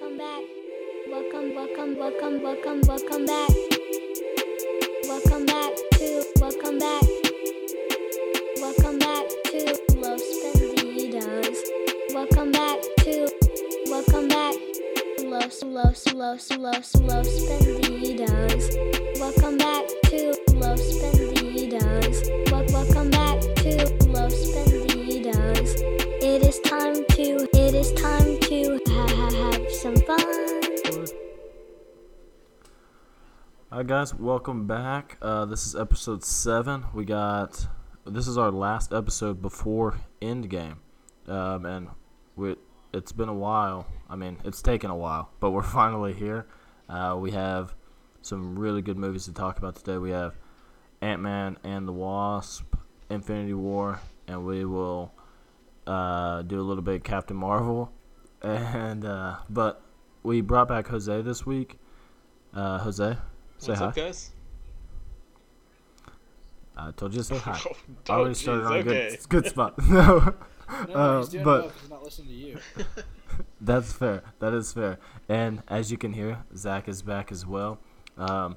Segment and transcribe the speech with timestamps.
[0.00, 0.44] Welcome back.
[1.10, 3.50] Welcome, welcome, welcome, welcome, welcome back.
[5.08, 7.02] Welcome back to, welcome back.
[8.60, 11.58] Welcome back to Los Pendidos.
[12.14, 13.28] Welcome back to,
[13.86, 14.54] welcome back.
[15.24, 18.70] Los, Los, Los, Los, Los Pendidos.
[19.18, 21.17] Welcome back to Los.
[33.78, 35.18] Alright, guys, welcome back.
[35.22, 36.86] Uh, this is episode seven.
[36.92, 37.68] We got
[38.04, 40.78] this is our last episode before Endgame,
[41.28, 41.86] um, and
[42.34, 42.56] we
[42.92, 43.86] it's been a while.
[44.10, 46.48] I mean, it's taken a while, but we're finally here.
[46.88, 47.72] Uh, we have
[48.20, 49.96] some really good movies to talk about today.
[49.96, 50.34] We have
[51.00, 52.74] Ant Man and the Wasp,
[53.10, 55.12] Infinity War, and we will
[55.86, 57.92] uh, do a little bit of Captain Marvel.
[58.42, 59.82] And uh, but
[60.24, 61.78] we brought back Jose this week.
[62.52, 63.16] Uh, Jose,
[63.58, 63.86] say What's hi.
[63.86, 64.30] up, guys?
[66.76, 67.60] I told you to say hi.
[67.66, 67.74] Oh,
[68.08, 69.10] I already oh, started jeez, on a okay.
[69.10, 69.74] good, good spot.
[69.88, 70.34] no,
[70.88, 72.58] No, Uh, he's doing but- well 'cause he's not listening to you.
[73.60, 74.22] that's fair.
[74.38, 74.98] That is fair.
[75.28, 77.78] And as you can hear, Zach is back as well.
[78.16, 78.56] Um,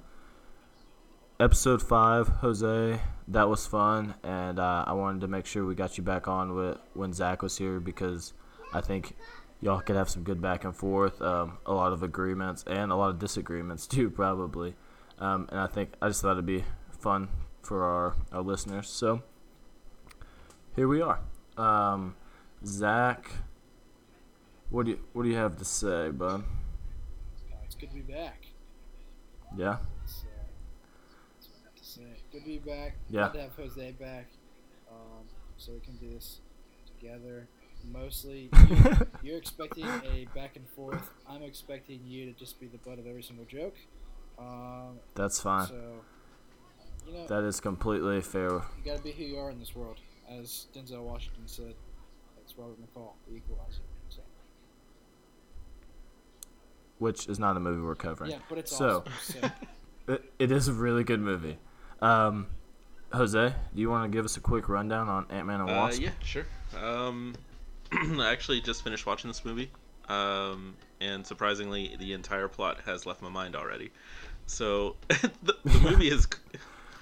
[1.39, 5.97] episode five, Jose, that was fun, and uh, I wanted to make sure we got
[5.97, 8.33] you back on with when Zach was here because
[8.73, 9.16] I think
[9.61, 12.95] y'all could have some good back and forth, um, a lot of agreements and a
[12.95, 14.75] lot of disagreements too, probably.
[15.22, 16.64] Um, and I think I just thought it'd be
[17.00, 17.30] fun
[17.61, 18.89] for our, our listeners.
[18.89, 19.22] So
[20.75, 21.19] here we are.
[21.58, 22.16] Um,
[22.66, 23.30] Zach,
[24.72, 26.44] what do you what do you have to say, bud?
[27.66, 28.47] It's good to be back.
[29.58, 30.44] Yeah, That's, uh,
[31.35, 32.02] that's what I have to say.
[32.31, 32.95] Good to be back.
[33.09, 33.19] Yeah.
[33.19, 34.28] Glad to have Jose back,
[34.89, 35.25] um,
[35.58, 36.39] so we can do this
[37.00, 37.47] together.
[37.91, 41.09] Mostly, you, you're expecting a back and forth.
[41.29, 43.75] I'm expecting you to just be the butt of every single joke.
[44.40, 45.68] Um, that's fine.
[45.68, 46.02] so,
[47.08, 48.50] you know, That is completely fair.
[48.50, 49.97] you got to be who you are in this world.
[50.30, 51.75] As Denzel Washington said,
[52.38, 53.81] that's Robert McCall, the equalizer.
[54.09, 54.22] So,
[57.00, 58.31] Which is not a movie we're covering.
[58.31, 59.41] yeah, but it's So- awesome.
[59.41, 59.52] So,
[60.08, 61.58] It, it is a really good movie.
[62.02, 62.47] Um,
[63.14, 65.74] Jose, do you want to give us a quick rundown on Ant Man and Uh,
[65.74, 66.02] Wasp?
[66.02, 66.46] yeah, sure.
[66.75, 67.36] Um,
[67.91, 69.70] I actually just finished watching this movie,
[70.09, 73.91] um, and surprisingly, the entire plot has left my mind already.
[74.51, 76.28] So the, the movie is.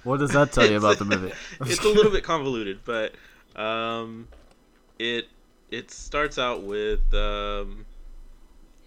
[0.06, 1.34] What does that tell you about the movie?
[1.62, 3.14] it's a little bit convoluted, but
[3.58, 4.30] um,
[4.98, 5.28] it
[5.70, 7.86] it starts out with um,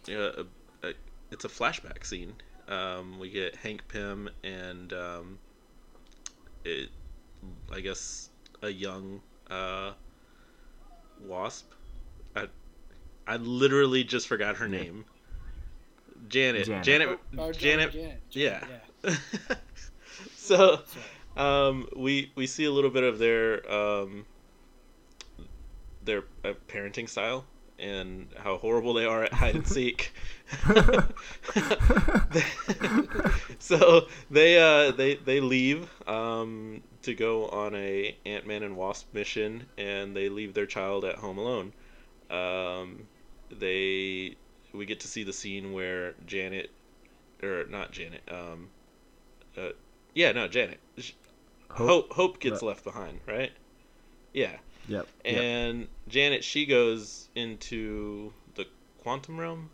[0.08, 0.46] a,
[0.82, 0.94] a,
[1.30, 2.32] it's a flashback scene.
[2.66, 5.38] Um, we get Hank Pym and um,
[6.64, 6.88] it,
[7.70, 8.30] I guess
[8.62, 9.20] a young
[9.50, 9.92] uh,
[11.20, 11.70] wasp.
[12.34, 12.46] I
[13.26, 15.04] I literally just forgot her name.
[16.28, 16.66] Janet.
[16.66, 16.84] Janet.
[16.84, 17.08] Janet.
[17.08, 17.92] Oh, oh, Janet.
[17.92, 18.20] Janet.
[18.30, 18.64] Yeah.
[19.04, 19.14] yeah.
[20.36, 20.80] so
[21.36, 24.26] um, we we see a little bit of their um,
[26.04, 27.44] their uh, parenting style
[27.78, 30.12] and how horrible they are at hide and seek.
[33.58, 39.12] so they uh, they they leave um, to go on a Ant Man and Wasp
[39.12, 41.72] mission, and they leave their child at home alone.
[42.30, 43.08] Um,
[43.50, 44.36] they
[44.72, 46.70] we get to see the scene where Janet
[47.42, 48.68] or not Janet um,
[49.56, 49.70] uh,
[50.14, 51.12] yeah no Janet Sh-
[51.70, 52.68] Hope Hope gets Right.
[52.68, 53.52] left behind right
[54.32, 54.56] yeah
[54.88, 55.06] Yep.
[55.24, 55.34] yep.
[55.36, 58.66] and Janet she goes into the
[59.02, 59.70] quantum realm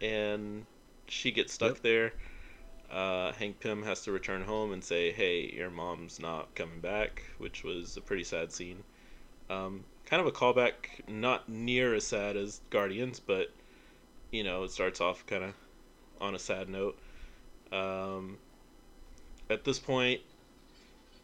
[0.00, 0.64] and
[1.08, 1.82] she gets stuck Yep.
[1.82, 2.12] there
[2.92, 7.22] uh, Hank Pym has to return home and say hey your mom's not coming back
[7.38, 8.82] which was a pretty sad scene
[9.48, 10.72] um, kind of a callback
[11.08, 13.52] not near as sad as Guardians but
[14.30, 15.54] you know it starts off kind of
[16.20, 16.98] on a sad note
[17.72, 18.36] um,
[19.48, 20.20] at this point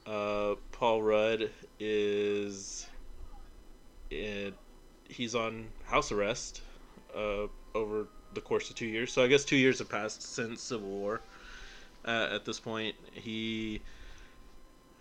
[0.06, 1.50] uh, Paul Rudd
[1.80, 2.86] is
[4.10, 4.54] it,
[5.08, 6.62] he's on house arrest
[7.14, 9.12] uh, over the course of two years.
[9.12, 11.20] So I guess two years have passed since Civil War.
[12.04, 13.80] Uh, at this point, he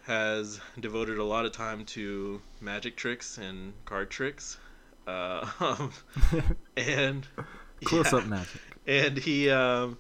[0.04, 4.58] has devoted a lot of time to magic tricks and card tricks,
[5.08, 5.92] uh, um,
[6.78, 7.28] and
[7.86, 8.62] Close yeah up magic.
[8.88, 9.98] and he um,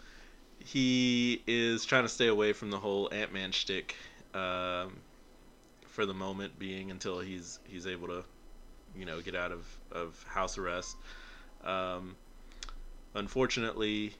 [0.59, 3.95] he is trying to stay away from the whole Ant Man shtick
[4.33, 4.97] um,
[5.87, 8.23] for the moment being until he's he's able to
[8.97, 10.97] you know get out of, of house arrest.
[11.63, 12.15] Um,
[13.13, 14.13] unfortunately,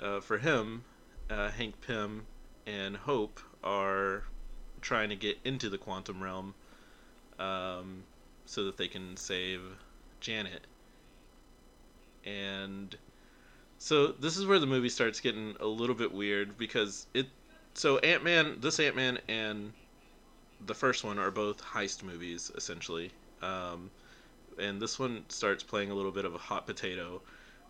[0.00, 0.84] uh, for him,
[1.28, 2.26] uh, Hank Pym
[2.66, 4.24] and Hope are
[4.80, 6.54] trying to get into the quantum realm
[7.38, 8.02] um,
[8.46, 9.60] so that they can save
[10.20, 10.66] Janet.
[12.24, 12.96] And
[13.78, 17.26] So this is where the movie starts getting a little bit weird because it.
[17.74, 19.72] So Ant Man, this Ant Man and
[20.66, 23.10] the first one are both heist movies essentially,
[23.42, 23.90] um,
[24.58, 27.22] and this one starts playing a little bit of a hot potato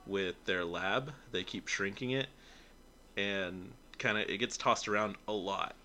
[0.06, 1.12] with their lab.
[1.30, 2.26] They keep shrinking it,
[3.16, 5.76] and kind of it gets tossed around a lot.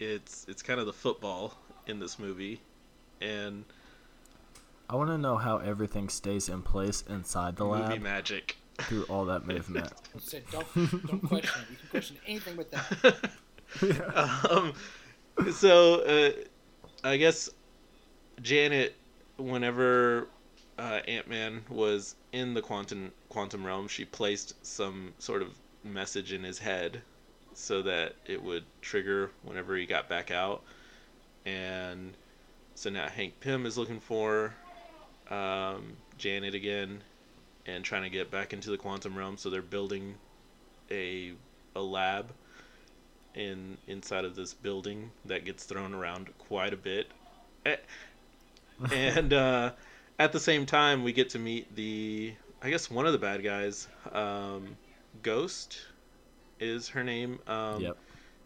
[0.00, 1.54] It's it's kind of the football
[1.86, 2.60] in this movie,
[3.20, 3.64] and
[4.88, 8.56] I want to know how everything stays in place inside the movie lab magic.
[8.82, 9.92] through all that movement.
[10.14, 11.70] I don't, don't question it.
[11.70, 14.46] You can question anything but that.
[14.50, 14.72] um,
[15.52, 16.30] so uh,
[17.02, 17.50] I guess
[18.42, 18.94] Janet,
[19.38, 20.28] whenever
[20.78, 25.48] uh, Ant Man was in the quantum quantum realm, she placed some sort of
[25.82, 27.02] message in his head
[27.54, 30.62] so that it would trigger whenever he got back out.
[31.44, 32.12] And
[32.74, 34.54] so now Hank Pym is looking for
[35.30, 37.02] um, Janet again
[37.66, 39.36] and trying to get back into the quantum realm.
[39.36, 40.14] So they're building
[40.90, 41.32] a
[41.74, 42.30] a lab
[43.34, 47.08] in inside of this building that gets thrown around quite a bit.
[48.92, 49.72] And uh,
[50.18, 53.44] at the same time, we get to meet the I guess one of the bad
[53.44, 54.76] guys, um,
[55.22, 55.78] Ghost,
[56.58, 57.38] is her name.
[57.46, 57.96] Um, Yep.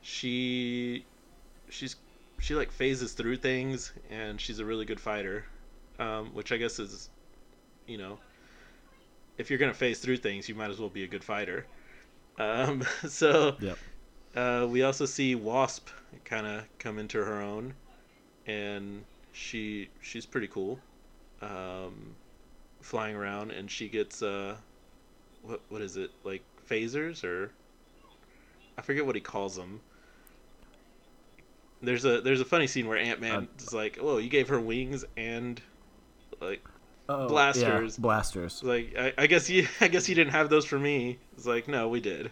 [0.03, 1.05] She
[1.69, 1.97] she's
[2.39, 5.45] she like phases through things, and she's a really good fighter,
[6.01, 7.11] um, which I guess is,
[7.87, 8.21] you know,
[9.39, 11.67] if you're gonna phase through things, you might as well be a good fighter.
[12.39, 13.79] Um, so Yep.
[14.35, 15.91] uh, we also see Wasp
[16.25, 17.75] kind of come into her own,
[18.47, 20.81] and she she's pretty cool,
[21.43, 22.17] um,
[22.83, 24.57] flying around, and she gets uh,
[25.43, 27.53] what what is it like phasers or
[28.77, 29.83] I forget what he calls them.
[31.83, 34.49] There's a there's a funny scene where Ant Man Uh, is like, "Oh, you gave
[34.49, 35.63] her wings and
[36.41, 36.63] like
[37.09, 37.99] Oh, Blasters.
[37.99, 38.63] Yeah, blasters.
[38.63, 41.67] like I, I guess you I guess you didn't have those for me." It's like,
[41.67, 42.31] "No, we did."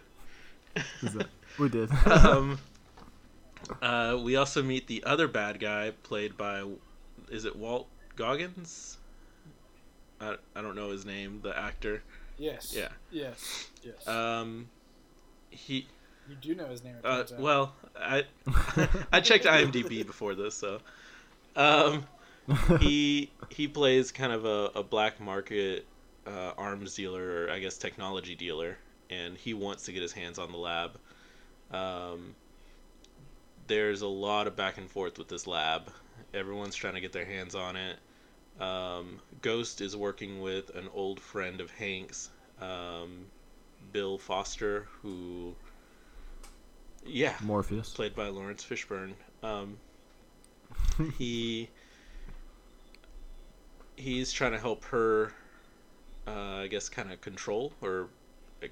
[1.59, 1.91] We did.
[2.05, 2.59] um,
[3.81, 6.63] uh, we also meet the other bad guy played by,
[7.29, 8.97] is it Walt Goggins?
[10.21, 12.01] I, I don't know his name, the actor.
[12.37, 12.73] Yes.
[12.75, 12.89] Yeah.
[13.11, 13.69] Yes.
[13.83, 14.07] Yes.
[14.07, 14.69] Um,
[15.49, 15.87] he,
[16.29, 16.95] you do know his name.
[17.03, 18.23] uh, well, I,
[19.11, 20.79] I checked IMDb before this, so,
[21.55, 22.05] um,
[22.79, 25.85] he he plays kind of a, a black market
[26.25, 28.77] uh, arms dealer, or I guess technology dealer,
[29.09, 30.97] and he wants to get his hands on the lab.
[31.71, 32.35] Um,
[33.67, 35.91] there's a lot of back and forth with this lab.
[36.33, 37.97] Everyone's trying to get their hands on it.
[38.59, 42.29] Um, Ghost is working with an old friend of Hank's,
[42.61, 43.25] um,
[43.93, 45.55] Bill Foster, who,
[47.05, 47.91] yeah, Morpheus.
[47.91, 49.13] played by Laurence Fishburne.
[49.43, 49.77] Um,
[51.17, 51.69] he
[53.99, 55.33] he's trying to help her,
[56.27, 58.07] uh, I guess, kind of control or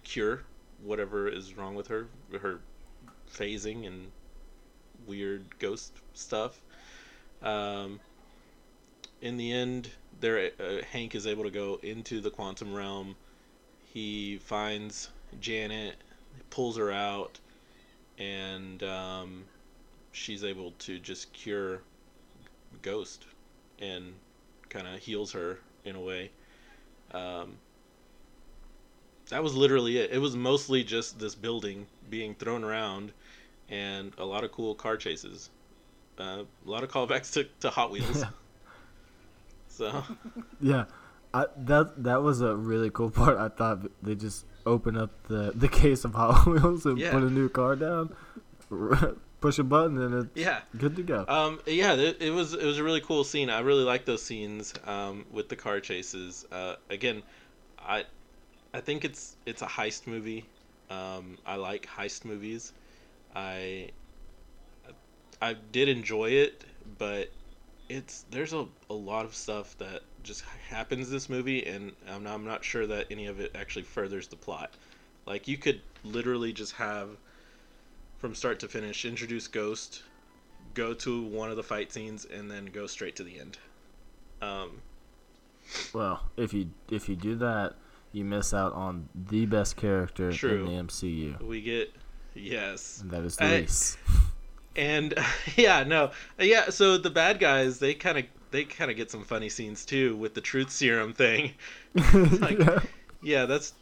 [0.04, 0.44] cure
[0.84, 2.08] whatever is wrong with her,
[2.42, 2.60] her
[3.32, 4.12] phasing and
[5.06, 6.62] weird ghost stuff.
[7.42, 8.00] Um,
[9.22, 9.90] in the end,
[10.20, 13.16] there uh, Hank is able to go into the quantum realm.
[13.94, 15.10] He finds
[15.40, 15.96] Janet,
[16.50, 17.40] pulls her out,
[18.18, 19.46] and um,
[20.12, 21.82] she's able to just cure
[22.82, 23.26] Ghost
[23.80, 24.14] and
[24.70, 26.32] kind of heals her in a way.
[27.14, 27.58] Um,
[29.30, 30.12] that was literally it.
[30.12, 33.12] It was mostly just this building being thrown around
[33.70, 35.50] and a lot of cool car chases.
[36.20, 38.18] Uh, a lot of callbacks to, to Hot Wheels.
[38.20, 38.30] Yeah.
[39.70, 40.04] So,
[40.60, 40.86] Yeah,
[41.34, 43.38] I, that that was a really cool part.
[43.38, 47.12] I thought they just open up the, the case of Hot Wheels and Yeah.
[47.12, 48.16] put a new car down,
[49.42, 50.62] push a button, and it's yeah.
[50.78, 51.26] good to go.
[51.28, 53.50] Um, yeah, it, it was it was a really cool scene.
[53.50, 56.46] I really like those scenes um, with the car chases.
[56.52, 57.24] Uh, again,
[57.80, 58.06] I
[58.74, 60.46] I think it's it's a heist movie.
[60.90, 62.74] Um, I like heist movies.
[63.36, 63.92] I
[65.42, 66.64] I did enjoy it,
[66.98, 67.30] but
[67.90, 72.34] it's there's a, a lot of stuff that just happens this movie, and I'm not,
[72.34, 74.72] I'm not sure that any of it actually furthers the plot.
[75.26, 77.10] Like you could literally just have
[78.18, 80.04] from start to finish introduce Ghost,
[80.74, 83.58] go to one of the fight scenes, and then go straight to the end.
[84.42, 84.82] Um,
[85.94, 87.76] Well, if you if you do that,
[88.12, 90.66] you miss out on the best character True.
[90.66, 91.94] in the MCU, we get
[92.34, 93.98] yes, and that is Luis.
[94.76, 95.14] and
[95.56, 96.70] yeah, no, yeah.
[96.70, 100.16] So the bad guys, they kind of they kind of get some funny scenes too
[100.16, 101.54] with the truth serum thing.
[102.40, 102.80] like- yeah.
[103.22, 103.74] Yeah, that's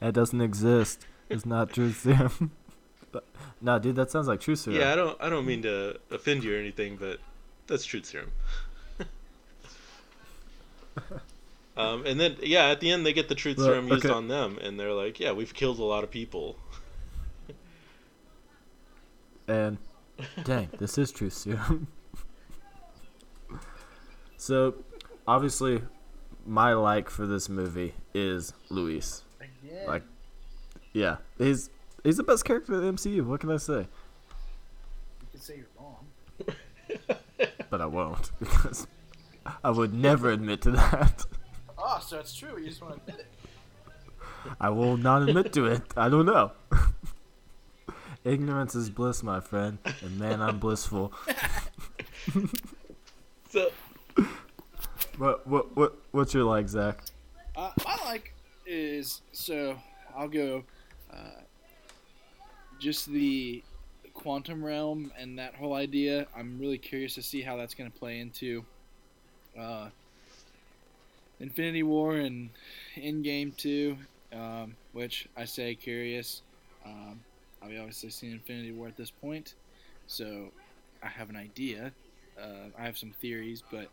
[0.00, 1.06] It doesn't exist.
[1.28, 2.52] It's not true serum.
[3.12, 3.24] But-
[3.60, 4.80] no, dude, that sounds like truth serum.
[4.80, 4.92] yeah.
[4.92, 7.20] I don't I don't mean to offend you or anything, but
[7.66, 8.32] that's truth serum.
[11.74, 14.14] Um, and then yeah, at the end they get the truth Well, serum used okay.
[14.14, 16.56] on them, and they're like, yeah, we've killed a lot of people.
[19.48, 19.78] And
[20.44, 21.86] dang, this is truth serum.
[24.36, 24.74] so,
[25.26, 25.82] obviously,
[26.46, 29.22] my like for this movie is Luis.
[29.40, 29.86] Again.
[29.86, 30.02] Like,
[30.92, 31.70] yeah, he's
[32.04, 33.24] he's the best character in the MCU.
[33.24, 33.86] What can I say?
[35.22, 36.06] you can say you're wrong.
[37.70, 38.86] But I won't because
[39.64, 41.24] I would never admit to that.
[41.78, 42.58] Oh, so it's true.
[42.58, 44.52] You just want to admit it.
[44.60, 45.82] I will not admit to it.
[45.96, 46.52] I don't know.
[48.24, 51.12] Ignorance is bliss, my friend, and man, I'm blissful.
[53.50, 53.70] So
[55.18, 57.00] What what what what's your like, Zach?
[57.56, 58.34] Uh, my like
[58.66, 59.76] is so
[60.16, 60.64] I'll go.
[61.12, 61.42] Uh,
[62.82, 63.62] just the
[64.12, 66.26] quantum realm and that whole idea.
[66.36, 68.64] I'm really curious to see how that's going to play into
[69.58, 69.88] uh,
[71.40, 72.50] Infinity War and
[72.96, 73.96] Endgame too.
[74.32, 76.40] Um, which I say curious.
[76.86, 77.20] Um,
[77.62, 79.54] I've obviously seen Infinity War at this point,
[80.06, 80.48] so
[81.02, 81.92] I have an idea.
[82.40, 83.88] Uh, I have some theories, but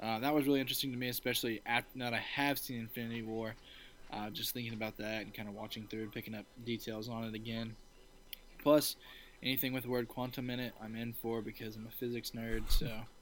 [0.00, 3.22] uh, that was really interesting to me, especially after now that I have seen Infinity
[3.22, 3.54] War.
[4.12, 7.24] Uh, just thinking about that and kind of watching through and picking up details on
[7.24, 7.74] it again.
[8.64, 8.96] Plus,
[9.42, 12.68] anything with the word quantum in it, I'm in for because I'm a physics nerd.
[12.68, 12.90] So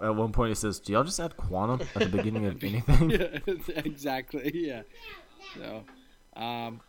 [0.00, 3.10] At one point, he says, "Do y'all just add quantum at the beginning of anything?"
[3.10, 3.38] yeah,
[3.84, 4.50] exactly.
[4.54, 4.82] Yeah.
[5.54, 5.84] So,
[6.40, 6.80] um,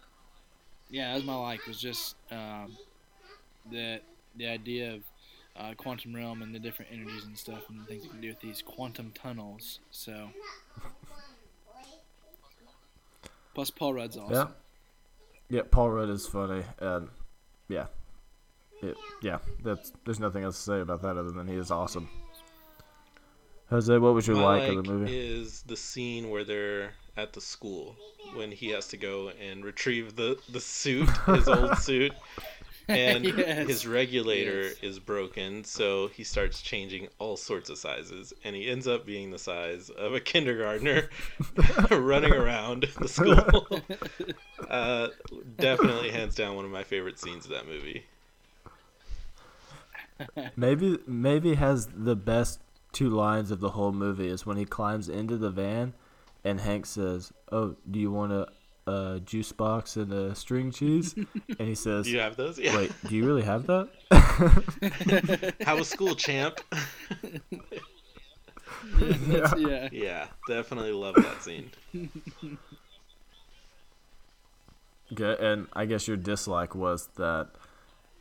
[0.89, 2.77] yeah, that was my like was just um,
[3.71, 4.01] that
[4.35, 5.01] the idea of
[5.55, 8.27] uh, quantum realm and the different energies and stuff and the things you can do
[8.27, 9.79] with these quantum tunnels.
[9.89, 10.29] So,
[13.55, 14.35] plus Paul Rudd's awesome.
[14.35, 14.47] Yeah.
[15.49, 17.09] Yeah, Paul Rudd is funny, and
[17.67, 17.87] yeah,
[18.81, 19.39] it, yeah.
[19.63, 22.07] That's there's nothing else to say about that other than he is awesome.
[23.69, 25.17] Jose, what was your my like, like of the movie?
[25.17, 27.95] is the scene where they're at the school
[28.33, 32.13] when he has to go and retrieve the the suit, his old suit,
[32.95, 33.67] and Yes.
[33.67, 34.79] his regulator Yes.
[34.81, 39.31] is broken, so he starts changing all sorts of sizes, and he ends up being
[39.31, 41.09] the size of a kindergartner
[41.91, 43.81] running around the school.
[44.69, 45.09] uh,
[45.57, 48.05] definitely, hands down, one of my favorite scenes of that movie.
[50.55, 52.59] Maybe maybe has the best
[52.91, 55.93] two lines of the whole movie is when he climbs into the van,
[56.43, 58.47] and Hank says, "Oh, do you want a,
[58.89, 62.57] a juice box and a string cheese?" And he says, Do you have those?
[62.59, 62.75] Yeah.
[62.75, 66.59] "Wait, do you really have that?" How was school, champ?
[68.99, 69.89] That's- yeah.
[69.91, 71.69] yeah, definitely love that scene.
[75.11, 77.49] Okay, and I guess your dislike was that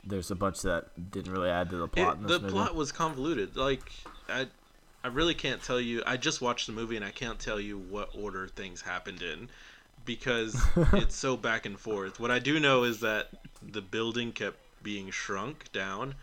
[0.05, 2.53] there's a bunch that didn't really add to the plot It- in the movie.
[2.53, 3.57] plot was convoluted.
[3.57, 3.93] Like
[4.29, 4.47] I,
[5.05, 6.03] I really can't tell you.
[6.07, 9.49] I just watched the movie and I can't tell you what order things happened in
[10.09, 10.59] because
[10.95, 12.19] it's so back and forth.
[12.19, 13.29] What I do know is that
[13.63, 16.15] the building kept being shrunk down,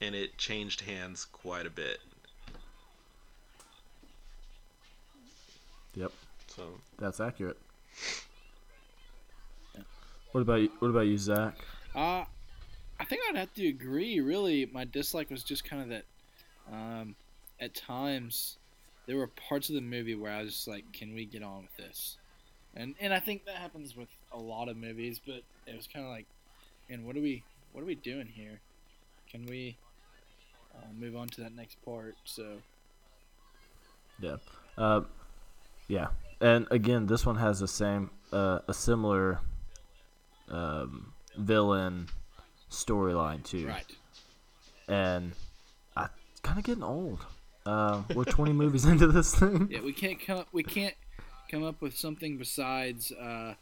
[0.00, 2.00] and it changed hands quite a bit.
[5.94, 6.12] Yep,
[6.48, 6.64] So
[6.98, 7.56] that's accurate.
[10.32, 11.54] What about you, what about you, Zach?
[11.94, 12.24] Uh,
[13.00, 14.20] I think I'd have to agree.
[14.20, 16.04] Really, my dislike was just kind of that.
[16.70, 17.14] Um,
[17.60, 18.58] at times,
[19.06, 21.62] there were parts of the movie where I was just like, "Can we get on
[21.62, 22.17] with this?"
[22.74, 26.04] And and I think that happens with a lot of movies, but it was kind
[26.04, 26.26] of like,
[26.88, 28.60] "Man, what are we what are we doing here?
[29.30, 29.76] Can we
[30.74, 32.58] uh, move on to that next part?" So
[34.20, 34.36] Yeah,
[34.76, 35.02] uh,
[35.88, 36.08] yeah,
[36.40, 39.40] and again, this one has the same, uh, a similar
[40.48, 42.08] um, villain
[42.70, 43.84] storyline too, right,
[44.88, 45.32] and
[45.96, 46.08] I
[46.42, 47.24] kind of getting old.
[47.66, 49.68] Uh, we're 20 movies into this thing.
[49.70, 50.94] yeah, we can't come we can't
[51.50, 53.54] come up with something besides, uh,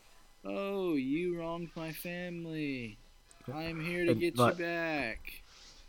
[0.45, 2.99] "Oh, you wronged my family."
[3.53, 5.43] I'm here to And, get like- you back.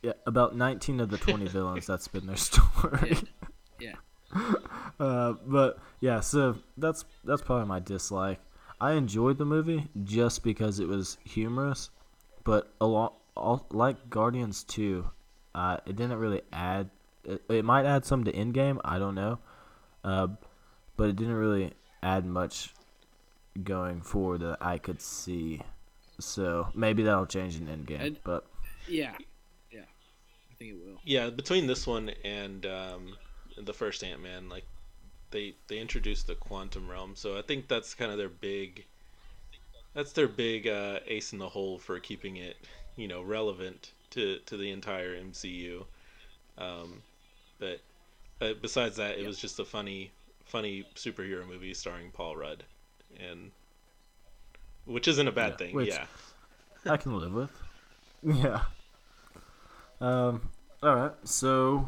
[0.04, 1.88] Yeah, about 19 of the 20 villains.
[1.88, 3.18] That's been their story.
[3.80, 3.96] Yeah.
[5.00, 8.40] Uh, but yeah, so that's that's probably my dislike.
[8.82, 11.92] I enjoyed the movie just because it was humorous,
[12.44, 15.08] but a lot, all, like Guardians 2,
[15.54, 16.90] uh, it didn't really add.
[17.24, 18.80] It, it might add some to Endgame.
[18.84, 19.38] I don't know,
[20.04, 20.28] uh,
[20.96, 21.74] but it didn't really
[22.04, 22.74] add much
[23.64, 25.62] going forward that I could see.
[26.20, 28.02] So maybe that'll change in Endgame.
[28.02, 28.46] And- but
[28.88, 29.16] Yeah,
[29.72, 31.00] yeah, I think it will.
[31.04, 33.18] yeah, between this one and um,
[33.58, 34.66] the first Ant Man, like
[35.32, 38.86] they they introduced the quantum realm, so I think that's kind of their big.
[39.94, 42.56] That's their big uh, ace in the hole for keeping it,
[42.96, 45.86] you know, relevant to to the entire MCU.
[46.58, 47.02] Um,
[47.60, 47.82] but
[48.42, 50.12] uh, besides that, it was just a funny
[50.48, 52.64] funny superhero movie starring Paul Rudd,
[53.20, 53.52] and
[54.86, 55.80] which isn't a bad Yeah, thing.
[55.86, 56.06] yeah.
[56.86, 57.52] I can live with.
[58.24, 58.62] Yeah.
[60.02, 60.50] Um.
[60.82, 61.12] All right.
[61.24, 61.88] So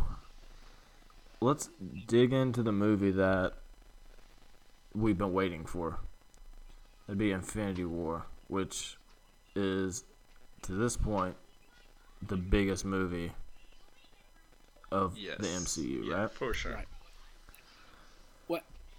[1.42, 1.70] let's
[2.08, 3.54] dig into the movie that
[4.94, 5.98] we've been waiting for.
[7.08, 8.98] It'd be Infinity War, which
[9.56, 10.04] is
[10.62, 11.36] to this point
[12.28, 13.32] the biggest movie
[14.92, 15.38] of Yes.
[15.40, 16.32] the MCU, Yeah, right?
[16.32, 16.74] For sure.
[16.74, 16.88] Right.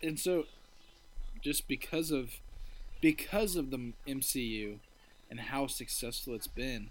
[0.03, 0.45] And so,
[1.43, 2.41] just because of
[3.01, 4.79] because of the MCU
[5.31, 6.91] and how successful it's been,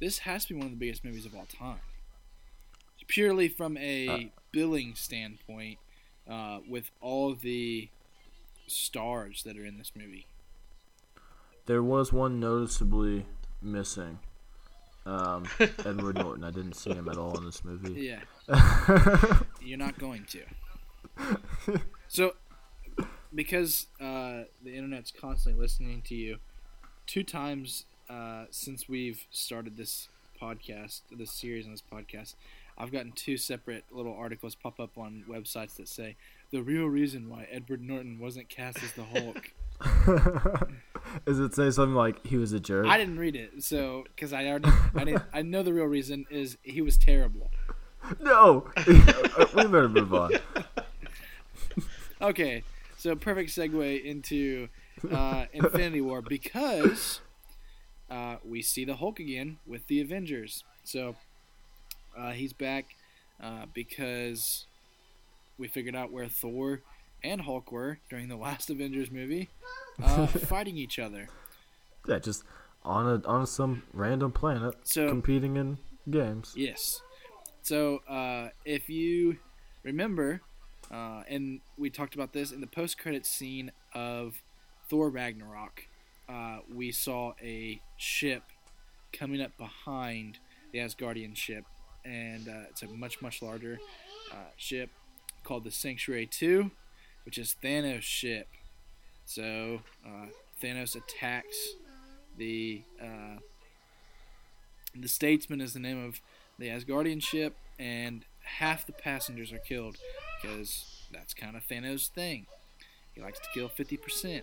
[0.00, 1.80] this has to be one of the biggest movies of all time.
[3.06, 4.18] Purely from a Uh.
[4.52, 5.78] billing standpoint,
[6.28, 7.88] uh, with all the
[8.66, 10.26] stars that are in this movie.
[11.66, 13.24] There was one noticeably
[13.62, 14.18] missing.
[15.06, 16.44] Um, Edward Norton.
[16.44, 17.94] I didn't see him at all in this movie.
[18.02, 18.20] Yeah,
[19.62, 21.80] you're not going to.
[22.08, 22.34] So,
[23.34, 26.38] because uh, the internet's constantly listening to you,
[27.06, 30.08] two times uh, since we've started this
[30.40, 32.34] podcast, this series on this podcast,
[32.78, 36.16] I've gotten two separate little articles pop up on websites that say
[36.50, 39.52] the real reason why Edward Norton wasn't cast as the Hulk.
[41.26, 42.86] Does it say something like he was a jerk?
[42.86, 46.26] I didn't read it, so because I already I didn't I know the real reason
[46.30, 47.50] is he was terrible.
[48.20, 48.68] No.
[48.86, 50.32] we better move on.
[52.20, 52.64] Okay,
[52.96, 54.68] so perfect segue into
[55.12, 57.20] uh, Infinity War because
[58.10, 60.64] uh, we see the Hulk again with the Avengers.
[60.82, 61.14] So
[62.16, 62.86] uh, he's back
[63.42, 64.66] uh, because
[65.58, 66.82] we figured out where Thor
[67.22, 69.48] and Hulk were during the last Avengers movie,
[70.02, 71.28] uh, fighting each other.
[72.06, 72.42] Yeah, just
[72.84, 75.78] on a on some random planet, So- competing in
[76.10, 76.54] games.
[76.56, 77.00] Yes.
[77.62, 79.36] So uh, if you
[79.84, 80.40] remember,
[80.90, 84.42] uh, and we talked about this in the post-credit scene of
[84.88, 85.86] Thor Ragnarok,
[86.28, 88.42] uh, we saw a ship
[89.12, 90.38] coming up behind
[90.72, 91.64] the Asgardian ship,
[92.04, 93.78] and uh, it's a much much larger
[94.32, 94.90] uh, ship
[95.44, 96.70] called the Sanctuary Two,
[97.24, 98.48] which is Thanos' ship.
[99.24, 100.26] So uh,
[100.62, 101.74] Thanos attacks
[102.36, 103.40] the uh,
[104.94, 106.20] the Statesman is the name of
[106.58, 109.98] the Asgardian ship, and half the passengers are killed
[110.40, 112.46] because that's kind of Thanos' thing.
[113.14, 114.42] He likes to kill 50%.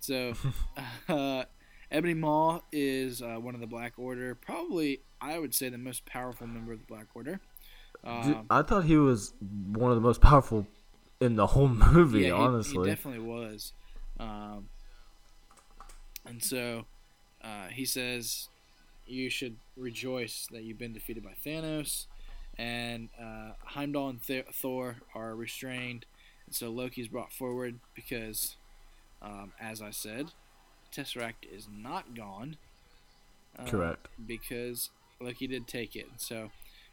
[0.00, 0.34] So,
[1.08, 1.44] uh,
[1.90, 6.04] Ebony Maw is uh, one of the Black Order, probably, I would say, the most
[6.06, 7.40] powerful member of the Black Order.
[8.04, 10.66] Dude, Um, I thought he was one of the most powerful
[11.20, 12.20] in the whole movie.
[12.20, 13.72] yeah, he- honestly, he, definitely was.
[14.18, 14.68] Um,
[16.26, 16.86] and so
[17.42, 18.48] uh, he says,
[19.06, 22.06] "You should rejoice that you've been defeated by Thanos."
[22.58, 26.06] And uh, Heimdall and Th- Thor are restrained,
[26.46, 28.56] and so Loki's brought forward because,
[29.22, 30.32] um, as I said,
[30.92, 32.56] Tesseract is not gone.
[33.58, 34.08] uh, Correct.
[34.26, 34.90] Because
[35.20, 36.50] Loki did take it, so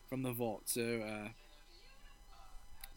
[0.10, 0.64] from the vault.
[0.66, 1.30] So uh,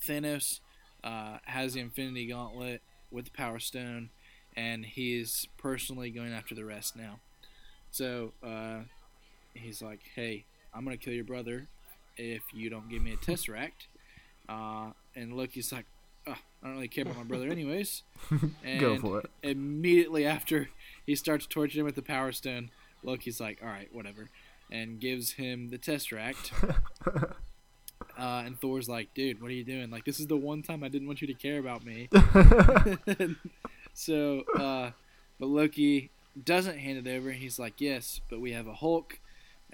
[0.07, 0.61] Thanos
[1.03, 4.11] uh, has the Infinity Gauntlet with the Power Stone,
[4.57, 7.21] and he's personally going after the rest now.
[7.91, 8.81] So uh,
[9.55, 11.69] he's like, "Hey, I'm gonna kill your brother
[12.17, 13.89] if you don't give me a Tesseract."
[14.49, 15.87] Uh, and Loki's like,
[16.27, 18.03] oh, "I don't really care about my brother, anyways."
[18.65, 19.31] And Go for it.
[19.43, 20.71] Immediately after
[21.07, 22.71] he starts torturing him with the Power Stone,
[23.03, 24.31] Loki's like, "All right, whatever,"
[24.71, 26.53] and gives him the Tesseract.
[28.17, 29.91] Uh, and Thor's like, dude, what are you doing?
[29.91, 32.09] Like, this is the one time I didn't want you to care about me.
[33.95, 34.91] so, uh,
[35.41, 36.11] but Loki
[36.43, 37.33] doesn't hand it over.
[37.33, 39.19] He's like, yes, but we have a Hulk.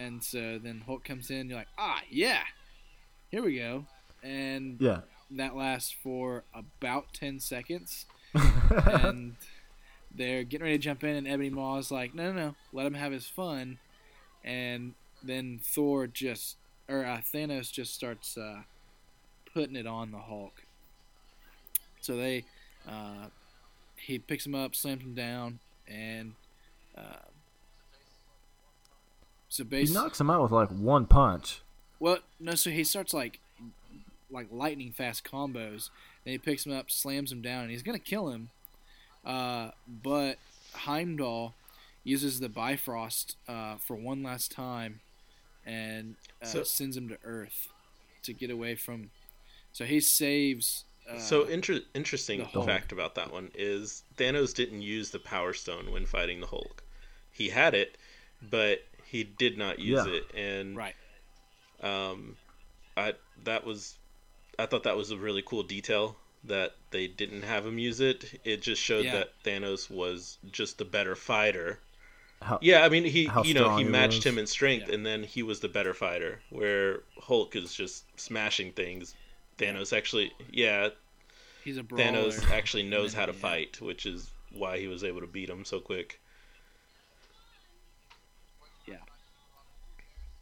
[0.01, 1.49] And so then Hulk comes in.
[1.49, 2.43] You're like, ah, yeah,
[3.31, 3.85] here we go.
[4.23, 5.01] And yeah.
[5.33, 8.07] that lasts for about 10 seconds.
[8.71, 9.37] and
[10.15, 12.87] they're getting ready to jump in, and Ebony Maw is like, no, no, no, let
[12.87, 13.79] him have his fun.
[14.43, 16.57] And then Thor just,
[16.89, 18.63] or uh, Thanos just starts uh,
[19.53, 20.63] putting it on the Hulk.
[22.01, 22.45] So they,
[22.89, 23.27] uh,
[23.97, 26.35] he picks him up, slams him down, and
[26.97, 27.27] uh,
[29.51, 31.61] so He knocks him out with like one punch.
[31.99, 33.39] well, no, so he starts like
[34.31, 35.91] like lightning fast combos,
[36.25, 38.49] and he picks him up, slams him down, and he's gonna kill him.
[39.25, 40.39] Uh, but
[40.73, 41.55] Heimdall
[42.05, 45.01] uses the Bifrost uh, for one last time,
[45.67, 47.69] and uh, So- sends him to Earth
[48.23, 49.11] to get away from.
[49.73, 50.85] So he saves.
[51.09, 55.53] Uh, so inter- interesting the fact about that one is Thanos didn't use the Power
[55.53, 56.83] Stone when fighting the Hulk.
[57.33, 57.97] He had it,
[58.43, 60.13] but he did not use Yeah.
[60.13, 60.95] it, and right,
[61.83, 62.37] um,
[62.97, 63.97] I that was
[64.59, 68.41] I thought that was a really cool detail that they didn't have him use it.
[68.45, 69.13] It just showed Yeah.
[69.19, 71.81] that Thanos was just a better fighter.
[72.43, 74.27] How, Yeah, I mean he you know he he matched was.
[74.27, 74.95] him in strength Yeah.
[74.95, 79.15] and then he was the better fighter where Hulk is just smashing things.
[79.59, 80.89] Thanos actually yeah,
[81.65, 82.05] He's a brawler.
[82.05, 83.39] Thanos actually knows how to Yeah.
[83.39, 86.21] fight, which is why he was able to beat him so quick.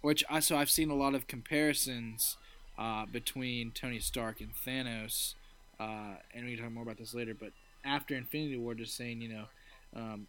[0.09, 2.39] Which I so I've seen a lot of comparisons
[2.79, 5.35] uh, between Tony Stark and Thanos,
[5.79, 7.35] uh, and we can talk more about this later.
[7.39, 7.51] But
[7.85, 9.45] after Infinity War, just saying, you know,
[9.95, 10.27] um,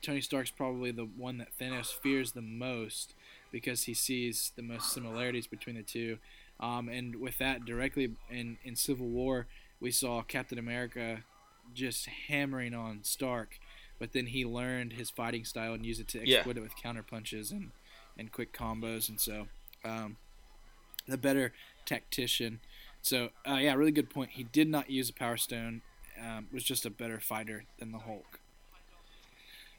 [0.00, 3.14] Tony Stark's probably the one that Thanos fears the most
[3.50, 6.18] because he sees the most similarities between the two.
[6.60, 9.48] Um, and with that, directly in, in Civil War,
[9.80, 11.24] we saw Captain America
[11.74, 13.58] just hammering on Stark,
[13.98, 16.36] but then he learned his fighting style and used it to Yeah.
[16.36, 17.72] exploit it with counter punches and,
[18.20, 19.08] and quick combos.
[19.08, 19.48] And so,
[19.84, 20.16] um,
[21.08, 21.52] the better
[21.86, 22.60] tactician.
[23.02, 24.30] So, uh, yeah, really good point.
[24.32, 25.82] He did not use a Power Stone,
[26.20, 28.40] um, was just a better fighter than the Hulk.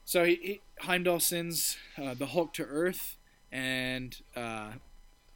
[0.03, 3.17] So he, he Heimdall sends uh, the Hulk to Earth,
[3.51, 4.71] and uh,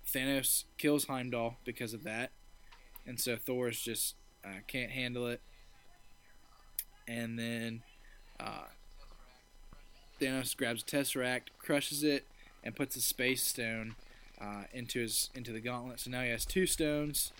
[0.08, 2.32] Thanos kills Heimdall because of that,
[3.06, 5.42] and so Thor's just uh, can't handle it.
[7.08, 7.84] And then
[8.40, 8.66] uh,
[10.20, 12.26] Thanos grabs Tesseract, crushes it,
[12.66, 13.96] and puts a Space Stone
[14.42, 16.00] uh, into his into the gauntlet.
[16.00, 17.32] So now he has two stones,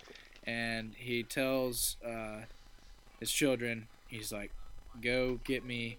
[0.44, 2.42] and he tells uh,
[3.20, 4.52] his children, he's like,
[5.02, 5.98] "Go get me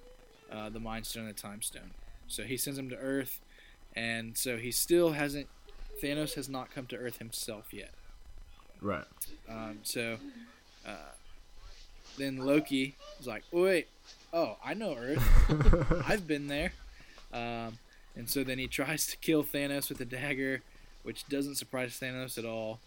[0.51, 1.91] uh, the Mind Stone and the Time Stone."
[2.27, 3.41] So he sends them to Earth,
[3.95, 5.47] and so he still hasn't.
[6.01, 7.91] Thanos has not come to Earth himself yet.
[8.81, 9.05] right.
[9.49, 10.17] Um, so
[10.85, 11.11] uh,
[12.17, 13.87] then Loki is like, "Wait,
[14.31, 16.03] oh, I know Earth.
[16.07, 16.71] I've been there."
[17.33, 17.77] Um,
[18.17, 20.61] and so then he tries to kill Thanos with a dagger,
[21.03, 22.79] which doesn't surprise Thanos at all,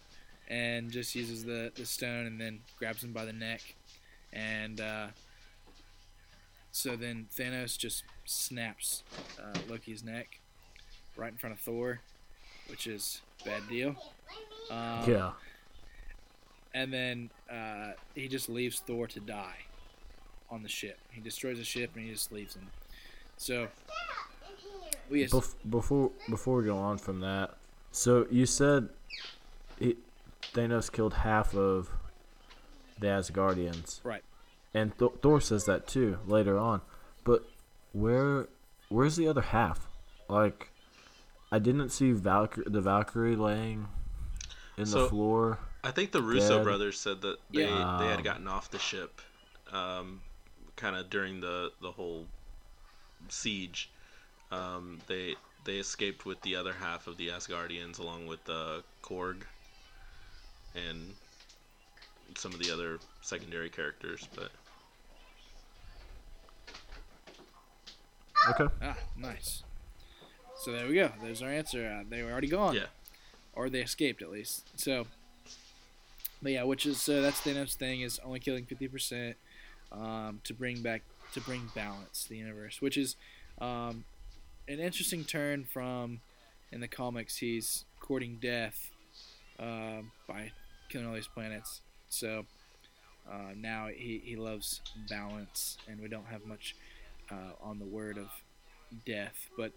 [0.49, 3.61] and just uses the, the stone and then grabs him by the neck.
[4.33, 5.07] And uh,
[6.71, 9.03] so then Thanos just snaps
[9.39, 10.39] uh, Loki's neck
[11.15, 12.01] right in front of Thor,
[12.67, 13.95] which is a bad deal.
[14.69, 15.31] Um, yeah.
[16.73, 19.57] and then uh, he just leaves Thor to die
[20.49, 20.97] on the ship.
[21.11, 22.67] He destroys the ship and he just leaves him.
[23.37, 23.67] So
[25.11, 27.55] we Bef- before before we go on from that,
[27.91, 28.89] so you said
[29.77, 29.97] he,
[30.53, 31.89] Thanos killed half of
[32.99, 34.23] the Asgardians, Right.
[34.73, 36.81] And Th- Thor says that too later on.
[37.23, 37.43] But
[37.93, 38.47] where
[38.89, 39.87] where's the other half?
[40.29, 40.69] Like,
[41.51, 43.87] I didn't see Valkyrie, the Valkyrie laying
[44.77, 45.59] in So- the floor.
[45.83, 46.63] I think the Russo Dead.
[46.63, 47.97] brothers said that they Yeah.
[47.99, 49.19] they had Um, gotten off the ship,
[49.73, 50.21] um,
[50.75, 52.27] kind of during the the whole
[53.29, 53.89] siege.
[54.51, 59.43] Um, they they escaped with the other half of the Asgardians, along with uh, Korg
[60.75, 61.13] and
[62.35, 64.27] some of the other secondary characters.
[64.35, 64.51] But
[68.49, 68.73] Okay.
[68.81, 69.63] ah nice.
[70.63, 71.11] So there we go.
[71.21, 71.85] There's our answer.
[71.87, 72.75] Uh, they were already gone.
[72.75, 72.87] yeah,
[73.53, 74.63] or they escaped at least.
[74.79, 75.05] So,
[76.41, 79.37] but yeah, which is so that's Thanos' thing is only killing fifty percent
[79.91, 83.15] um, to bring back to bring balance to the universe, which is
[83.59, 84.03] um,
[84.67, 86.21] an interesting turn from
[86.71, 88.91] in the comics he's courting death
[89.59, 90.51] um by
[90.89, 91.81] killing all these planets.
[92.09, 92.45] So
[93.31, 96.75] uh, now he, he loves balance, and we don't have much
[97.31, 98.29] uh, on the word of
[99.05, 99.49] death.
[99.57, 99.73] But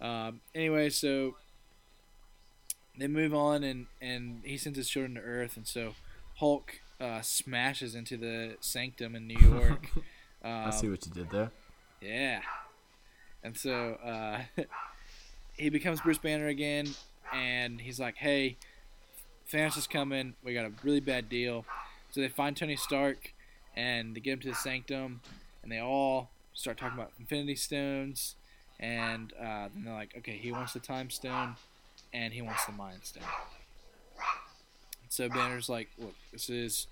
[0.00, 1.36] um, anyway, so
[2.98, 5.94] they move on and and he sends his children to Earth, and so
[6.38, 9.88] Hulk uh, smashes into the sanctum in New York.
[10.64, 11.52] I Um, see what you did there.
[12.00, 12.40] yeah,
[13.42, 14.40] and so uh,
[15.52, 16.88] he becomes Bruce Banner again,
[17.32, 18.56] and he's like, "Hey,
[19.50, 20.34] Thanos is coming.
[20.42, 21.64] We got a really bad deal."
[22.10, 23.34] So they find Tony Stark,
[23.76, 25.20] and they get him to the sanctum,
[25.62, 28.34] and they all start talking about Infinity Stones,
[28.80, 31.56] and uh, they're like, "Okay, he wants the Time Stone,
[32.12, 33.24] and he wants the Mind Stone."
[35.08, 36.86] So Banner's like, "Look, this is."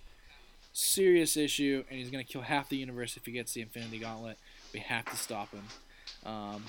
[0.78, 4.36] serious issue, and he's gonna kill half the universe if he gets the Infinity Gauntlet.
[4.74, 5.62] We have to stop him.
[6.26, 6.64] Um,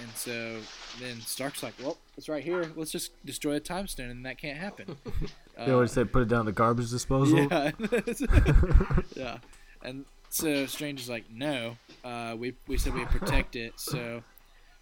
[0.00, 0.58] and so
[1.00, 2.70] then Stark's like, "Well, it's right here.
[2.76, 4.96] Let's just destroy a time stone, and that can't happen."
[5.58, 7.38] They always say put it down the garbage disposal.
[7.50, 7.70] yeah,
[9.14, 9.38] yeah.
[9.82, 14.22] And so Strange is like, "No, uh, we we said we protect it." So,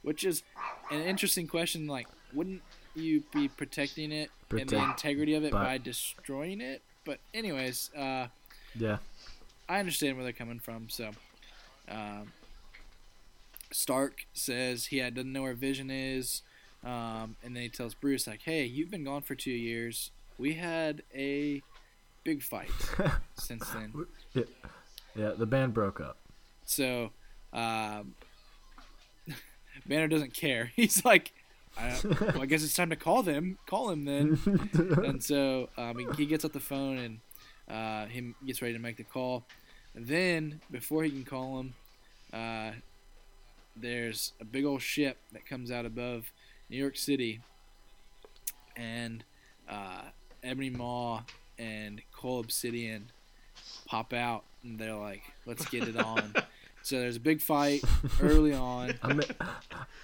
[0.03, 0.45] which is
[0.93, 1.89] an interesting question.
[1.89, 2.63] Like, wouldn't
[2.95, 6.83] you be protecting it and the integrity of it by- by destroying it?
[7.05, 8.29] But anyways, uh,
[8.77, 8.99] Yeah.
[9.69, 10.89] I understand where they're coming from.
[10.91, 11.11] So,
[11.89, 12.33] um,
[13.71, 16.43] Stark says he had, doesn't know where Vision is,
[16.85, 20.11] um, and then he tells Bruce like, "Hey, you've been gone for two years.
[20.39, 21.63] We had a
[22.25, 22.71] big fight
[23.35, 23.93] since then.
[24.35, 24.43] Yeah,
[25.17, 26.19] yeah, the band broke up.
[26.65, 27.11] So,
[27.53, 28.15] um,
[29.87, 30.71] Banner doesn't care.
[30.77, 31.33] He's like,
[31.77, 33.59] I, well, I guess it's time to call them.
[33.67, 34.39] Call him then.
[35.05, 37.21] and so um, he, he gets up the phone and
[37.69, 39.45] uh, he gets ready to make the call.
[39.95, 41.75] then, before he can call him,
[42.33, 42.73] uh,
[43.81, 46.33] there's a big old ship that comes out above
[46.69, 47.41] New York City,
[48.77, 49.25] and
[49.69, 50.03] uh,
[50.43, 51.23] Ebony Maw
[51.59, 53.11] and Cull Obsidian
[53.87, 56.35] pop out, and they're like, "Let's get it on."
[56.83, 57.83] so there's a big fight
[58.21, 58.95] early on.
[59.03, 59.31] I meant,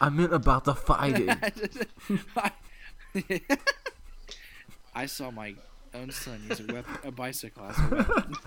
[0.00, 1.30] I meant about the fighting.
[4.94, 5.54] I saw my
[5.94, 8.34] own son use a, weapon, a bicycle as a weapon.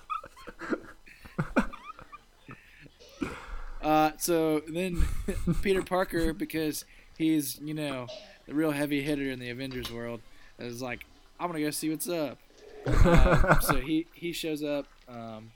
[3.88, 5.06] Uh, so then
[5.62, 6.84] Peter Parker, because
[7.18, 8.08] he's you know
[8.46, 10.20] the real heavy hitter in the Avengers world,
[10.60, 11.06] is like,
[11.40, 12.38] I'm gonna go see what's up.
[12.86, 14.88] Uh, so he he shows up.
[15.08, 15.52] Um,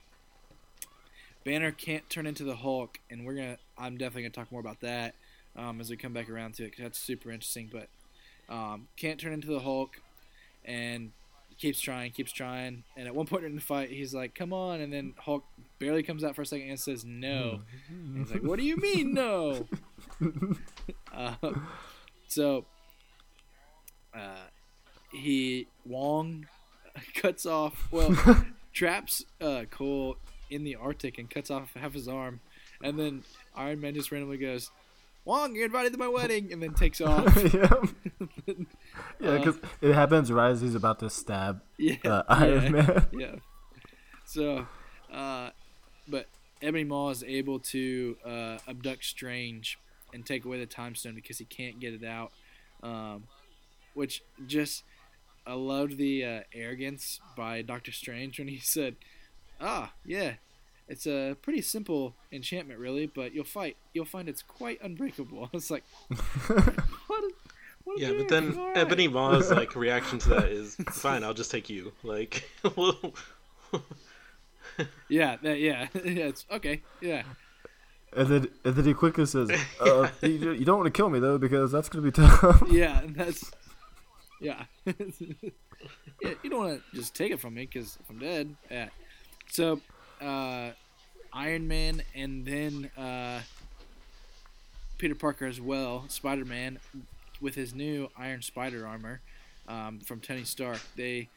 [1.44, 3.58] Banner can't turn into the Hulk, and we're gonna.
[3.76, 5.14] I'm definitely gonna talk more about that
[5.56, 6.70] um, as we come back around to it.
[6.76, 7.68] 'cause that's super interesting.
[7.70, 7.88] But
[8.52, 10.00] um, can't turn into the Hulk,
[10.64, 11.12] and
[11.62, 12.82] keeps trying, keeps trying.
[12.96, 15.44] And at one point in the fight, he's like, "Come on!" And then Hulk
[15.78, 18.76] barely comes out for a second and says, "No." And he's like, "What do you
[18.76, 19.68] mean, no?"
[21.14, 21.34] uh,
[22.26, 22.66] so
[24.12, 24.48] uh,
[25.12, 26.46] he Wong
[27.14, 27.88] cuts off.
[27.92, 30.16] Well, traps uh, Cull
[30.50, 32.40] in the Arctic and cuts off half his arm,
[32.82, 33.22] and then
[33.54, 34.72] Iron Man just randomly goes,
[35.24, 37.24] "Wong, you're invited to my wedding," and then takes off.
[37.54, 37.82] yeah,
[39.20, 43.06] yeah, because it happens right as he's about to stab yeah, uh, Iron yeah, Man.
[43.18, 43.34] yeah.
[44.24, 44.66] So,
[45.12, 45.50] uh,
[46.08, 46.26] but
[46.60, 49.78] Ebony Maw is able to uh, abduct Strange
[50.14, 52.32] and take away the Time Stone because he can't get it out.
[52.82, 53.24] Um,
[53.94, 54.84] which just
[55.46, 58.96] I loved the uh, arrogance by Doctor Strange when he said,
[59.60, 60.34] "Ah, yeah,
[60.88, 63.76] it's a pretty simple enchantment, really, but you'll fight.
[63.92, 65.84] You'll find it's quite unbreakable." It's like,
[66.46, 67.24] what?
[67.84, 68.76] What a Yeah, but then All right.
[68.76, 71.24] Ebony Maw's like reaction to that is fine.
[71.24, 71.92] I'll just take you.
[72.02, 72.48] Like,
[75.08, 76.26] Yeah, that, yeah, yeah.
[76.26, 76.82] It's okay.
[77.00, 77.22] Yeah.
[78.14, 81.18] And then, and then he quickly says, uh, you, "You don't want to kill me
[81.18, 83.50] though, because that's gonna be tough." Yeah, and that's
[84.42, 84.64] yeah.
[84.84, 84.92] yeah,
[86.42, 88.88] you don't want to just take it from me because if I'm dead, yeah.
[89.50, 89.80] So,
[90.22, 90.70] uh,
[91.32, 93.40] Iron Man and then uh,
[94.98, 96.78] Peter Parker as well, Spider Man,
[97.40, 99.20] with his new Iron Spider armor
[99.68, 100.80] um, from Tony Stark.
[100.96, 101.28] They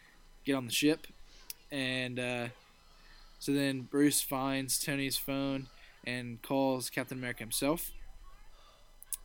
[0.45, 1.07] get on the ship,
[1.71, 2.47] and uh,
[3.39, 5.67] so then Bruce finds Tony's phone
[6.05, 7.91] and calls Captain America himself.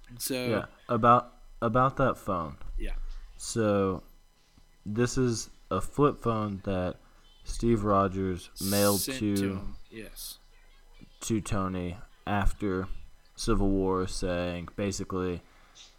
[0.08, 2.56] And so yeah, about about that phone.
[2.78, 2.92] Yeah.
[3.36, 4.02] So,
[4.84, 6.96] this is a flip phone that
[7.44, 9.76] Steve Rogers mailed sent to him.
[9.90, 10.38] Yes.
[11.22, 12.86] to Tony after
[13.36, 15.42] Civil War, saying basically,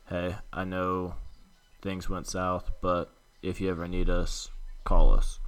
[0.08, 1.16] "Hey, I know
[1.82, 4.50] things went south, but if you ever need us,
[4.84, 5.40] call us."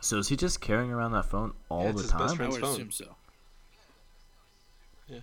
[0.00, 2.40] So is he just carrying around that phone all Yeah, the time?
[2.40, 2.70] I would phone.
[2.74, 3.16] assume so.
[5.08, 5.20] Yeah.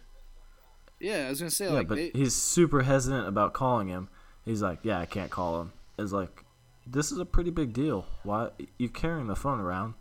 [0.99, 4.09] Yeah, I was gonna say Yeah, like but they, he's super hesitant about calling him.
[4.45, 6.43] He's like, "Yeah, I can't call him." It's like,
[6.89, 8.05] this is a pretty big deal.
[8.23, 9.93] Why you carrying the phone around,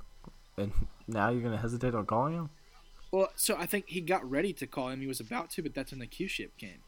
[0.56, 0.72] and
[1.06, 2.50] now you're gonna hesitate on calling him?
[3.12, 5.00] well, so I think he got ready to call him.
[5.00, 6.78] He was about to, but that's when the Q ship came.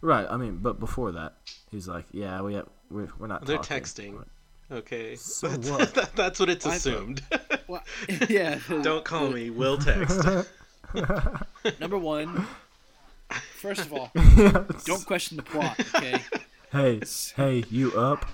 [0.00, 0.26] Right.
[0.28, 1.34] I mean, but before that,
[1.70, 4.24] he's like, "Yeah, we have, we're we're not." They're talking." texting.
[4.70, 5.94] Okay, So that's, what?
[5.94, 7.22] that- that's what it's I thought- assumed.
[7.68, 7.82] Well,
[8.28, 8.60] yeah.
[8.82, 9.50] Don't call me.
[9.50, 10.24] We'll text.
[11.80, 12.46] Number one.
[13.58, 14.84] First of all, Yes.
[14.84, 15.76] don't question the plot.
[15.96, 16.22] Okay.
[16.72, 17.00] Hey,
[17.36, 18.26] hey, you up?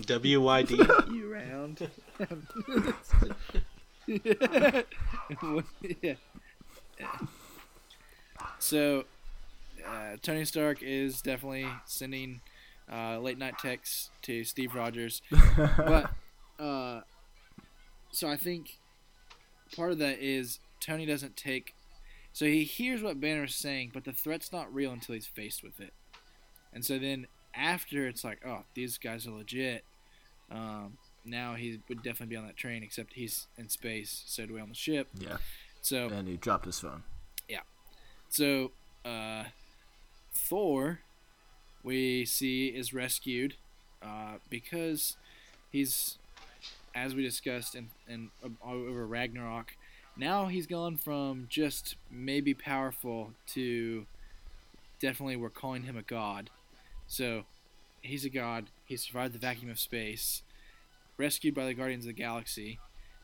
[0.00, 1.10] WYD.
[1.12, 1.88] you round.
[4.06, 6.04] yeah.
[8.58, 9.04] So,
[9.86, 12.40] uh, Tony Stark is definitely sending
[12.90, 15.20] uh, late night texts to Steve Rogers,
[15.56, 16.10] but
[16.58, 17.00] uh,
[18.12, 18.78] so I think
[19.74, 21.74] part of that is Tony doesn't take.
[22.32, 25.62] So he hears what Banner is saying, but the threat's not real until he's faced
[25.62, 25.92] with it,
[26.72, 29.84] and so then after it's like, oh, these guys are legit.
[30.50, 34.54] Um, now he would definitely be on that train, except he's in space, so do
[34.54, 35.08] we on the ship.
[35.18, 35.36] Yeah.
[35.82, 37.02] So And he dropped his phone.
[37.48, 37.60] Yeah.
[38.28, 38.72] So
[39.04, 39.44] uh,
[40.34, 41.00] Thor,
[41.82, 43.54] we see is rescued
[44.02, 45.16] uh, because
[45.70, 46.18] he's,
[46.94, 48.30] as we discussed in, in
[48.64, 49.76] over Ragnarok,
[50.16, 54.06] now he's gone from just maybe powerful to
[55.00, 56.50] definitely we're calling him a god.
[57.06, 57.44] So
[58.00, 58.66] he's a god.
[58.84, 60.42] He survived the vacuum of space,
[61.16, 62.78] rescued by the Guardians of the Galaxy,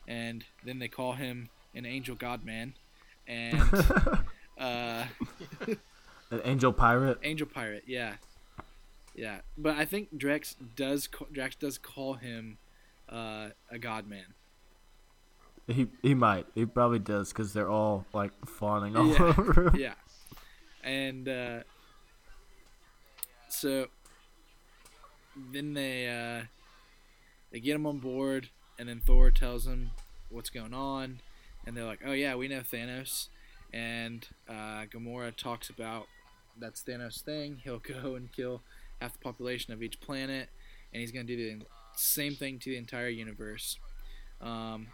[0.06, 2.74] and then they call him an angel god man,
[3.26, 3.60] and
[4.58, 5.04] uh,
[6.30, 7.18] An angel pirate.
[7.22, 7.84] angel pirate.
[7.86, 8.14] Yeah,
[9.14, 9.40] yeah.
[9.56, 12.58] But I think Drex does Drax does call him
[13.08, 14.34] uh, a god man.
[15.68, 16.46] He he might.
[16.54, 19.22] He probably does because they're all like fawning all Yeah.
[19.38, 19.76] over him.
[19.76, 19.94] yeah.
[20.82, 21.60] And uh,
[23.48, 23.86] so
[25.52, 26.46] then they uh,
[27.52, 29.90] they get him on board, and then Thor tells him
[30.30, 31.20] what's going on,
[31.66, 33.28] and they're like, "Oh yeah, we know Thanos."
[33.72, 36.06] And uh, Gamora talks about
[36.58, 37.60] that's Thanos' thing.
[37.64, 38.62] He'll go and kill
[39.00, 40.48] half the population of each planet,
[40.92, 41.64] and he's gonna do the
[41.96, 43.78] same thing to the entire universe.
[44.40, 44.86] Um,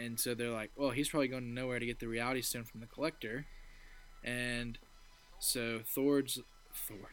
[0.00, 2.64] and so they're like, well, he's probably going to Knowhere to get the Reality Stone
[2.64, 3.46] from the Collector,
[4.24, 4.78] and
[5.38, 6.40] so Thor's
[6.74, 7.10] Thor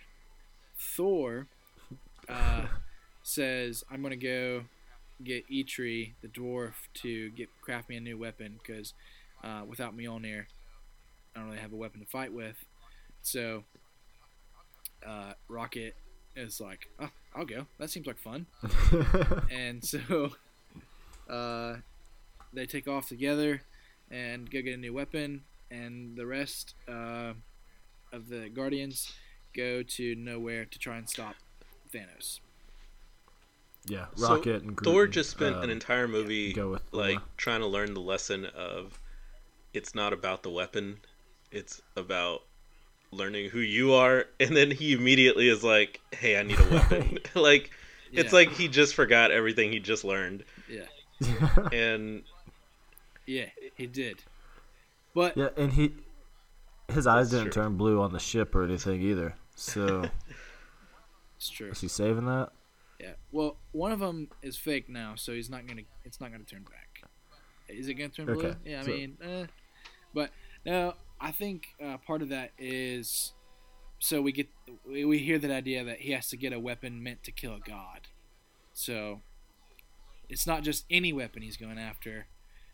[0.78, 1.48] Thor
[2.30, 2.66] uh,
[3.22, 4.64] says, "I'm gonna go
[5.24, 8.94] get Eitri, the dwarf, to get craft me a new weapon because
[9.44, 10.46] uh, without Mjolnir,
[11.36, 12.58] I don't really have a weapon to fight with."
[13.22, 13.64] So
[15.06, 15.96] uh, Rocket
[16.36, 17.66] is like, "Oh, I'll go.
[17.80, 18.46] That seems like fun."
[19.52, 20.32] and so
[21.30, 21.76] uh,
[22.54, 23.62] they take off together
[24.12, 27.34] and go get a new weapon, and the rest uh,
[28.12, 29.12] of the Guardians
[29.56, 31.36] go to Knowhere to try and stop
[31.94, 32.40] Thanos.
[33.86, 34.86] yeah, So, Rocket and Groot.
[34.86, 37.28] Thor just spent um, an entire movie go with like Thor.
[37.38, 39.00] trying to learn the lesson of
[39.74, 41.00] it's not about the weapon,
[41.52, 42.44] it's about
[43.12, 47.20] learning who you are and then he immediately is like, "Hey, I need a weapon."
[47.36, 47.72] like
[48.12, 50.44] it's like he just forgot everything he just learned.
[50.68, 50.86] Yeah,
[51.72, 52.24] And
[53.26, 54.24] yeah, he did.
[55.14, 55.94] But yeah, and he
[56.92, 57.64] his eyes didn't true.
[57.64, 59.36] turn blue on the ship or anything either.
[59.56, 60.06] So
[61.38, 61.70] it's true.
[61.70, 62.50] is he saving that?
[63.00, 63.14] Yeah.
[63.32, 65.84] Well, one of them is fake now, so he's not gonna.
[66.04, 67.10] It's not gonna turn back.
[67.68, 68.56] Is it gonna turn blue?
[68.66, 68.82] Yeah.
[68.82, 69.46] I so- mean, eh.
[70.14, 70.32] but
[70.66, 73.34] no, I think uh, part of that is
[74.00, 74.50] so we get
[74.86, 77.56] we, we hear that idea that he has to get a weapon meant to kill
[77.56, 78.10] a god.
[78.74, 79.22] So
[80.28, 82.28] it's not just any weapon he's going after.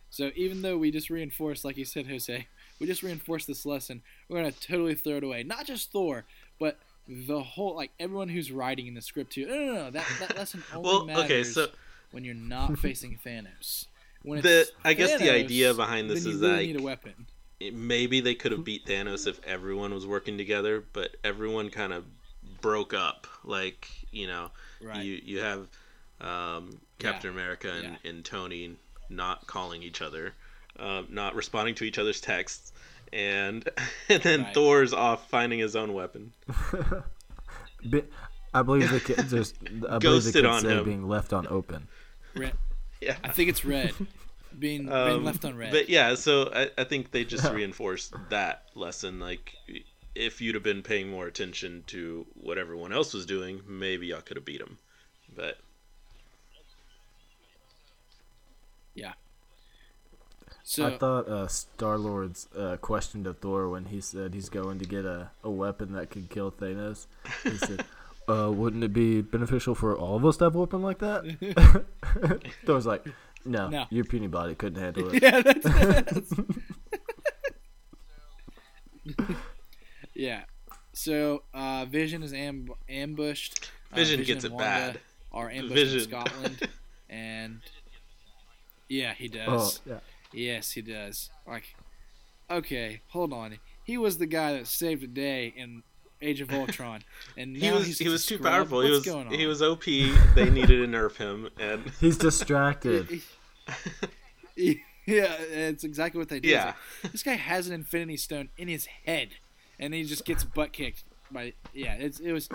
[0.09, 2.47] So even though we just reinforced, like you said, Jose,
[2.79, 5.43] we just reinforced this lesson, we're gonna totally throw it away.
[5.43, 6.25] Not just Thor,
[6.59, 9.45] but the whole like everyone who's writing in the script too.
[9.47, 9.91] No, no, no.
[9.91, 11.67] That that lesson only well, matters okay, so
[12.11, 13.85] when you're not facing Thanos.
[14.23, 17.13] When the I guess the idea behind this is really like need a weapon.
[17.59, 21.93] it- maybe they could have beat Thanos if everyone was working together, but everyone kind
[21.93, 22.03] of
[22.61, 23.27] broke up.
[23.43, 24.49] Like you know,
[24.81, 25.03] Right.
[25.03, 25.67] you you have
[26.21, 28.75] um, Captain America and, and Tony
[29.09, 30.33] not calling each other,
[30.79, 32.71] um, not responding to each other's texts,
[33.11, 33.67] and
[34.09, 34.53] and then Right.
[34.53, 36.31] Thor's off finding his own weapon.
[37.85, 38.03] Bi-
[38.53, 39.55] I believe the kid just
[39.89, 40.83] I believe the kid on said him.
[40.85, 41.87] being left on open.
[42.35, 42.53] Red.
[43.01, 43.15] Yeah.
[43.23, 43.93] I think it's red.
[44.59, 45.71] Being, being Um, left on red.
[45.71, 49.21] But yeah, so I, I think they just reinforced that lesson.
[49.21, 49.55] Like,
[50.15, 54.19] if you'd have been paying more attention to what everyone else was doing, maybe y'all
[54.19, 54.77] could have beat him.
[55.33, 55.59] But
[60.63, 64.77] so I thought uh, Star Lord's uh, question to Thor when he said he's going
[64.79, 67.07] to get a, a weapon that could kill Thanos.
[67.43, 67.85] He said,
[68.29, 72.41] uh, "Wouldn't it be beneficial for all of us to have a weapon like that?"
[72.65, 73.03] Thor's like,
[73.45, 73.85] "No, No.
[73.89, 76.33] your puny body couldn't handle it." yeah, that's, that's
[80.13, 80.43] yeah.
[80.93, 83.69] So uh, Vision is amb- ambushed.
[83.91, 84.99] Uh, Vision gets and it Wanda bad.
[85.31, 85.97] Are ambushed Vision.
[85.99, 86.69] in Scotland,
[87.09, 87.61] and
[88.89, 89.81] yeah, he Oh, does.
[89.85, 89.99] yeah.
[90.33, 91.29] Yes, he does.
[91.47, 91.63] Like,
[92.51, 93.57] okay, hold on.
[93.85, 95.83] He was the guy that saved the day in
[96.21, 97.01] Age of Ultron,
[97.37, 98.51] and he was he's he was too scrub?
[98.51, 98.81] powerful.
[98.81, 99.33] He was going on?
[99.33, 99.85] he was OP.
[99.85, 103.21] They needed to nerf him, and He's distracted.
[104.55, 104.73] yeah,
[105.05, 106.51] it's exactly what they did.
[106.51, 106.73] Yeah,
[107.03, 109.29] like, this guy has an Infinity Stone in his head,
[109.79, 111.53] and he just gets butt kicked by.
[111.73, 112.49] Yeah, it's it was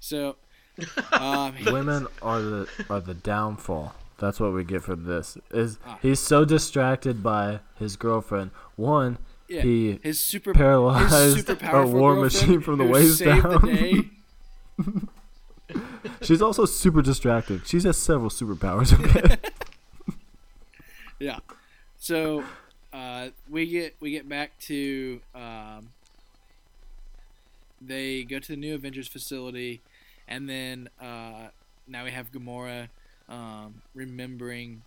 [0.00, 0.36] so.
[1.12, 3.94] Um, Women are the are the downfall.
[4.18, 5.36] That's what we get from this.
[5.50, 5.98] Is Ah.
[6.00, 8.50] he's so distracted by his girlfriend?
[8.76, 13.60] One, yeah, he his super paralyzed his super a war machine from the waist down.
[13.66, 14.10] The.
[16.22, 17.66] She's also super distracted.
[17.66, 18.98] She has several superpowers.
[18.98, 19.36] Okay.
[21.18, 21.38] Yeah.
[21.98, 22.44] So
[22.92, 25.88] uh, we get we get back to um,
[27.80, 29.80] they go to the new Avengers facility,
[30.28, 31.48] and then uh,
[31.88, 32.88] now we have Gamora
[33.28, 34.82] um, remembering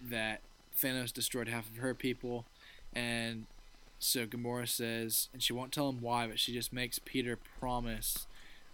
[0.00, 0.40] that
[0.80, 2.44] Thanos destroyed half of her people,
[2.94, 3.46] and
[3.98, 8.26] so Gamora says, and she won't tell him why, but she just makes Peter promise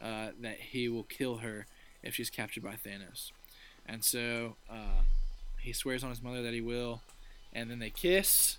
[0.03, 1.67] uh, that he will kill her
[2.03, 3.33] if she's captured by Thanos.
[3.87, 5.03] And so uh,
[5.61, 7.01] he swears on his mother that he will,
[7.53, 8.59] and then they kiss,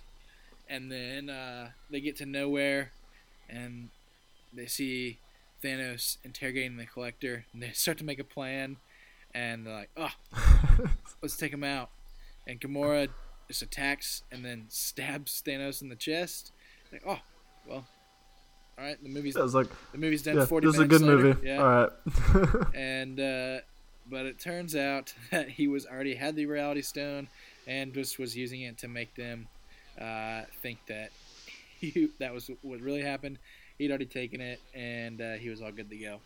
[0.68, 2.88] and then uh, they get to Knowhere,
[3.48, 3.90] and
[4.52, 5.18] they see
[5.62, 8.76] Thanos interrogating the Collector, and they start to make a plan,
[9.36, 10.10] and they're like, "Oh,
[11.22, 11.90] let's take him out."
[12.46, 13.08] And Gamora
[13.48, 16.52] just attacks and then stabs Thanos in the chest.
[16.90, 17.18] Like, oh,
[17.68, 17.84] well,
[18.78, 19.00] all right.
[19.02, 21.16] The movie's was like, the movie's done yeah, forty this is a good later.
[21.16, 21.46] movie.
[21.46, 21.62] Yeah.
[21.62, 22.66] All right.
[22.74, 23.58] And uh,
[24.08, 27.28] but it turns out that he was already had the reality stone
[27.66, 29.48] and just was using it to make them
[30.00, 31.10] uh, think that
[31.78, 33.38] he, that was what really happened.
[33.76, 36.20] He'd already taken it and uh, he was all good to go.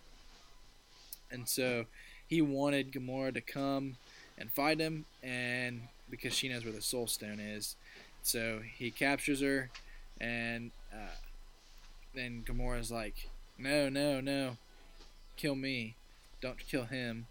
[1.32, 1.86] And so
[2.30, 3.96] he wanted Gamora to come
[4.38, 7.74] and fight him, and because she knows where the Soul Stone is,
[8.22, 9.68] so he captures her,
[10.20, 11.16] and uh,
[12.14, 13.28] then Gamora's like,
[13.58, 14.56] "No, no, no,
[15.36, 15.96] kill me,
[16.40, 17.26] don't kill him."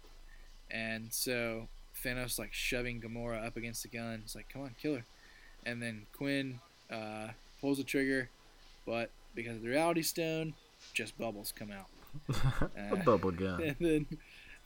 [0.70, 1.68] And so
[2.04, 4.20] Thanos like shoving Gamora up against the gun.
[4.22, 5.04] It's like, "Come on, kill her!"
[5.64, 6.52] And then Quill
[6.90, 7.28] uh,
[7.62, 8.28] pulls the trigger,
[8.86, 10.52] but because of the Reality Stone,
[10.92, 11.86] just bubbles come out.
[12.92, 13.62] a bubble gun.
[13.62, 14.06] and then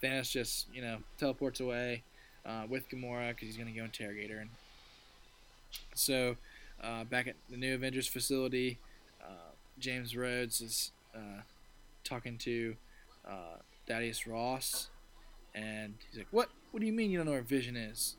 [0.05, 2.03] Thanos just you know teleports away
[2.45, 4.39] uh, with Gamora because he's gonna go interrogate her.
[4.39, 4.51] And
[5.95, 6.37] so
[6.83, 8.79] uh, back at the new Avengers facility,
[9.23, 11.43] uh, James Rhodes is uh,
[12.05, 12.77] talking to
[13.27, 13.57] uh,
[13.89, 14.89] Thaddeus Ross,
[15.55, 16.51] and he's like, "What?
[16.71, 18.17] What do you mean you don't know where Vision is?"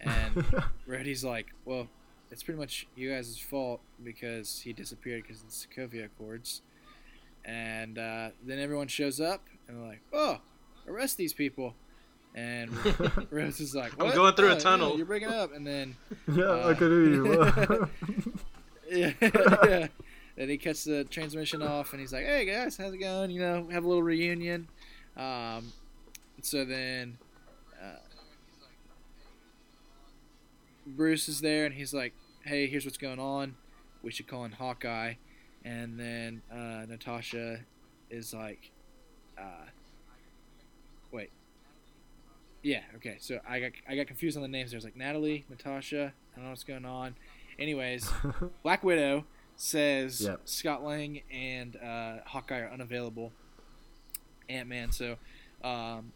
[0.00, 0.34] And
[0.88, 1.88] Rhodey's like, "Well."
[2.30, 6.62] It's pretty much you guys' fault because he disappeared because of the Sokovia Accords.
[7.44, 10.38] And uh, then everyone shows up and they're like, "Oh,
[10.88, 11.74] arrest these people!"
[12.34, 12.70] And
[13.30, 15.96] Ross is like, I'm going through a Oh, tunnel." yeah, you're breaking up." And then
[16.34, 17.88] yeah, Uh, I could hear you.
[18.90, 19.12] yeah,
[19.68, 19.88] yeah.
[20.36, 23.30] Then he cuts the transmission off and he's like, "Hey guys, how's it going?
[23.30, 24.66] You know, have a little reunion."
[25.16, 25.72] Um,
[26.40, 27.18] so then
[27.80, 27.98] uh,
[30.86, 32.14] Bruce is there and he's like,
[32.44, 33.54] "Hey, here's what's going on.
[34.02, 35.14] We should call in Hawkeye."
[35.64, 37.60] And then uh, Natasha
[38.10, 38.70] is like,
[39.38, 39.66] uh,
[41.12, 41.30] "Wait."
[42.62, 42.82] Yeah.
[42.96, 43.16] Okay.
[43.20, 44.70] So I got I got confused on the names.
[44.70, 46.12] There's like Natalie, Natasha.
[46.32, 47.14] I don't know what's going on.
[47.58, 48.10] Anyways,
[48.62, 49.24] Black Widow
[49.56, 50.40] says Yep.
[50.44, 53.32] Scott Lang and uh, Hawkeye are unavailable.
[54.48, 55.16] Ant Man, so
[55.62, 56.12] um,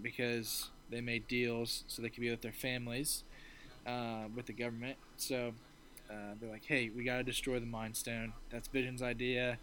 [0.00, 3.24] because they made deals so they could be with their families
[3.86, 4.96] uh, with the government.
[5.16, 5.52] So
[6.10, 8.32] uh, they're like, hey, we got to destroy the Mind Stone.
[8.50, 9.58] That's Vision's idea.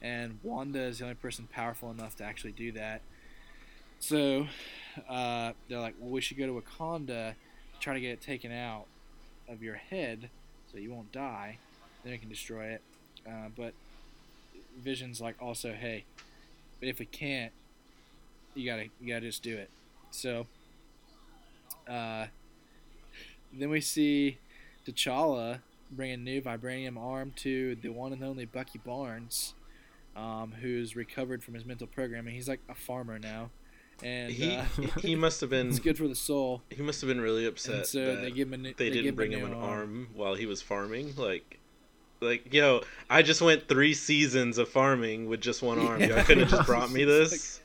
[0.00, 3.02] And Wanda is the only person powerful enough to actually do that.
[4.00, 4.46] So
[5.08, 7.34] uh, they're like, well, we should go to Wakanda,
[7.80, 8.86] try to get it taken out
[9.48, 10.30] of your head
[10.70, 11.58] so you won't die.
[12.02, 12.82] Then we can destroy it.
[13.26, 13.74] Uh, but
[14.78, 16.04] Vision's like, also, hey,
[16.80, 17.52] but if we can't,
[18.54, 19.70] you gotta you gotta just do it.
[20.10, 20.46] So
[21.88, 22.26] uh,
[23.52, 24.38] then we see
[24.86, 29.54] T'Challa bring a new vibranium arm to the one and only Bucky Barnes,
[30.16, 32.34] um, who's recovered from his mental programming.
[32.34, 33.50] He's like a farmer now,
[34.02, 34.64] and He uh,
[35.00, 36.62] he must have been it's good for the soul.
[36.70, 38.90] he must have been really upset And so that they give him a new, they,
[38.90, 41.14] didn't bring a him an arm while he was farming.
[41.16, 41.58] Like,
[42.20, 46.00] like yo, I just went three seasons of farming with just one arm.
[46.00, 47.60] Y'all could have just brought me this.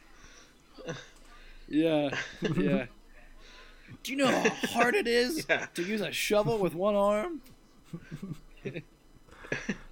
[1.70, 2.16] Yeah,
[2.56, 2.86] yeah.
[4.04, 5.66] Do you know how hard it is Yeah.
[5.76, 7.42] to use a shovel with one arm?
[8.64, 8.84] Dig-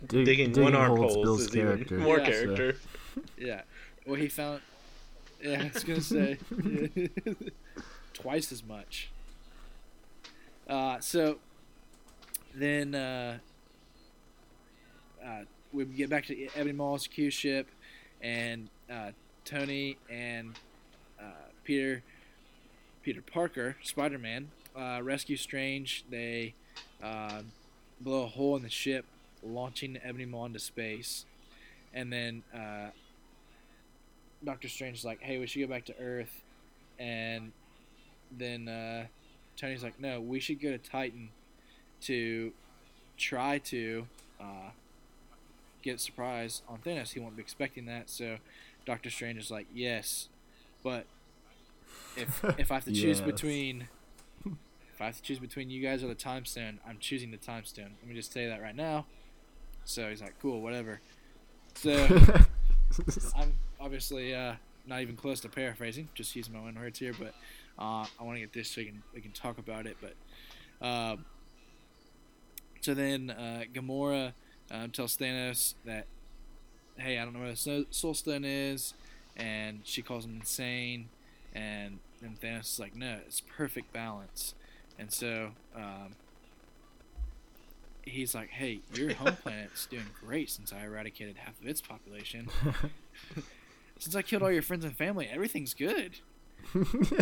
[0.08, 1.96] Digging, digging one arm holds holes Bill's is character.
[1.96, 2.26] even more Yeah.
[2.26, 2.76] character.
[3.38, 3.62] Yeah.
[4.06, 4.62] Well, he found.
[5.44, 6.38] Yeah, I was gonna say
[8.14, 9.10] twice as much.
[10.70, 11.40] Uh, so
[12.54, 13.40] then uh,
[15.26, 15.42] uh,
[15.74, 17.68] we get back to Ebony Maw's Q ship,
[18.22, 19.12] and uh,
[19.44, 20.60] Tony and
[21.20, 22.04] uh, Peter
[23.02, 26.06] Peter Parker, Spider Man, uh, rescue Strange.
[26.10, 26.54] They
[27.02, 27.42] uh,
[28.00, 29.06] blow a hole in the ship,
[29.42, 31.26] launching Ebony Maw into space,
[31.94, 32.44] and then.
[34.44, 36.44] Doctor Strange is like, "Hey, we should go back to Earth,"
[37.00, 37.52] and
[38.32, 39.06] then uh,
[39.56, 41.30] Tony's like, "No, we should go to Titan
[42.02, 42.52] to
[43.18, 44.08] try to
[44.40, 44.72] uh,
[45.82, 47.14] get a surprise on Thanos.
[47.14, 48.38] He won't be expecting that." So
[48.86, 50.30] Doctor Strange is like, "Yes,
[50.84, 51.06] but
[52.16, 53.88] if if I have to choose between
[54.46, 57.38] if I have to choose between you guys or the Time Stone, I'm choosing the
[57.38, 57.92] Time Stone.
[58.02, 59.06] Let me just tell you that right now."
[59.84, 61.02] So he's like, "Cool, whatever."
[61.76, 61.94] So.
[63.36, 64.54] I'm obviously uh,
[64.86, 67.34] not even close to paraphrasing, just using my own words here, but
[67.80, 69.98] uh, I want to get this so we can we can talk about it.
[70.02, 70.16] But
[70.86, 71.18] uh,
[72.82, 74.34] so then uh, Gamora
[74.72, 76.06] um, tells Thanos that,
[76.98, 78.94] hey, I don't know where the Soul- Stone is,
[79.38, 81.10] and she calls him insane,
[81.54, 84.56] and and Thanos is like, no, it's perfect balance,
[84.98, 86.16] and so um,
[88.04, 92.50] he's like, hey, your home planet's doing great since I eradicated half of its population.
[94.02, 96.18] since I killed all your friends and family, everything's good.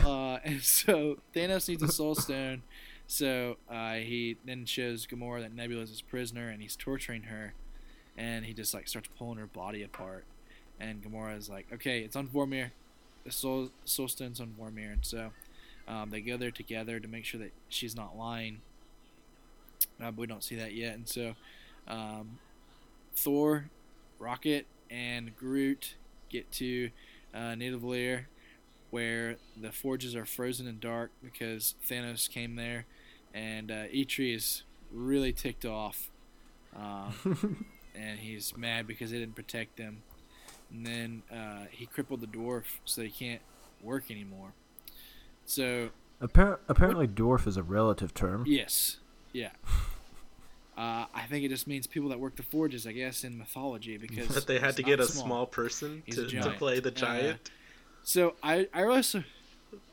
[0.05, 2.63] uh, and so Thanos needs a Soul Stone.
[3.05, 7.53] So uh, he then shows Gamora that Nebula is his prisoner, and he's torturing her.
[8.17, 10.23] And he just like starts pulling her body apart.
[10.79, 12.71] And Gamora is like, "Okay, it's on Vormir.
[13.25, 15.31] The Soul Soul Stone's on Vormir." And so
[15.85, 18.61] um, they go there together to make sure that she's not lying.
[20.01, 20.95] Uh, but we don't see that yet.
[20.95, 21.35] And so
[21.89, 22.39] um,
[23.15, 23.65] Thor,
[24.17, 25.95] Rocket, and Groot
[26.29, 26.89] get to
[27.33, 28.25] uh, Nidavellir
[28.91, 32.85] where the forges are frozen and dark because Thanos came there,
[33.33, 36.09] and uh, Eitri is really ticked off,
[36.75, 37.65] um,
[37.95, 40.01] and he's mad because they didn't protect them.
[40.71, 43.41] And then uh, he crippled the dwarf so he can't
[43.81, 44.53] work anymore.
[45.45, 45.89] So
[46.21, 48.43] Appar- apparently, dwarf is a relative term.
[48.47, 48.97] yes,
[49.33, 49.51] yeah.
[50.79, 53.97] Uh, I think it just means people that work the forges, I guess, in mythology
[53.97, 56.87] because That they had to get a small person He's a to, to play the
[56.89, 57.51] Uh, giant.
[58.03, 59.23] So I, I also,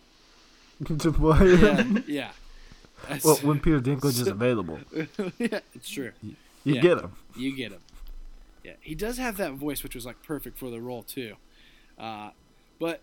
[0.98, 1.54] To play.
[1.56, 2.30] yeah, yeah.
[3.24, 4.78] Well, when Peter Dinklage is available,
[5.38, 6.12] yeah, it's true.
[6.22, 6.34] you
[6.64, 6.80] Yeah.
[6.80, 7.12] get him.
[7.36, 7.80] You get him.
[8.64, 11.34] Yeah, he does have that voice, which was like perfect for the role too.
[11.98, 12.30] Uh,
[12.78, 13.00] but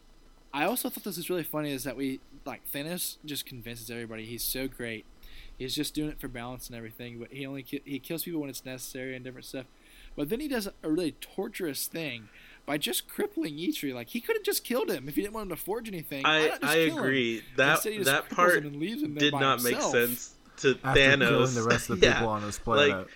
[0.54, 4.26] I also thought this was really funny is that we like Thanos just convinces everybody
[4.26, 5.06] he's so great.
[5.64, 8.42] He's just doing it for balance and everything, but he only ki- he kills people
[8.42, 9.66] when it's necessary and different stuff.
[10.16, 12.30] But then he does a really torturous thing
[12.66, 13.94] by just crippling Eitri.
[13.94, 16.26] Like he could have just killed him if he didn't want him to forge anything.
[16.26, 17.04] I just I kill him?
[17.04, 20.34] agree that Instead, he just that part him and him did by not make sense
[20.58, 21.28] to After Thanos.
[21.30, 23.08] killing the rest of the Yeah, people on this planet.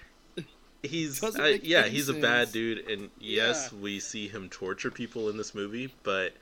[0.84, 5.30] he's I, yeah any he's a bad dude and yes we see him torture people
[5.30, 6.34] in this movie but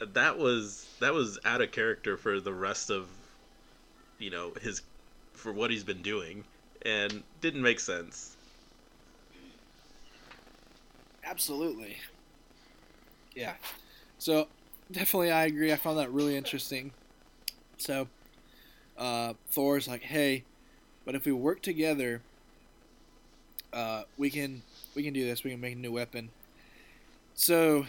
[0.00, 3.06] that was that was out of character for the rest of
[4.18, 4.82] you know his
[5.40, 6.44] for what he's been doing
[6.82, 8.36] and didn't make sense
[11.30, 11.96] Absolutely.
[13.36, 13.54] Yeah.
[14.18, 14.48] So
[14.90, 15.72] definitely I agree.
[15.72, 16.90] I found that really interesting.
[17.78, 18.08] So
[18.98, 20.42] uh, Thor's like, hey,
[21.04, 22.20] but if we work together,
[23.72, 24.62] uh, we can
[24.96, 25.44] we can do this.
[25.44, 26.30] We can make a new weapon.
[27.34, 27.86] So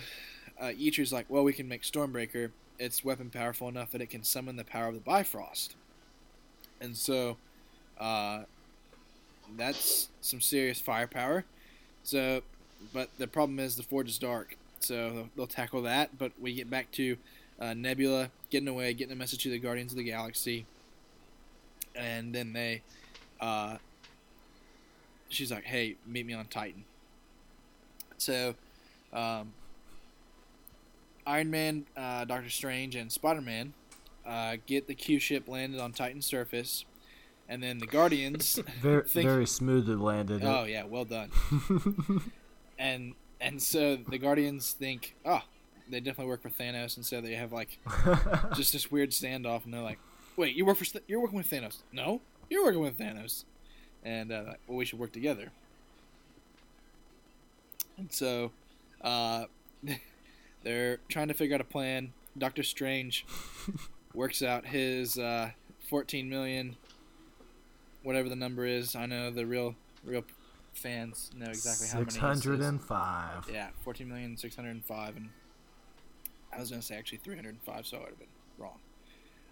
[0.60, 2.52] uh, Eitri's like, well, we can make Stormbreaker.
[2.78, 5.76] It's weapon powerful enough that it can summon the power of the Bifrost.
[6.82, 7.38] And so
[8.00, 8.42] uh,
[9.56, 11.46] that's some serious firepower.
[12.04, 12.42] So
[12.94, 16.18] but the problem is the forge is dark, so they'll, they'll tackle that.
[16.18, 17.18] But we get back to
[17.60, 20.66] uh, Nebula getting away, getting a message to the Guardians of the Galaxy,
[21.96, 22.82] and then they,
[23.40, 23.78] uh,
[25.30, 26.84] she's like, "Hey, meet me on Titan."
[28.18, 28.56] So,
[29.14, 29.54] um,
[31.26, 33.74] Iron Man, uh, Doctor Strange, and Spider Man
[34.26, 36.86] uh, get the Q ship landed on Titan's surface,
[37.50, 38.60] and then the Guardians.
[38.82, 40.44] very, think- very smoothly landed.
[40.44, 41.30] oh yeah, well done.
[42.80, 45.42] and and so the Guardians think, oh,
[45.90, 47.80] they definitely work for Thanos, and so they have like
[48.56, 50.00] just this weird standoff, and they're like,
[50.38, 51.80] wait, you work for you're working with Thanos?
[51.92, 53.46] No, you're working with Thanos,
[54.04, 55.52] and uh, like, well, we should work together.
[57.98, 58.52] And so,
[59.02, 59.46] uh,
[60.64, 62.14] they're trying to figure out a plan.
[62.38, 63.26] Doctor Strange
[64.14, 65.52] works out his uh,
[65.90, 66.76] 14 million,
[68.04, 68.96] whatever the number is.
[68.96, 70.24] I know the real real
[70.74, 72.06] fans know exactly how many.
[72.06, 72.68] Six this hundred is.
[72.68, 73.50] and five.
[73.52, 75.30] Yeah, fourteen million six hundred and five, and
[76.54, 78.80] I was gonna say actually three hundred and five, so I would have been wrong.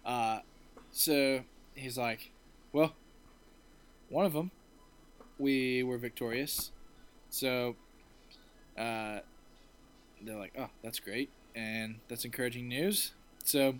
[0.04, 0.40] Uh,
[0.92, 1.40] so
[1.74, 2.32] he's like,
[2.72, 2.94] well,
[4.08, 4.50] one of them,
[5.38, 6.72] we were victorious,
[7.28, 7.76] so
[8.76, 9.20] uh,
[10.22, 13.12] they're like, oh, that's great, and that's encouraging news.
[13.44, 13.76] So,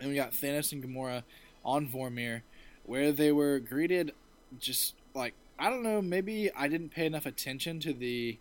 [0.00, 1.22] and we got Thanos and Gamora
[1.64, 2.42] on Vormir,
[2.84, 4.12] where they were greeted
[4.58, 8.38] just like I don't know, maybe I didn't pay enough attention to the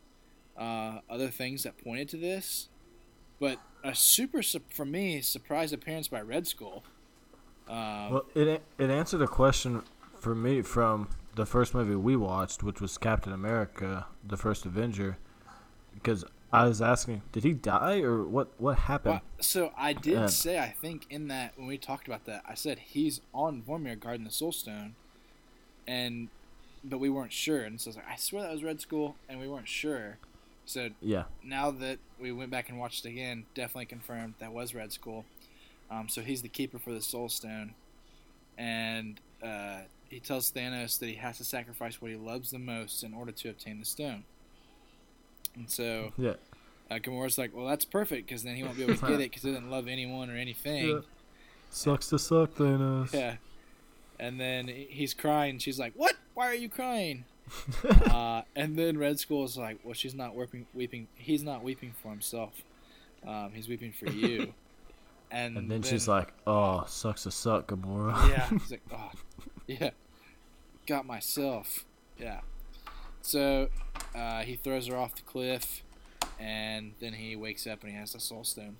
[0.55, 2.69] uh, other things that pointed to this,
[3.39, 6.83] but a super for me surprise appearance by Red Skull.
[7.67, 9.83] Um, Well, it it answered a question
[10.19, 15.17] for me from the first movie we watched, which was Captain America: The First Avenger,
[15.93, 18.59] because I was asking, did he die or what?
[18.59, 19.21] What happened?
[19.21, 20.27] well, so I did Yeah.
[20.27, 23.99] say I think in that when we talked about that, I said he's on Vormir
[23.99, 24.95] guarding the Soul Stone,
[25.87, 26.29] and
[26.83, 29.17] but we weren't sure, and so I was like, I swear that was Red Skull,
[29.27, 30.19] and we weren't sure.
[30.65, 34.73] So Yeah, now that we went back and watched it again, definitely confirmed that was
[34.73, 35.25] Red Skull.
[35.89, 37.75] Um, so he's the keeper for the Soul Stone,
[38.57, 43.03] and uh, he tells Thanos that he has to sacrifice what he loves the most
[43.03, 44.23] in order to obtain the stone.
[45.57, 46.33] And so yeah.
[46.89, 49.31] uh, Gamora's like, well, that's perfect because then he won't be able to get it
[49.31, 50.89] because he doesn't love anyone or anything.
[50.89, 50.99] Yeah.
[51.69, 53.13] Sucks to suck, Thanos.
[53.13, 53.35] Yeah.
[54.19, 55.59] And then he's crying.
[55.59, 56.15] She's like, "What?
[56.33, 57.25] Why are you crying?"
[58.09, 60.65] uh, and then Red Skull is like, "Well, she's not weeping.
[60.73, 61.07] Weeping.
[61.15, 62.63] He's not weeping for himself.
[63.27, 64.53] Um, he's weeping for you."
[65.29, 69.11] And, And then she's like, "Oh, sucks to suck, Gamora." "Yeah." He's like, "Oh,
[69.67, 69.89] yeah,
[70.85, 71.83] got myself."
[72.17, 72.39] Yeah.
[73.27, 73.67] So
[74.15, 75.83] uh, he throws her off the cliff,
[76.39, 78.77] and then he wakes up and he has the Soul Stone.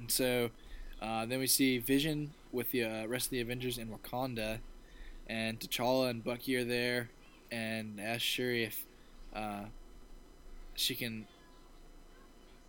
[0.00, 0.50] And so
[1.00, 4.58] uh, then we see Vision with the uh, rest of the Avengers in Wakanda,
[5.28, 7.10] and T'Challa and Bucky are there,
[7.52, 8.84] and asks Shuri if
[9.32, 9.66] uh,
[10.74, 11.28] she can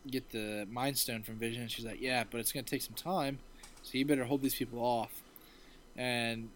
[0.05, 2.93] get the Mind Stone from Vision, and she's like, "Yeah, but it's gonna take some
[2.93, 3.39] time,
[3.81, 5.23] so you better hold these people off."
[5.95, 6.49] And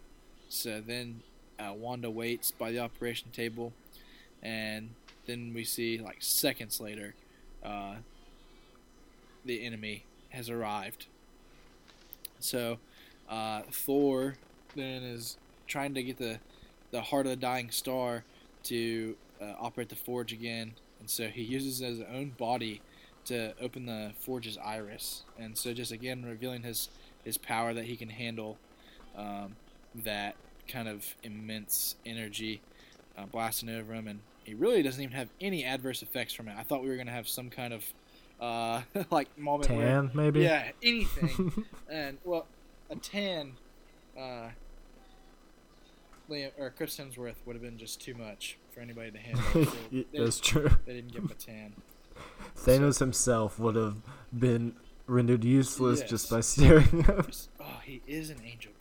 [0.48, 1.22] so then
[1.62, 3.72] uh, Wanda waits by the operation table,
[4.42, 4.90] and
[5.26, 7.14] then we see like seconds later,
[7.64, 7.96] uh,
[9.44, 11.06] the enemy has arrived.
[12.40, 12.78] So
[13.28, 14.36] uh, Thor
[14.74, 15.36] then is
[15.66, 16.38] trying to get the
[16.90, 18.24] the heart of the dying star
[18.64, 22.80] to uh, operate the forge again, and so he uses his own body
[23.24, 26.88] to open the forge's iris, and so just again revealing his
[27.24, 28.58] his power that he can handle
[29.16, 29.56] um,
[29.94, 30.34] that
[30.72, 32.60] kind of immense energy
[33.18, 36.54] uh, blasting over him, and he really doesn't even have any adverse effects from it.
[36.58, 37.84] I thought we were gonna have some kind of
[38.40, 40.40] uh, like moment where Tan, maybe.
[40.40, 41.64] yeah, anything.
[41.90, 42.46] and well,
[42.90, 43.52] a tan,
[44.18, 44.48] uh,
[46.30, 49.72] Liam or Chris Hemsworth would have been just too much for anybody to handle.
[50.14, 50.70] So That's true.
[50.86, 51.74] they didn't give him a tan.
[52.56, 53.96] Thanos himself would have
[54.36, 54.74] been
[55.06, 56.10] rendered useless Yes.
[56.10, 57.26] just by staring at him.
[57.60, 58.72] oh, he is an angel.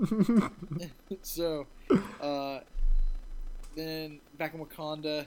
[1.22, 1.66] so,
[2.20, 2.60] uh,
[3.76, 5.26] then back in Wakanda,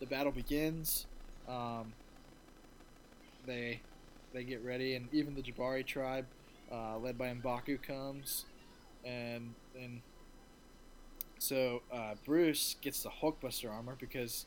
[0.00, 1.06] the battle begins.
[1.48, 1.92] Um,
[3.46, 3.80] they
[4.32, 6.26] they get ready, and even the Jabari tribe,
[6.70, 8.44] uh, led by Mbaku, comes,
[9.04, 10.02] and then
[11.38, 14.46] so uh, Bruce gets the Hulkbuster armor because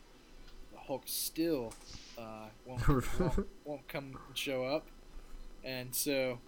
[0.71, 1.73] the Hulk still
[2.17, 2.88] uh, won't,
[3.19, 4.88] won't won't come and show up,
[5.63, 6.39] and so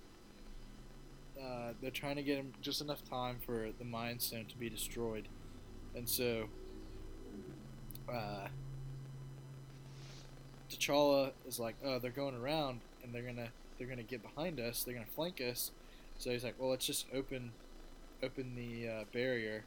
[1.41, 4.69] uh, they're trying to get him just enough time for the Mind Stone to be
[4.69, 5.27] destroyed,
[5.95, 6.47] and so
[8.11, 8.47] uh,
[10.69, 14.83] T'Challa is like, "Oh, they're going around, and they're gonna they're gonna get behind us.
[14.83, 15.71] They're gonna flank us."
[16.17, 17.51] So he's like, "Well, let's just open
[18.23, 19.63] open the uh, barrier,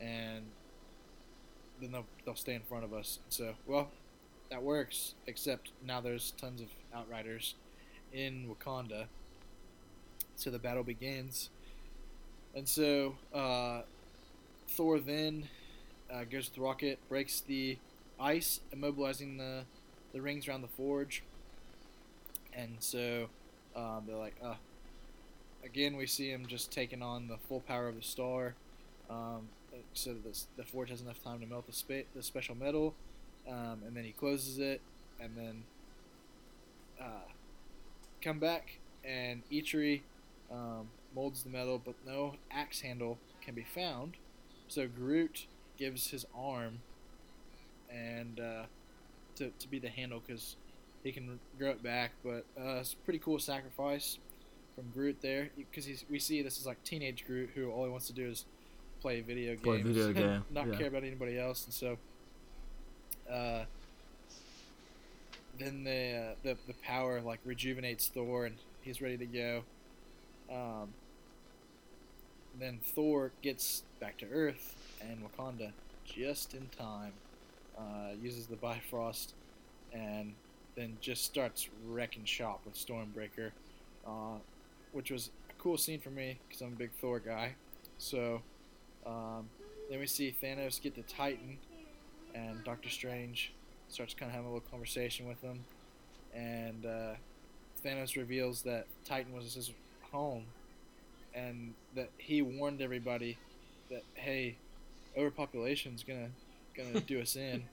[0.00, 0.44] and
[1.80, 3.90] then they'll they'll stay in front of us." So, well,
[4.50, 5.14] that works.
[5.26, 7.54] Except now there's tons of Outriders
[8.12, 9.06] in Wakanda.
[10.36, 11.48] So the battle begins,
[12.54, 13.82] and so uh,
[14.68, 15.48] Thor then
[16.12, 17.78] uh, goes with rocket, breaks the
[18.20, 19.64] ice, immobilizing the
[20.12, 21.22] the rings around the forge,
[22.52, 23.28] and so
[23.74, 24.54] um, they're like, uh,
[25.64, 28.54] again we see him just taking on the full power of the star,
[29.08, 29.48] um,
[29.92, 32.94] so that the forge has enough time to melt the spa- the special metal,
[33.48, 34.80] um, and then he closes it,
[35.20, 35.62] and then
[37.00, 37.30] uh,
[38.20, 40.00] come back and Eitri
[40.50, 44.14] um, molds the metal, but no axe handle can be found.
[44.68, 46.78] So Groot gives his arm
[47.90, 48.62] and uh,
[49.36, 50.56] to, to be the handle because
[51.02, 52.12] he can grow it back.
[52.24, 54.18] But uh, it's a pretty cool sacrifice
[54.74, 58.06] from Groot there because we see this is like teenage Groot who all he wants
[58.08, 58.44] to do is
[59.00, 60.74] play video games, Play video game, not yeah.
[60.76, 61.98] care about anybody else, and so.
[63.30, 63.64] Uh,
[65.58, 69.62] then the, uh, the the power like rejuvenates Thor and he's ready to go.
[70.50, 70.92] Um,
[72.58, 75.72] then Thor gets back to Earth and Wakanda
[76.04, 77.12] just in time.
[77.76, 79.34] Uh, uses the Bifrost
[79.92, 80.32] and
[80.76, 83.50] then just starts wrecking shop with Stormbreaker,
[84.06, 84.38] uh,
[84.92, 87.54] which was a cool scene for me because I'm a big Thor guy.
[87.98, 88.42] So
[89.06, 89.48] um,
[89.90, 91.58] then we see Thanos get the Titan,
[92.34, 93.52] and Doctor Strange
[93.88, 95.64] starts kind of having a little conversation with him,
[96.34, 97.14] and uh,
[97.84, 99.72] Thanos reveals that Titan was his
[100.14, 100.44] home,
[101.34, 103.36] and that he warned everybody
[103.90, 104.56] that hey,
[105.16, 106.30] overpopulation's gonna
[106.76, 107.64] gonna do us in,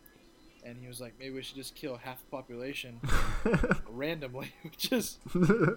[0.66, 3.00] and he was like maybe we should just kill half the population
[3.89, 5.18] randomly, which is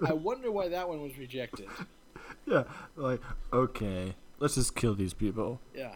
[0.09, 1.69] I wonder why that one was rejected.
[2.47, 2.65] yeah,
[2.97, 3.21] like
[3.53, 5.61] okay, let's just kill these people.
[5.75, 5.95] Yeah.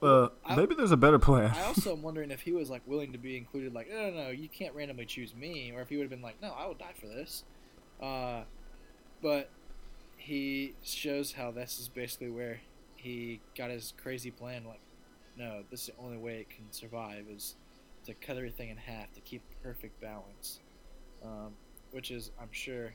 [0.00, 1.50] Uh, I- maybe there's a better plan.
[1.56, 4.24] I also am wondering if he was like willing to be included, like, no, no,
[4.24, 6.66] no, you can't randomly choose me, or if he would have been like, no, I
[6.66, 7.42] will die for this.
[8.00, 8.42] Uh,
[9.20, 9.50] but
[10.28, 12.60] he shows how this is basically where
[12.96, 14.64] he got his crazy plan.
[14.66, 14.80] Like,
[15.38, 17.54] no, this is the only way it can survive is
[18.04, 20.60] to cut everything in half to keep perfect balance.
[21.24, 21.52] um,
[21.92, 22.92] which is, I'm sure,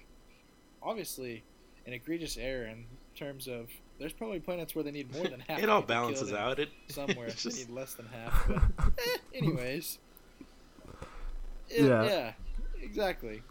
[0.84, 1.44] obviously
[1.88, 3.68] an egregious error in terms of
[4.00, 5.58] there's probably planets where they need more than half.
[5.62, 6.60] it all balances out.
[6.60, 8.48] It Somewhere it's they need less than half.
[8.48, 8.62] But
[9.00, 9.98] eh, anyways,
[11.70, 12.04] It- Yeah.
[12.04, 12.34] yeah,
[12.82, 13.42] exactly.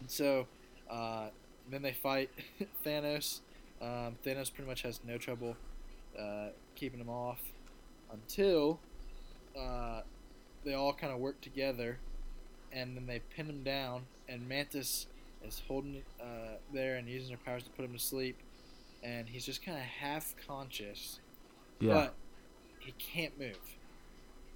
[0.00, 0.46] And so
[0.88, 1.28] uh,
[1.72, 2.30] then they fight
[2.86, 3.40] Thanos.
[3.80, 5.56] Um, Thanos pretty much has no trouble
[6.18, 7.40] uh, keeping him off
[8.12, 8.78] until
[9.58, 10.02] uh,
[10.64, 11.98] they all kind of work together,
[12.72, 15.06] and then they pin him down, and Mantis
[15.44, 18.36] is holding uh, there and using her powers to put him to sleep,
[19.02, 21.18] and he's just kind of half conscious,
[21.80, 21.92] Yeah.
[21.94, 22.14] but
[22.78, 23.58] he can't move,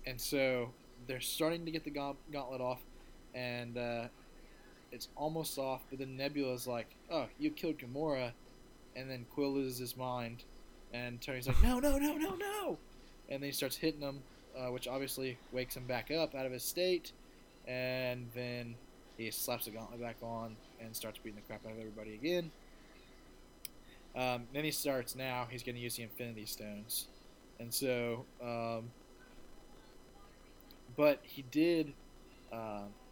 [0.07, 0.71] and so
[1.09, 2.81] they're starting to get the gaunt- gauntlet off,
[3.35, 4.05] and uh,
[4.97, 8.33] it's almost off, but then Nebula's like, "Oh, you killed Gamora,"
[8.97, 10.43] and then Quill loses his mind,
[10.93, 12.79] and Tony's like, "No, no, no, no, no!"
[13.29, 14.23] And then he starts hitting him,
[14.57, 17.13] uh, which obviously wakes him back up out of his state,
[17.69, 18.75] and then
[19.19, 22.51] he slaps the gauntlet back on and starts beating the crap out of everybody again.
[24.15, 25.47] Um, then he starts now.
[25.51, 27.07] He's going to use the Infinity Stones,
[27.61, 28.91] and so, um,
[30.97, 31.93] but he did.
[32.51, 33.06] At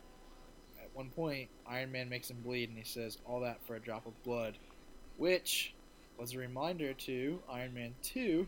[0.95, 4.07] one point, Iron Man makes him bleed, and he says, "All that for a drop
[4.07, 4.57] of blood,"
[5.16, 5.74] which
[6.16, 8.47] was a reminder to Iron Man Two,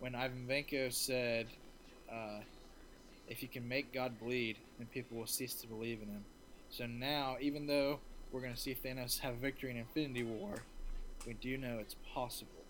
[0.00, 1.46] when Ivan Vanko said,
[2.10, 2.40] uh,
[3.28, 6.24] "If you can make God bleed, then people will cease to believe in him."
[6.70, 8.00] So now, even though
[8.32, 10.54] we're going to see Thanos have victory in Infinity War,
[11.26, 12.64] we do know it's possible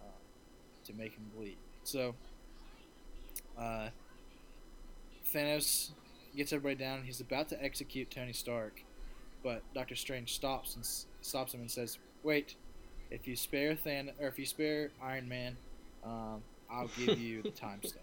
[0.00, 1.56] uh, to make him bleed.
[1.84, 2.14] So,
[3.56, 3.90] uh,
[5.32, 5.90] Thanos
[6.36, 7.02] gets everybody down.
[7.04, 8.82] He's about to execute Tony Stark,
[9.42, 12.56] but Doctor Strange stops and s- stops him and says, "Wait,
[13.10, 15.56] if you spare Than or if you spare Iron Man,
[16.04, 18.02] um, I'll give you the Time Stone."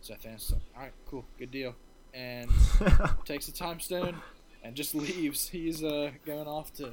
[0.00, 1.74] So Thanos is like, "All right, cool, good deal,"
[2.14, 2.50] and
[3.24, 4.16] takes the Time Stone
[4.64, 5.48] and just leaves.
[5.48, 6.92] He's uh, going off to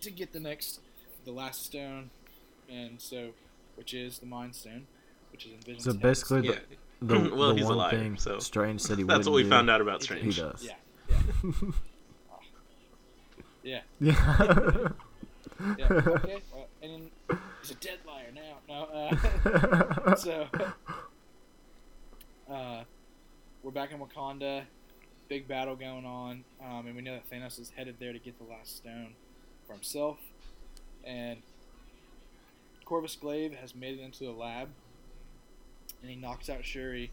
[0.00, 0.80] to get the next,
[1.24, 2.10] the last stone,
[2.68, 3.30] and so
[3.76, 4.86] which is the Mind Stone,
[5.32, 6.00] which is in Vision's So head.
[6.02, 6.58] basically, yeah.
[7.06, 9.36] The, Well, the he's a one liar, thing so- Strange said he That's wouldn't what
[9.36, 10.34] we do, found out about Strange.
[10.36, 10.62] He does.
[10.64, 10.74] Yeah,
[13.62, 14.88] yeah, yeah, Yeah.
[15.78, 15.86] yeah.
[15.90, 17.10] Okay, well, and then
[17.62, 18.58] he's a dead liar now.
[18.68, 20.46] No, uh, so
[22.50, 22.84] uh,
[23.62, 24.62] we're back in Wakanda.
[25.28, 28.36] Big battle going on, um, and we know that Thanos is headed there to get
[28.38, 29.14] the last stone
[29.66, 30.18] for himself.
[31.02, 31.38] And
[32.84, 34.68] Corvus Glaive has made it into the lab,
[36.04, 37.10] and he knocks out Shuri,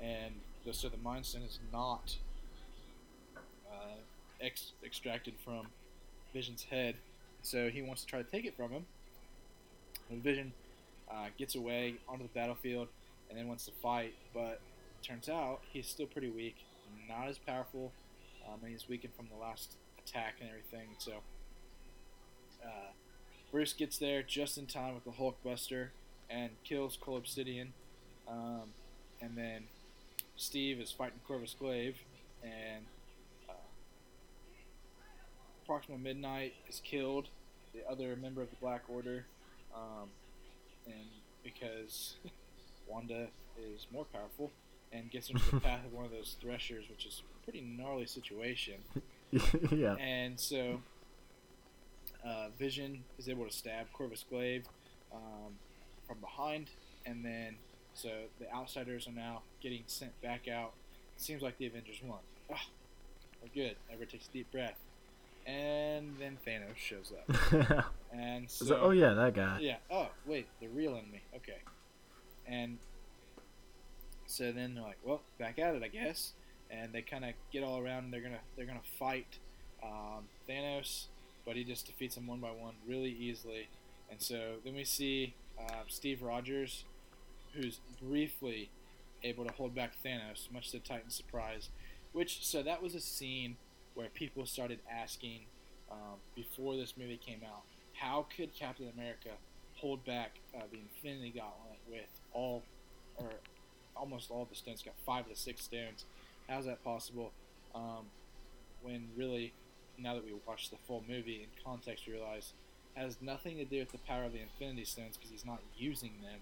[0.00, 0.32] and
[0.70, 2.16] so the Mind Stone is not
[3.36, 3.96] uh,
[4.40, 5.66] ex- extracted from
[6.32, 6.94] Vision's head.
[7.42, 8.86] So he wants to try to take it from him.
[10.10, 10.52] And Vision
[11.10, 12.88] uh, gets away onto the battlefield
[13.28, 14.60] and then wants to fight, but
[15.02, 16.56] turns out he's still pretty weak,
[17.06, 17.92] not as powerful,
[18.48, 20.94] um, and he's weakened from the last attack and everything.
[20.96, 21.12] So
[22.64, 22.92] uh,
[23.50, 25.88] Bruce gets there just in time with the Hulkbuster
[26.30, 27.74] and kills Cull Obsidian,
[28.28, 28.62] um,
[29.20, 29.64] and then
[30.36, 31.96] Steve is fighting Corvus Glaive,
[32.42, 32.84] and
[33.48, 33.52] uh,
[35.66, 37.28] Proxima Midnight is killed,
[37.74, 39.24] the other member of the Black Order,
[39.74, 40.08] um,
[40.86, 41.06] and
[41.44, 42.16] because
[42.88, 44.50] Wanda is more powerful
[44.92, 48.06] and gets into the path of one of those threshers, which is a pretty gnarly
[48.06, 48.74] situation.
[49.70, 49.94] yeah.
[49.96, 50.80] And so
[52.24, 54.66] uh, Vision is able to stab Corvus Glaive
[55.12, 55.54] um,
[56.06, 56.68] from behind,
[57.06, 57.56] and then
[57.94, 60.72] so the Outriders are now getting sent back out.
[61.16, 62.18] It seems like the Avengers won.
[62.52, 62.66] Ah,
[63.42, 63.76] we're good.
[63.90, 64.78] Everyone takes a deep breath,
[65.46, 69.58] and then Thanos shows up, and so, So, oh yeah, that guy.
[69.60, 69.76] yeah.
[69.90, 71.22] Oh, wait, the real enemy.
[71.36, 71.58] Okay.
[72.46, 72.78] And
[74.26, 76.32] so then they're like, well, back at it, I guess.
[76.70, 78.04] And they kind of get all around.
[78.04, 79.38] And they're gonna they're gonna fight
[79.82, 81.06] um, Thanos,
[81.44, 83.68] but he just defeats them one by one really easily.
[84.10, 86.84] And so then we see uh, Steve Rogers,
[87.54, 88.70] who's briefly
[89.22, 91.68] able to hold back Thanos, much to Titan's surprise.
[92.12, 93.56] Which so that was a scene
[93.94, 95.40] where people started asking
[95.90, 97.62] um, before this movie came out,
[97.94, 99.30] how could Captain America
[99.76, 102.62] hold back uh, the Infinity Gauntlet with all,
[103.16, 103.28] or
[103.96, 104.82] almost all the stones?
[104.82, 106.04] Got five of the six stones.
[106.48, 107.32] How's that possible?
[107.74, 108.06] Um,
[108.82, 109.52] when really,
[109.98, 112.52] now that we watched the full movie in context, we realize
[112.96, 115.60] it has nothing to do with the power of the Infinity Stones because he's not
[115.76, 116.40] using them.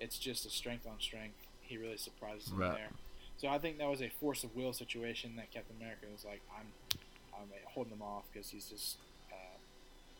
[0.00, 1.36] It's just a strength on strength.
[1.60, 2.74] He really surprises him Right.
[2.74, 2.88] there.
[3.38, 6.40] So I think that was a force of will situation that Captain America was like,
[6.56, 6.66] I'm,
[7.34, 8.98] I'm holding him off because he's just
[9.32, 9.56] uh,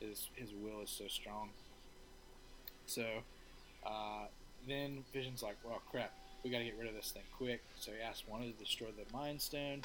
[0.01, 1.51] his his will is so strong.
[2.87, 3.05] So
[3.87, 4.27] uh,
[4.67, 6.13] then Vision's like, well, crap,
[6.43, 7.63] we got to get rid of this thing quick.
[7.79, 9.83] So he asks Wanda to destroy the Mind Stone,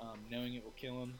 [0.00, 1.14] um, knowing it will kill him.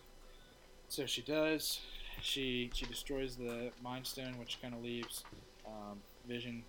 [0.88, 1.80] so she does.
[2.20, 5.24] She she destroys the Mind Stone, which kind of leaves
[5.66, 5.98] um,
[6.28, 6.62] Vision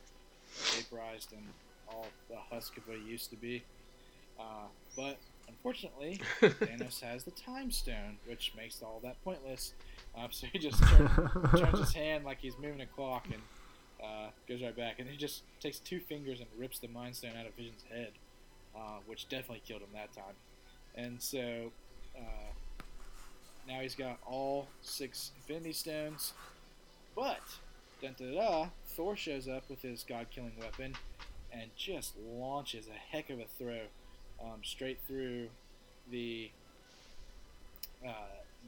[0.76, 1.44] vaporized and
[1.88, 3.64] all the husk of what he used to be.
[4.40, 9.74] Uh, but unfortunately, Thanos has the Time Stone, which makes all that pointless.
[10.18, 11.10] Um, so he just turn,
[11.58, 13.42] turns his hand like he's moving a clock and
[14.04, 15.00] uh, goes right back.
[15.00, 18.12] And he just takes two fingers and rips the Mind Stone out of Vision's head,
[18.76, 20.36] uh, which definitely killed him that time.
[20.96, 21.72] And so
[22.18, 22.52] uh,
[23.68, 26.34] now he's got all six Infinity Stones.
[27.16, 27.42] But,
[28.86, 30.94] Thor shows up with his god killing weapon
[31.52, 33.82] and just launches a heck of a throw
[34.44, 35.48] um, straight through
[36.12, 36.52] the
[38.06, 38.12] uh,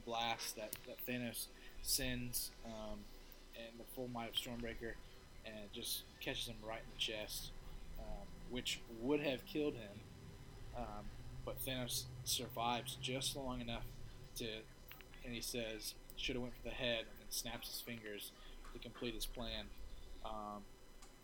[0.05, 1.47] blast that, that Thanos
[1.81, 2.99] sends um,
[3.55, 4.93] and the full might of Stormbreaker
[5.45, 7.51] and just catches him right in the chest,
[7.99, 9.99] um, which would have killed him.
[10.77, 11.05] Um,
[11.45, 13.85] but Thanos survives just long enough
[14.37, 14.45] to,
[15.23, 18.31] and he says, should have went for the head, and then snaps his fingers
[18.75, 19.65] to complete his plan.
[20.25, 20.63] Um,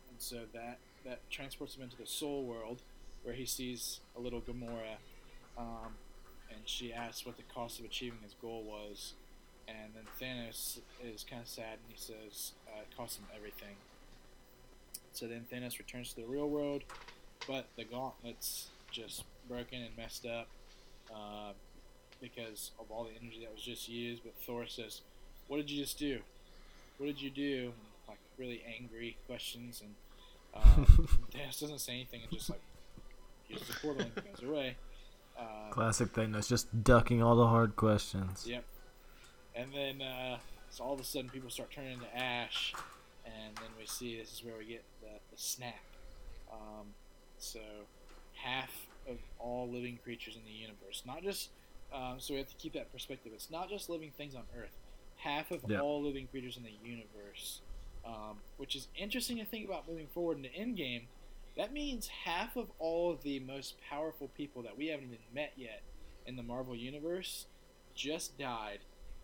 [0.10, 2.82] and so that that transports him into the soul world,
[3.24, 4.97] where he sees a little Gamora,
[5.58, 5.95] um,
[6.49, 9.14] and she asks what the cost of achieving his goal was,
[9.68, 13.76] and then Thanos is kind of sad, and he says uh, it cost him everything.
[15.14, 16.84] So then Thanos returns to the real world,
[17.47, 20.47] but the gauntlets just broken and messed up
[21.14, 21.54] uh,
[22.22, 24.24] because of all the energy that was just used.
[24.24, 25.02] But Thor says,
[25.47, 26.20] "What did you just do?
[27.02, 27.74] What did you do?" And,
[28.08, 29.95] like really angry questions, and
[30.54, 30.86] um,
[31.34, 32.62] Thanos doesn't say anything and just like
[33.49, 34.76] uses the portal and goes away.
[35.36, 38.45] Uh, Classic Thanos, just ducking all the hard questions.
[38.47, 38.64] Yep.
[39.56, 40.38] And then, uh,
[40.70, 42.76] so all of a sudden, people start turning into ash,
[43.26, 45.82] and then we see this is where we get the, the snap.
[46.54, 46.88] Um,
[47.39, 47.60] so,
[48.36, 48.70] half
[49.10, 51.49] of all living creatures in the universe, not just,
[51.91, 53.32] um, so we have to keep that perspective.
[53.34, 54.78] It's not just living things on Earth.
[55.24, 55.80] Half of Yeah.
[55.82, 57.61] all living creatures in the universe,
[58.05, 61.03] um, which is interesting to think about moving forward into Endgame.
[61.55, 65.53] That means half of all of the most powerful people that we haven't even met
[65.57, 65.82] yet
[66.26, 67.45] in the Marvel Universe
[67.95, 68.80] just died,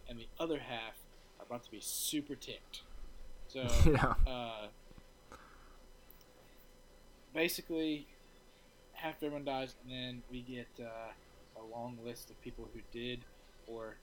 [0.08, 0.96] and the other half
[1.40, 2.82] are about to be super ticked.
[3.48, 4.14] So, yeah.
[4.28, 4.68] uh,
[7.34, 8.08] basically,
[8.94, 11.12] half everyone dies, and then we get uh,
[11.60, 13.20] a long list of people who did
[13.68, 13.96] or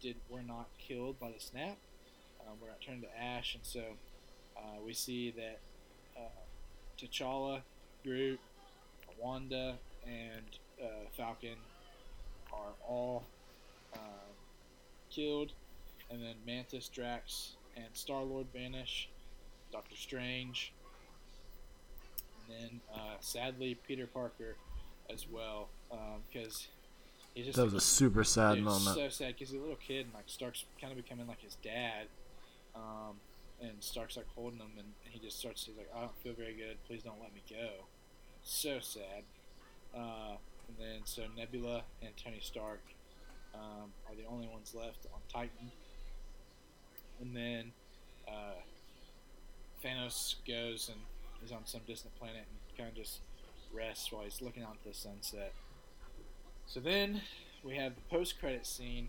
[0.00, 1.76] did were not killed by the snap.
[2.40, 3.82] Um, we're not turned to ash, and so
[4.56, 5.58] uh, we see that
[6.16, 6.42] uh,
[6.98, 7.62] T'Challa,
[8.04, 8.40] Groot,
[9.20, 9.76] Wanda,
[10.06, 11.56] and uh, Falcon
[12.52, 13.24] are all
[13.94, 14.00] um,
[15.10, 15.52] killed,
[16.10, 19.08] and then Mantis, Drax, and Star Lord vanish.
[19.70, 20.72] Doctor Strange,
[22.48, 24.56] and then uh, sadly Peter Parker
[25.12, 25.68] as well,
[26.32, 26.68] because he's
[27.44, 28.96] just That was a super sad moment.
[28.96, 31.56] So sad because he's a little kid and like Stark's kind of becoming like his
[31.62, 32.06] dad,
[32.74, 33.16] um,
[33.60, 35.64] and Stark's like holding him and he just starts.
[35.64, 36.76] He's like, I don't feel very good.
[36.86, 37.84] Please don't let me go.
[38.42, 39.24] So sad.
[39.94, 40.36] Uh,
[40.68, 42.82] and then so Nebula and Tony Stark
[43.54, 45.72] um, are the only ones left on Titan.
[47.20, 47.72] And then
[48.28, 48.60] uh,
[49.84, 51.00] Thanos goes and
[51.44, 53.20] is on some distant planet and kind of just
[53.72, 55.52] rests while he's looking out into the sunset.
[56.68, 57.22] So then
[57.64, 59.08] we have the post-credit scene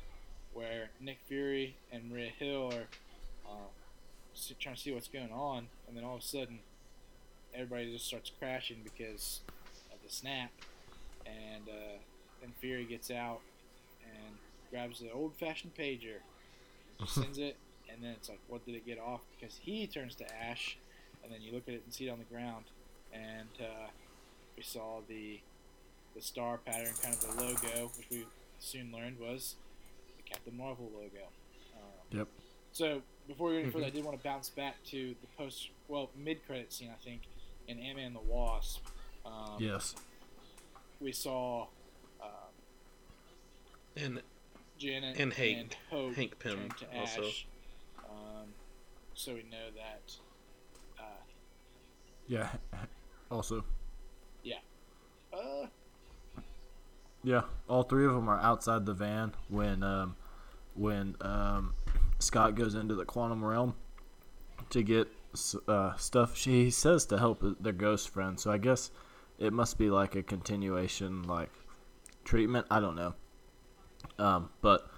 [0.53, 5.97] where Nick Fury and Maria Hill are uh, trying to see what's going on, and
[5.97, 6.59] then all of a sudden,
[7.53, 9.41] everybody just starts crashing because
[9.91, 10.51] of the snap,
[11.25, 11.97] and uh,
[12.39, 13.41] then Fury gets out
[14.05, 14.35] and
[14.71, 16.19] grabs the old-fashioned pager,
[17.07, 17.57] sends it,
[17.91, 19.19] and then it's like, what did it get off?
[19.37, 20.77] Because he turns to ash,
[21.25, 22.63] and then you look at it and see it on the ground,
[23.11, 23.89] and uh,
[24.55, 25.41] we saw the
[26.19, 28.25] the star pattern, kind of the logo, which we
[28.59, 29.55] soon learned was
[30.17, 31.25] the Captain Marvel logo.
[31.75, 32.27] Um, Yep.
[32.71, 35.69] So before we go any further, I did want to bounce back to the post,
[35.87, 37.21] well, mid-credit scene, I think,
[37.67, 38.85] in Ant-Man and the Wasp.
[39.25, 39.95] Um, Yes.
[40.99, 41.67] We saw
[42.21, 42.25] uh,
[43.95, 44.21] And
[44.77, 47.23] Janet And Hank- Hope Hank Pym turn to also.
[48.09, 48.47] Um,
[49.13, 50.11] so we know that.
[50.99, 51.03] Uh,
[52.27, 52.49] Yeah.
[53.31, 53.63] Also.
[54.43, 54.55] Yeah.
[55.31, 55.67] Uh,
[57.23, 57.41] Yeah.
[57.67, 60.15] All three of them are outside the van when um,
[60.75, 61.73] when um,
[62.19, 63.75] Scott goes into the quantum realm
[64.69, 65.07] to get
[65.67, 66.37] uh, stuff.
[66.37, 68.39] She says to help their ghost friend.
[68.39, 68.91] So I guess
[69.37, 71.51] it must be like a continuation, like
[72.23, 72.67] treatment.
[72.71, 73.13] I don't know.
[74.17, 74.89] Um, but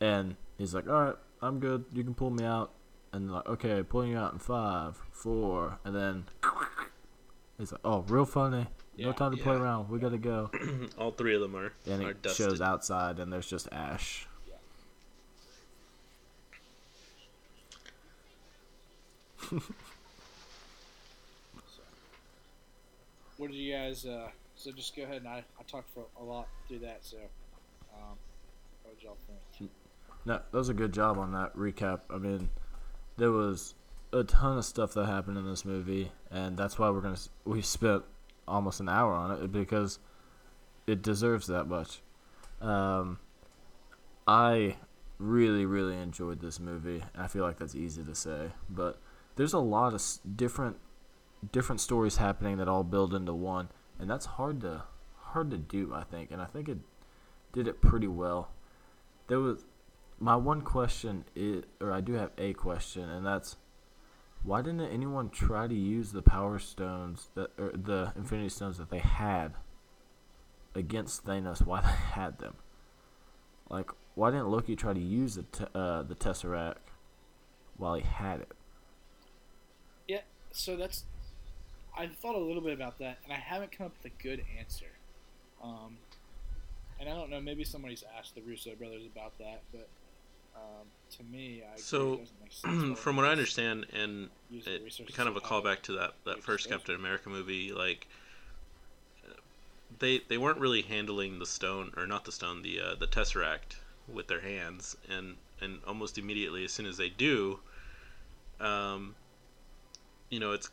[0.00, 1.84] and he's like, "All right, I'm good.
[1.92, 2.72] You can pull me out."
[3.12, 6.24] And like, "Okay, pulling you out in five, four, and then."
[7.58, 8.66] He's like, "Oh, real funny.
[8.96, 9.42] No time to yeah.
[9.42, 9.88] play around.
[9.88, 10.50] We gotta go.
[10.98, 11.72] All three of them are.
[11.86, 12.46] And are it dusted.
[12.46, 14.26] shows outside, and there's just ash.
[23.36, 24.06] what did you guys?
[24.06, 26.98] Uh, so just go ahead and I, I talked for a lot through that.
[27.02, 27.18] So,
[27.94, 28.16] um,
[28.82, 29.70] what did y'all think?
[30.24, 32.00] No, that was a good job on that recap.
[32.10, 32.48] I mean,
[33.16, 33.74] there was
[34.12, 37.60] a ton of stuff that happened in this movie, and that's why we're gonna we
[37.60, 38.04] spent
[38.46, 39.98] almost an hour on it because
[40.86, 42.00] it deserves that much.
[42.60, 43.18] Um,
[44.26, 44.76] I
[45.18, 47.02] really, really enjoyed this movie.
[47.16, 48.98] I feel like that's easy to say, but
[49.36, 50.76] there's a lot of different
[51.52, 53.68] different stories happening that all build into one,
[53.98, 54.84] and that's hard to
[55.16, 55.92] hard to do.
[55.94, 56.78] I think, and I think it
[57.52, 58.50] did it pretty well.
[59.28, 59.64] There was
[60.18, 63.56] my one question is, or I do have a question, and that's
[64.44, 68.90] why didn't anyone try to use the power stones that, or the Infinity Stones that
[68.90, 69.54] they had
[70.74, 71.64] against Thanos?
[71.64, 72.54] Why they had them?
[73.70, 76.76] Like, why didn't Loki try to use the uh, the Tesseract
[77.78, 78.52] while he had it?
[80.06, 80.20] Yeah,
[80.52, 81.04] so that's.
[81.96, 84.44] I thought a little bit about that, and I haven't come up with a good
[84.58, 84.86] answer.
[85.62, 85.96] Um,
[87.00, 89.88] and I don't know, maybe somebody's asked the Russo brothers about that, but
[90.56, 90.86] um,
[91.16, 94.82] to me, I So, it doesn't make sense From what I understand, and it,
[95.14, 96.68] kind of a callback to that that first.
[96.68, 98.06] Captain America movie, like
[99.98, 103.76] they they weren't really handling the stone or not the stone, the uh, the tesseract
[104.12, 107.60] with their hands, and and almost immediately as soon as they do,
[108.60, 109.14] um,
[110.30, 110.70] you know, it's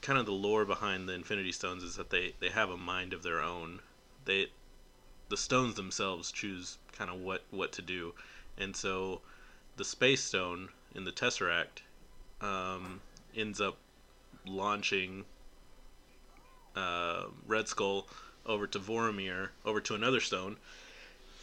[0.00, 3.12] kind of the lore behind the Infinity Stones is that they they have a mind
[3.12, 3.80] of their own.
[4.24, 4.48] They
[5.28, 8.14] the stones themselves choose kind of what what to do,
[8.58, 9.20] and so
[9.76, 11.82] the space stone in the tesseract
[12.40, 13.00] um,
[13.36, 13.76] ends up
[14.46, 15.24] launching
[16.74, 18.06] uh, Red Skull
[18.44, 20.56] over to Vormir, over to another stone,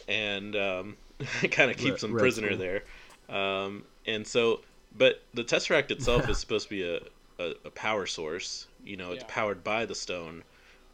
[0.08, 0.96] and um,
[1.50, 2.58] kind of keeps Red- him Red prisoner Skull.
[2.58, 2.84] there.
[3.28, 4.60] Um, and so,
[4.96, 7.00] but the Tesseract itself is supposed to be a,
[7.42, 8.66] a, a power source.
[8.84, 9.30] You know, it's Yeah.
[9.34, 10.42] powered by the stone,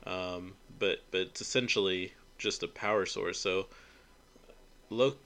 [0.07, 3.39] um, but but it's essentially just a power source.
[3.39, 3.67] So,
[4.91, 5.17] Loki.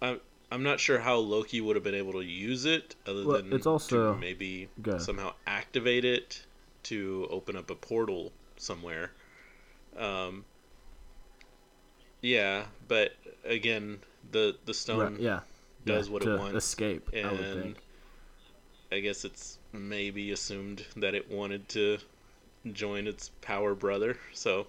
[0.00, 0.20] I'm
[0.50, 3.52] I'm not sure how Loki would have been able to use it, other Well, than
[3.52, 4.68] it's also- to maybe
[4.98, 6.42] somehow activate it
[6.84, 9.12] to open up a portal somewhere.
[9.96, 10.44] Um,
[12.20, 13.12] yeah, but
[13.44, 13.98] again,
[14.30, 15.40] the the stone Right, yeah,
[15.84, 17.10] does yeah, what it wants, escape.
[17.14, 17.76] I would and think.
[18.90, 21.98] I guess it's maybe assumed that it wanted to
[22.72, 24.16] join its power brother.
[24.32, 24.66] So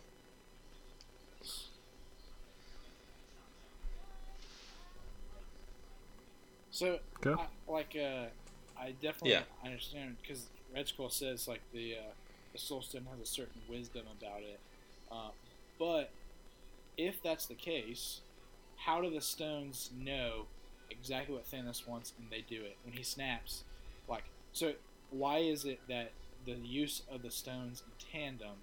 [6.80, 7.42] So, Okay.
[7.42, 8.28] I, like, uh,
[8.80, 9.44] I definitely Yeah.
[9.66, 12.14] understand because Red Skull says like the uh,
[12.54, 14.62] the Soul Stone has a certain wisdom about it.
[15.12, 15.32] Uh,
[15.78, 16.14] but
[16.96, 18.22] if that's the case,
[18.78, 20.48] how do the stones know
[20.90, 23.64] exactly what Thanos wants and they do it when he snaps?
[24.08, 24.24] Like,
[24.54, 24.72] so
[25.10, 26.14] why is it that
[26.46, 28.60] the use of the stones in tandem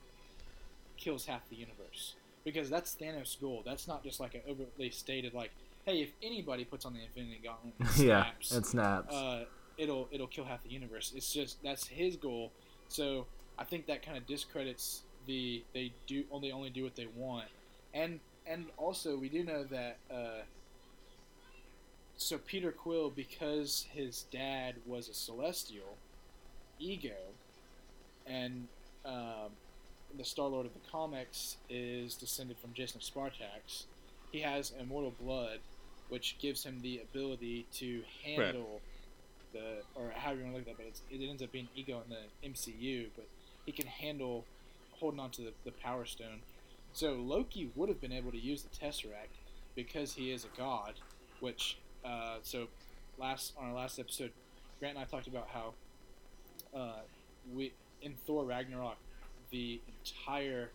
[0.97, 2.15] kills half the universe?
[2.47, 3.63] Because that's Thanos' goal.
[3.67, 5.53] That's not just like an overtly stated like,
[5.87, 9.15] hey, if anybody puts on the Infinity Gauntlet and yeah, it snaps.
[9.15, 9.45] uh,
[9.79, 11.13] it'll it'll kill half the universe.
[11.17, 12.53] It's just that's his goal.
[12.89, 13.27] So
[13.59, 17.49] I think that kind of discredits the they do only only do what they want,
[17.95, 19.99] and and also we do know that.
[20.13, 20.43] Uh,
[22.19, 25.99] so Peter Quill, because his dad was a Celestial,
[26.79, 27.13] Ego,
[28.27, 28.69] and
[29.05, 29.53] um,
[30.17, 33.85] the Star Lord of the comics is descended from Jason of Spartax.
[34.33, 35.59] He has immortal blood,
[36.09, 38.81] which gives him the ability to handle
[39.53, 41.69] the or however you want to look at that, but it's, it ends up being
[41.75, 43.27] ego in the MCU, but
[43.65, 44.45] he can handle
[44.93, 46.41] holding on to the, the Power Stone.
[46.93, 49.37] So Loki would have been able to use the Tesseract
[49.75, 50.95] because he is a god,
[51.41, 52.69] which uh, so
[53.19, 54.33] last on our last episode,
[54.79, 55.75] Grant and I talked about how
[56.75, 57.01] uh,
[57.55, 58.97] we in Thor Ragnarok
[59.51, 60.71] the entire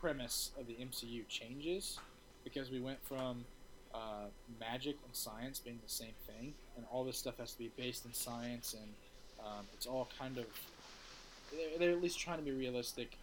[0.00, 1.98] premise of the MCU changes
[2.44, 3.44] because we went from
[3.94, 4.26] uh,
[4.60, 8.04] magic and science being the same thing, and all this stuff has to be based
[8.04, 8.92] in science, and
[9.44, 10.46] um, it's all kind of
[11.52, 13.16] they're, they're at least trying to be realistic.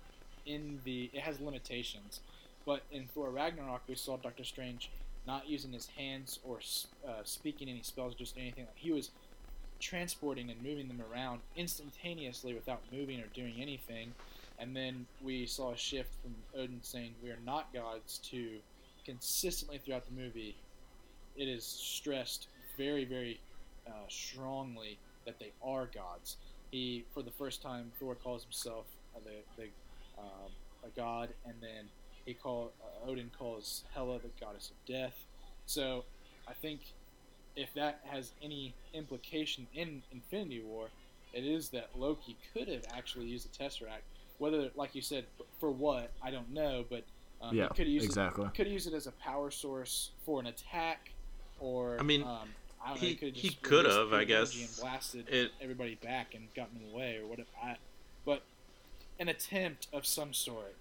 [0.46, 2.22] In the it has limitations,
[2.66, 4.90] but in Thor Ragnarok we saw Doctor Strange
[5.28, 6.60] not using his hands or
[7.08, 8.66] uh, speaking any spells, just anything.
[8.66, 9.12] Like He was
[9.80, 14.14] transporting and moving them around instantaneously without moving or doing anything.
[14.58, 18.58] And then we saw a shift from Odin saying we are not gods to
[19.10, 20.56] consistently throughout the movie,
[21.36, 22.48] it is stressed
[22.78, 23.40] very, very
[23.88, 26.38] uh, strongly that they are gods.
[26.70, 28.86] He, for the first time, Thor calls himself
[29.26, 29.70] the, the
[30.20, 30.52] um,
[30.86, 31.86] a god, and then
[32.26, 35.16] he call uh, Odin calls Hela the goddess of death.
[35.66, 36.04] So
[36.48, 36.82] I think
[37.56, 40.90] if that has any implication in Infinity War,
[41.34, 44.06] it is that Loki could have actually used the Tesseract.
[44.38, 45.26] Whether, like you said,
[45.60, 47.04] for what I don't know, but
[47.42, 48.46] um, Yeah, could have used exactly.
[48.46, 51.12] it, could have used it as a power source for an attack,
[51.60, 52.50] or I mean, um,
[52.84, 54.56] I don't know, he- he could he could have, I guess.
[54.56, 57.48] and blasted It- everybody back and gotten them away or whatever.
[57.62, 57.76] I,
[58.26, 58.42] but
[59.20, 60.76] an attempt of some sort,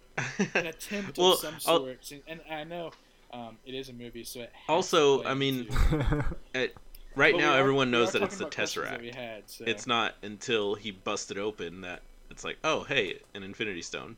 [0.55, 2.93] an attempt Well, of some I'll- sort, and I know
[3.33, 6.25] um, it is a movie, so it has Also, to I mean, into-
[7.15, 9.15] right But now, are- everyone knows that it's the about that we Tesseract.
[9.15, 9.65] had, so.
[9.67, 14.17] It's not until he busted open that it's like, oh, hey, an Infinity Stone.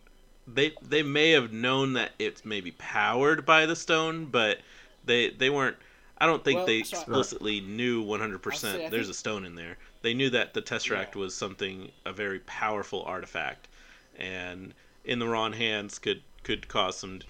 [0.54, 4.58] They they may have known that it's maybe powered by the stone, but
[5.04, 5.76] they they weren't.
[6.18, 9.44] I don't think Well, they so I- explicitly knew 100% say, there's think- a stone
[9.46, 9.78] in there.
[10.02, 11.20] They knew that the Tesseract Yeah.
[11.22, 13.68] was something a very powerful artifact,
[14.16, 14.74] and
[15.04, 17.20] in the wrong hands could could cause some.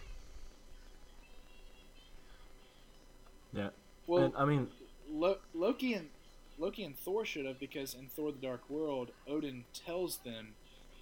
[3.52, 3.70] yeah.
[4.06, 4.68] well, and, I mean,
[5.08, 6.08] Lo- Loki and
[6.58, 10.54] Loki and Thor should have because in Thor: The Dark World, Odin tells them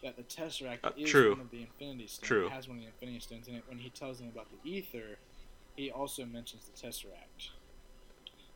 [0.02, 1.30] that the Tesseract Uh, is true.
[1.32, 2.26] one of the Infinity Stones.
[2.26, 2.46] True.
[2.46, 3.64] It has one of the Infinity Stones in it.
[3.68, 5.18] When he tells them about the Ether,
[5.76, 7.50] he also mentions the Tesseract.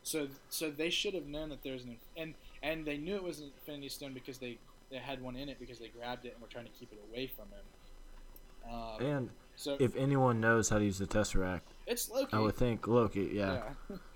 [0.03, 3.39] So, so they should have known that there's an and and they knew it was
[3.39, 4.57] an Infinity Stone because they
[4.91, 6.99] they had one in it because they grabbed it and were trying to keep it
[7.09, 8.73] away from him.
[8.73, 12.33] Um, and so if anyone knows how to use the Tesseract, it's Loki.
[12.33, 13.31] I would think Loki.
[13.33, 13.61] Yeah.
[13.89, 13.97] yeah.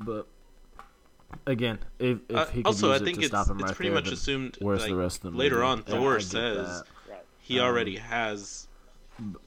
[0.00, 0.26] But
[1.46, 3.58] again, if, if Uh, he could also, I use it think to it's, stop him
[3.58, 4.58] it's right pretty there, much assumed.
[4.58, 5.62] where's like, the rest of the later movie?
[5.62, 6.86] on, Yeah, Thor get says that.
[7.06, 7.26] Right.
[7.38, 8.68] he Um, already has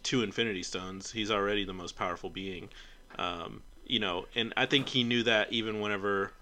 [0.04, 1.12] two Infinity Stones.
[1.12, 2.70] He's already the most powerful being.
[3.18, 6.34] Um, you know, and I think he knew that even whenever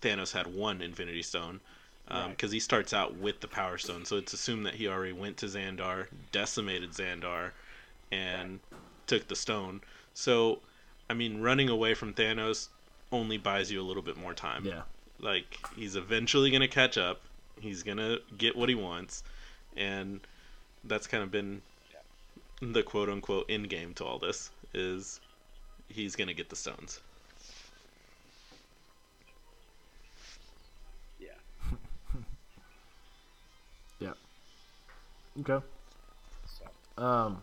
[0.00, 1.60] Thanos had one Infinity Stone,
[2.06, 2.52] because Right.
[2.52, 4.04] he starts out with the Power Stone.
[4.04, 7.52] So it's assumed that he already went to Xandar, decimated Xandar,
[8.12, 8.60] and
[9.06, 9.82] took the stone.
[10.14, 10.62] So,
[11.08, 12.68] I mean, running away from Thanos
[13.12, 14.64] only buys you a little bit more time.
[14.64, 14.82] Yeah.
[15.18, 17.20] Like he's eventually gonna catch up.
[17.60, 19.22] He's gonna get what he wants,
[19.76, 20.20] and
[20.84, 21.60] that's kind of been
[22.60, 25.20] the quote unquote end game to all this is
[25.88, 27.00] he's gonna get the stones.
[31.18, 31.28] Yeah.
[33.98, 34.12] Yeah.
[35.40, 35.62] Okay.
[36.96, 37.42] Um,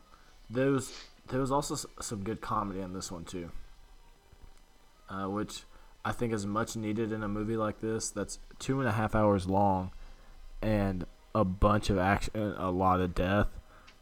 [0.49, 0.91] there was
[1.29, 3.51] there was also some good comedy in this one too.
[5.09, 5.63] Uh, which
[6.03, 8.09] I think is much needed in a movie like this.
[8.09, 9.91] That's two and a half hours long,
[10.61, 13.47] and a bunch of action, a lot of death.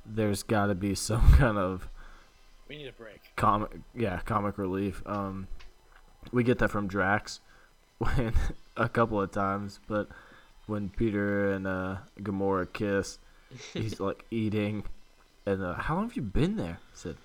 [0.06, 1.88] There's got to be some kind of
[2.68, 3.22] We need a break.
[3.36, 5.03] comic, yeah, comic relief.
[5.06, 5.47] Um,
[6.32, 7.39] we get that from Drax,
[7.99, 8.34] when
[8.76, 10.10] a couple of times, but
[10.66, 13.20] when Peter and uh, Gamora kiss,
[13.74, 14.84] he's like eating,
[15.45, 16.80] and uh, how long have you been there?
[16.82, 17.18] I said,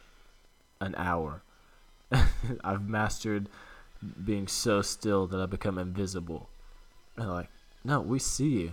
[0.82, 1.42] an hour.
[2.64, 3.48] I've mastered
[4.24, 6.48] being so still that I become invisible.
[7.16, 7.50] And they're like,
[7.84, 8.72] no, we see you.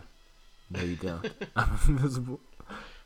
[0.69, 1.29] No, you don't.
[1.55, 2.39] I'm invisible.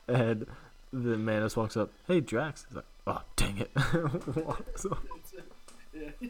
[0.07, 0.45] And
[0.91, 2.65] then Mantis walks up, hey, Drax.
[2.67, 3.71] He's like, oh, dang it.
[4.45, 4.99] Walks off.
[5.93, 6.09] Yeah.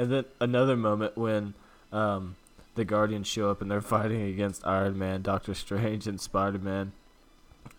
[0.00, 1.54] And then another moment when
[1.90, 2.36] um,
[2.76, 6.92] the Guardians show up and they're fighting against Iron Man, Doctor Strange, and Spider Man.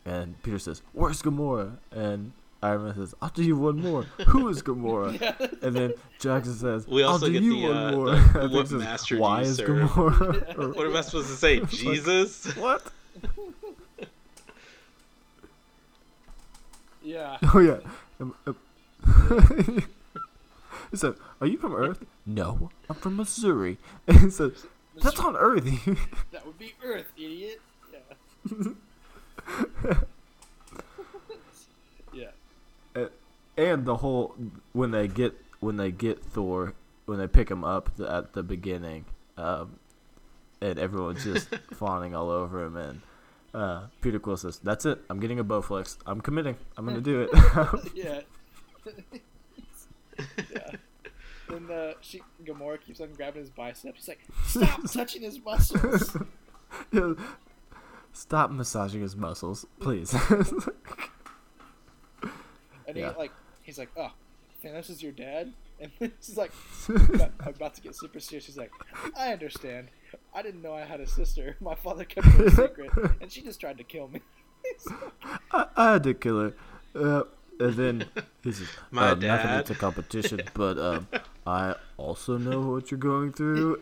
[0.06, 1.78] And Peter says, Where's Gamora?
[1.92, 4.04] And Iron Man says, I'll do you one more.
[4.28, 5.14] Who is Gamora?
[5.64, 8.06] And then Jackson says, We also I'll do get you the, one uh, more.
[8.16, 10.58] the- what it says, master do Why is serve?" Gamora?
[10.60, 11.60] Or- What am I supposed to say?
[11.62, 12.54] Jesus?
[12.58, 12.92] what?
[17.02, 17.38] Yeah.
[17.54, 17.80] Oh, yeah.
[18.20, 18.54] Um, uh,
[20.92, 22.04] he said, Are you from Earth?
[22.26, 23.78] No, I'm from Missouri.
[24.08, 24.52] And he said,
[25.02, 25.64] That's on Earth.
[26.32, 27.62] That would be Earth, idiot.
[28.54, 28.70] Yeah.
[32.14, 33.06] yeah.
[33.60, 34.36] And the whole
[34.74, 36.74] when they get when they get Thor
[37.06, 39.06] when they pick him up the, at the beginning,
[39.38, 39.80] um,
[40.62, 43.02] and everyone's just fawning all over him, and
[43.54, 45.00] uh, Peter Quill says, "That's it.
[45.10, 45.98] I'm getting a Bowflex.
[46.06, 46.56] I'm committing.
[46.78, 47.30] I'm gonna do it."
[47.96, 48.22] Yeah.
[50.52, 50.72] yeah.
[51.50, 53.96] And uh, she Gamora keeps on grabbing his bicep.
[53.96, 56.16] He's like, "Stop touching his muscles."
[56.92, 57.14] Yeah.
[58.14, 60.14] Stop massaging his muscles, please.
[62.88, 63.12] And Yeah.
[63.18, 63.32] like,
[63.70, 64.12] he's like, "Oh,
[64.64, 65.92] Thanos is your dad." And
[66.22, 66.52] she's like,
[66.90, 68.46] about, about to get super serious.
[68.46, 68.72] She's like,
[69.18, 69.88] "I understand.
[70.34, 71.56] I didn't know I had a sister.
[71.62, 72.92] My father kept it a secret,
[73.22, 74.22] and she just tried to kill me."
[75.52, 76.54] I, I had to kill her.
[76.96, 77.24] Uh,
[77.60, 78.06] and then
[78.44, 81.08] he says, My Nothing dad." it's a competition, but um,
[81.46, 83.80] I also know what you're going through.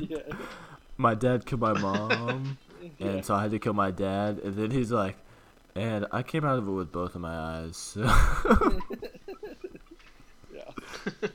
[0.00, 0.18] yeah.
[0.96, 2.58] my dad killed my mom,
[2.98, 3.06] Yeah.
[3.08, 4.38] and so I had to kill my dad.
[4.38, 5.16] And then he's like,
[5.76, 7.76] and I came out of it with both of my eyes.
[7.76, 8.00] So.
[10.54, 10.70] yeah.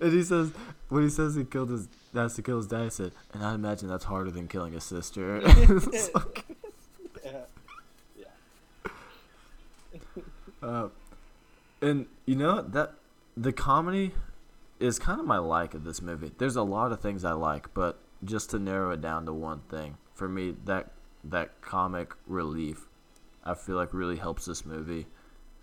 [0.00, 0.52] and he says,
[0.90, 3.54] when he says he killed his has to kill his dad, he said, and I
[3.54, 5.40] imagine that's harder than killing a sister.
[6.14, 6.44] Like-
[7.24, 7.44] yeah.
[10.62, 10.88] uh,
[11.80, 12.94] and you know that
[13.36, 14.12] the comedy
[14.80, 16.32] is kind of my like of this movie.
[16.38, 19.60] There's a lot of things I like, but just to narrow it down to one
[19.70, 20.90] thing, for me that
[21.24, 22.87] that comic relief,
[23.48, 25.06] I feel like really helps this movie,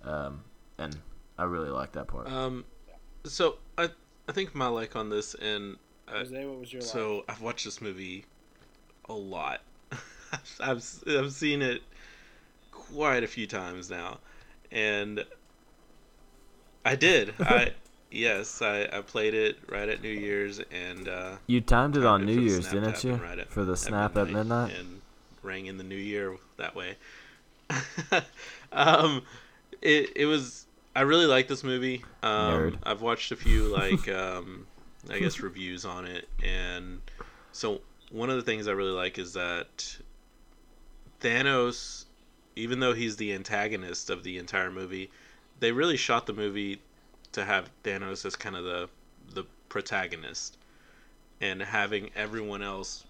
[0.03, 0.43] um,
[0.77, 0.97] and
[1.37, 2.27] I really like that part.
[2.27, 2.65] Um,
[3.23, 3.89] so I
[4.27, 7.65] I think my like on this, and uh, Jose, what was your so I've watched
[7.65, 8.25] this movie
[9.07, 9.61] a lot.
[10.59, 11.81] I've I've seen it
[12.71, 14.19] quite a few times now,
[14.71, 15.23] and
[16.83, 17.33] I did.
[17.39, 17.73] I
[18.11, 22.25] yes, I, I played it right at New Year's, and uh, you timed it on
[22.25, 23.15] New Year's, didn't you?
[23.15, 24.73] right at- for the at snap at midnight.
[24.77, 25.01] and
[25.43, 26.95] rang in the new year that way.
[28.71, 29.23] um,
[29.81, 30.65] it it was.
[30.95, 32.03] I really like this movie.
[32.23, 32.79] Um.
[32.83, 34.67] I've watched a few like um,
[35.09, 37.01] I guess reviews on it, and
[37.51, 37.81] so
[38.11, 39.97] one of the things I really like is that
[41.21, 42.05] Thanos,
[42.55, 45.09] even though he's the antagonist of the entire movie,
[45.59, 46.81] they really shot the movie
[47.31, 48.89] to have Thanos as kind of the
[49.33, 50.57] the protagonist,
[51.41, 53.05] and having everyone else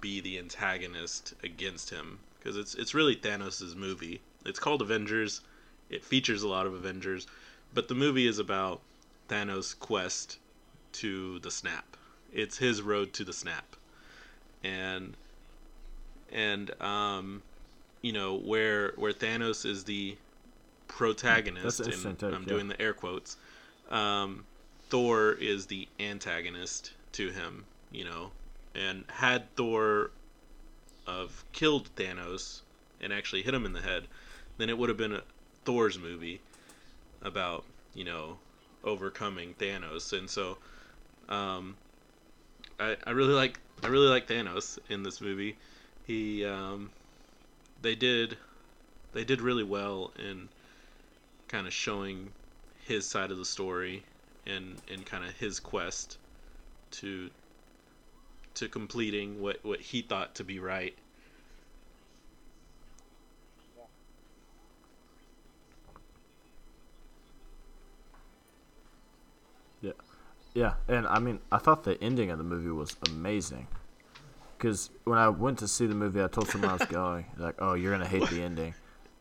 [0.00, 4.20] be the antagonist against him because it's it's really Thanos' movie.
[4.44, 5.40] It's called Avengers.
[5.90, 7.26] It features a lot of Avengers,
[7.74, 8.80] but the movie is about
[9.28, 10.38] Thanos' quest
[10.92, 11.96] to the snap.
[12.32, 13.76] It's his road to the snap.
[14.62, 15.16] And
[16.32, 17.42] and um
[18.02, 20.16] you know where where Thanos is the
[20.88, 22.48] protagonist and take, I'm yeah.
[22.48, 23.36] doing the air quotes.
[23.90, 24.44] Um
[24.90, 28.30] Thor is the antagonist to him, you know.
[28.74, 30.10] And had Thor
[31.08, 32.60] of killed Thanos
[33.00, 34.06] and actually hit him in the head,
[34.58, 35.22] then it would have been a
[35.64, 36.40] Thor's movie
[37.22, 37.64] about,
[37.94, 38.38] you know,
[38.84, 40.16] overcoming Thanos.
[40.16, 40.58] And so
[41.28, 41.76] um
[42.78, 45.56] I, I really like I really like Thanos in this movie.
[46.06, 46.90] He um
[47.80, 48.36] they did
[49.12, 50.48] they did really well in
[51.48, 52.30] kind of showing
[52.84, 54.04] his side of the story
[54.46, 56.18] and and kind of his quest
[56.90, 57.30] to
[58.58, 60.96] to completing what what he thought to be right.
[69.80, 69.92] Yeah,
[70.54, 73.68] Yeah, and I mean, I thought the ending of the movie was amazing.
[74.56, 77.56] Because when I went to see the movie, I told someone I was going, like,
[77.60, 78.74] "Oh, you're gonna hate the ending."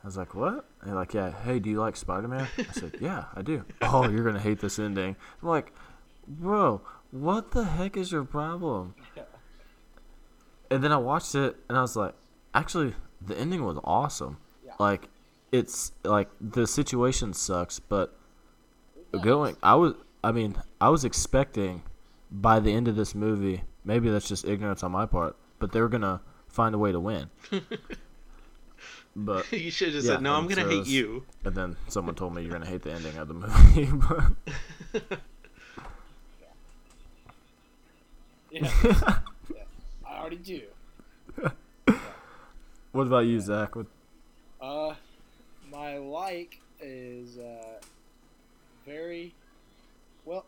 [0.03, 2.71] I was like, "What?" And they're like, "Yeah, hey, do you like Spider Man?" I
[2.71, 5.15] said, "Yeah, I do." oh, you're gonna hate this ending.
[5.41, 5.73] I'm like,
[6.27, 6.81] "Bro,
[7.11, 8.95] what the heck is your problem?"
[10.69, 12.13] And then I watched it, and I was like,
[12.53, 14.37] "Actually, the ending was awesome.
[14.65, 14.73] Yeah.
[14.79, 15.07] Like,
[15.51, 18.13] it's like the situation sucks, but
[19.21, 21.81] going i was i mean i was expecting
[22.29, 25.79] by the end of this movie maybe that's just ignorance on my part but they
[25.79, 27.27] were gonna find a way to win
[29.15, 31.55] but you should have just Yeah, said, "No, I'm gonna so hate it's- you." and
[31.55, 33.85] then someone told me you're gonna hate the ending of the movie
[34.91, 35.19] but
[38.51, 38.71] Yeah.
[38.83, 39.19] yeah.
[40.27, 40.61] Already do.
[42.91, 43.85] what about you zach what
[44.59, 44.93] Uh,
[45.71, 47.79] my like is uh,
[48.85, 49.33] very
[50.25, 50.45] well.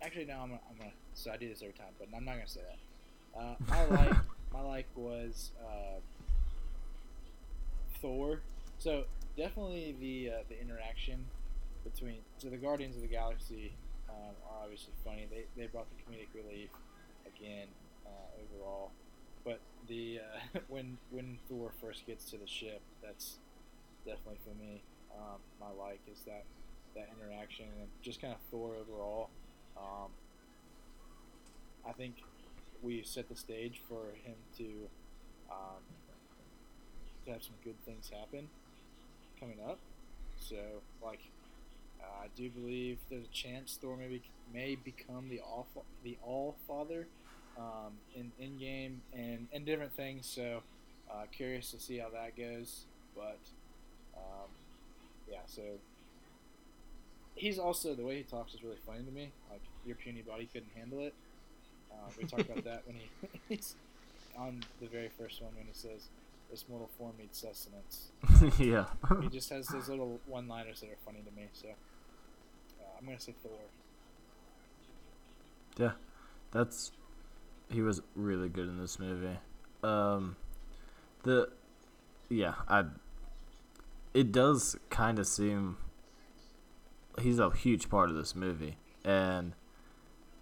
[0.00, 0.36] Actually, no.
[0.36, 0.92] I'm gonna, I'm gonna.
[1.12, 3.38] So I do this every time, but I'm not gonna say that.
[3.38, 4.16] Uh, my like,
[4.54, 6.00] my like was uh,
[8.00, 8.40] Thor.
[8.78, 9.04] So
[9.36, 11.26] definitely the uh, the interaction
[11.84, 13.74] between so the Guardians of the Galaxy
[14.08, 15.26] um, are obviously funny.
[15.30, 16.70] They they brought the comedic relief
[17.26, 17.66] again
[18.06, 18.92] uh, overall.
[19.44, 23.38] But the uh, when when Thor first gets to the ship, that's
[24.04, 24.82] definitely for me.
[25.14, 26.44] Um, my like is that
[26.94, 29.30] that interaction and just kind of Thor overall.
[29.76, 30.10] Um,
[31.88, 32.16] I think
[32.82, 34.64] we set the stage for him to
[35.50, 35.82] um,
[37.24, 38.48] to have some good things happen
[39.38, 39.78] coming up.
[40.38, 40.56] So
[41.02, 41.20] like.
[41.98, 44.20] Uh, I do believe there's a chance Thor maybe
[44.52, 45.66] may become the all
[46.04, 47.06] the All Father
[47.58, 50.26] um, in End Game and and different things.
[50.26, 50.62] So
[51.10, 52.84] uh, curious to see how that goes.
[53.14, 53.38] But
[54.16, 54.50] um,
[55.30, 55.62] yeah, so
[57.34, 59.30] he's also the way he talks is really funny to me.
[59.50, 61.14] Like your puny body couldn't handle it.
[61.90, 63.08] Uh, we talked about that when he
[63.48, 63.74] he's
[64.36, 66.08] on the very first one when he says,
[66.50, 68.10] "This mortal form needs sustenance."
[68.58, 68.86] yeah
[69.22, 71.48] He just has those little one-liners that are funny to me.
[71.52, 73.52] So uh, I'm gonna say Thor.
[75.78, 75.92] yeah
[76.52, 76.92] that's
[77.70, 79.38] he was really good in this movie
[79.82, 80.36] um
[81.24, 81.48] the
[82.28, 82.84] yeah i
[84.14, 85.76] it does kind of seem
[87.20, 89.52] he's a huge part of this movie and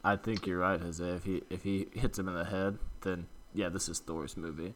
[0.05, 1.03] I think you're right, Jose.
[1.03, 4.75] If he if he hits him in the head, then yeah, this is Thor's movie.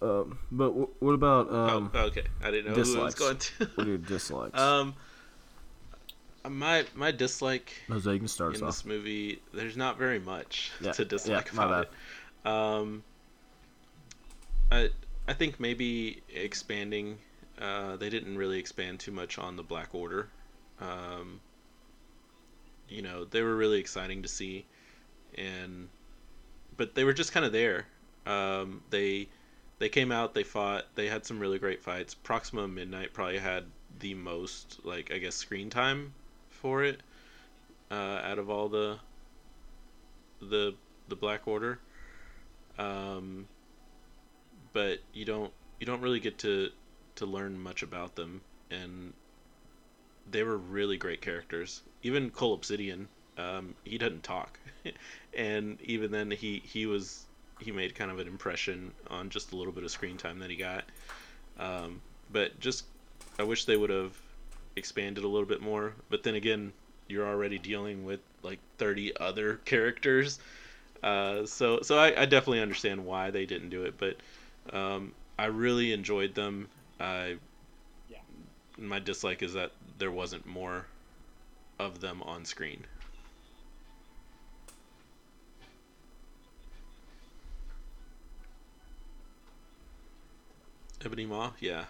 [0.00, 2.24] Um, but w- what about um, oh, okay.
[2.42, 3.66] I didn't know who it was going to.
[3.76, 4.58] what are your dislikes?
[4.58, 4.94] um,
[6.48, 8.68] my my dislike you can in off.
[8.68, 11.88] this movie, there's not very much Yeah, to dislike yeah, about
[12.44, 12.48] it.
[12.50, 13.02] Um,
[14.70, 14.90] I
[15.28, 17.18] I think maybe expanding.
[17.60, 20.28] Uh, they didn't really expand too much on the Black Order.
[20.80, 21.40] Um,
[22.88, 24.64] you know, they were really exciting to see,
[25.36, 25.88] and
[26.76, 27.86] but they were just kind of there.
[28.26, 29.28] Um, they
[29.78, 32.14] they came out, they fought, they had some really great fights.
[32.14, 33.64] Proxima Midnight probably had
[34.00, 36.14] the most, like I guess, screen time
[36.62, 37.00] for it
[37.90, 38.98] uh, out of all the
[40.40, 40.74] the
[41.08, 41.78] the Black Order.
[42.78, 43.46] Um,
[44.72, 46.70] but you don't you don't really get to
[47.16, 48.40] to learn much about them,
[48.70, 49.12] and
[50.30, 51.82] they were really great characters.
[52.02, 54.58] Even Cull Obsidian, um, he doesn't talk,
[55.36, 57.26] and even then he he was
[57.58, 60.48] he made kind of an impression on just a little bit of screen time that
[60.50, 60.84] he got.
[61.58, 62.00] Um,
[62.32, 62.86] but just
[63.38, 64.16] I wish they would have
[64.76, 65.94] expanded a little bit more.
[66.10, 66.72] But then again,
[67.08, 70.38] you're already dealing with like 30 other characters.
[71.02, 74.16] Uh, so so I, I definitely understand why they didn't do it, but
[74.76, 76.68] um, I really enjoyed them.
[77.00, 77.38] I
[78.10, 78.18] Yeah.
[78.78, 80.86] my dislike is that there wasn't more
[81.78, 82.86] of them on screen.
[91.04, 91.86] Ebony Maw, yeah.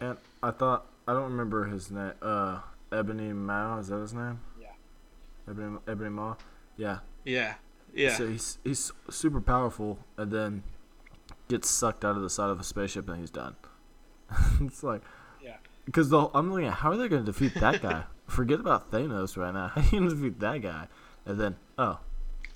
[0.00, 2.12] And I thought I don't remember his name.
[2.20, 2.60] Uh,
[2.92, 4.40] Ebony Mao is that his name?
[4.60, 4.68] Yeah.
[5.50, 6.36] Ebony Ebony Maw.
[6.76, 6.98] Yeah.
[7.24, 7.54] Yeah.
[7.94, 8.14] Yeah.
[8.16, 10.62] So he's he's super powerful, and then
[11.48, 13.56] gets sucked out of the side of a spaceship, and he's done.
[14.60, 15.00] it's like,
[15.42, 15.56] Yeah.
[15.86, 18.04] because the I'm looking at how are they going to defeat that guy?
[18.26, 19.68] Forget about Thanos right now.
[19.74, 20.86] How are you going to defeat that guy?
[21.24, 21.98] And then oh,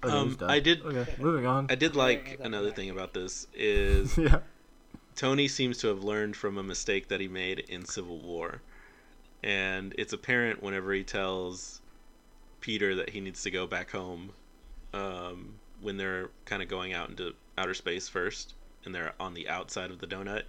[0.04, 0.50] okay, Um, he's done.
[0.50, 1.66] I did- Okay, moving on.
[1.70, 4.40] I did like another thing about this is yeah.
[5.16, 8.60] Tony seems to have learned from a mistake that he made in Civil War.
[9.43, 11.80] And it's apparent whenever he tells
[12.60, 14.30] Peter that he needs to go back home
[14.94, 19.48] um, when they're kind of going out into outer space first and they're on the
[19.48, 20.44] outside of the donut.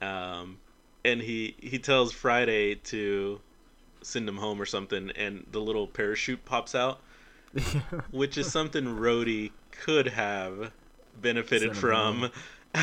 [0.00, 0.58] Um,
[1.04, 3.40] and he, he tells Friday to
[4.02, 7.00] send him home or something, and the little parachute pops out,
[8.10, 10.72] which is something Rhodey could have
[11.20, 12.30] benefited from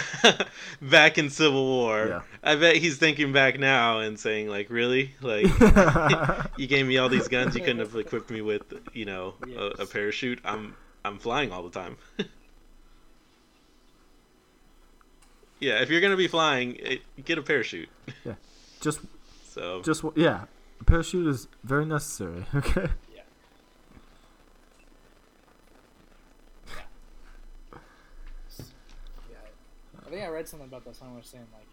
[0.81, 2.07] back in Civil War.
[2.07, 2.21] Yeah.
[2.43, 5.15] I bet he's thinking back now and saying like, "Really?
[5.21, 5.45] Like
[6.57, 8.63] you gave me all these guns you couldn't have equipped me with,
[8.93, 10.39] you know, a, a parachute.
[10.43, 10.75] I'm
[11.05, 11.97] I'm flying all the time."
[15.59, 17.89] yeah, if you're going to be flying, it, get a parachute.
[18.25, 18.33] Yeah,
[18.81, 18.99] just
[19.49, 20.45] So just yeah,
[20.81, 22.45] a parachute is very necessary.
[22.53, 22.87] Okay.
[23.15, 23.21] Yeah,
[30.02, 30.95] I think I read something about that.
[30.95, 31.67] Someone was saying like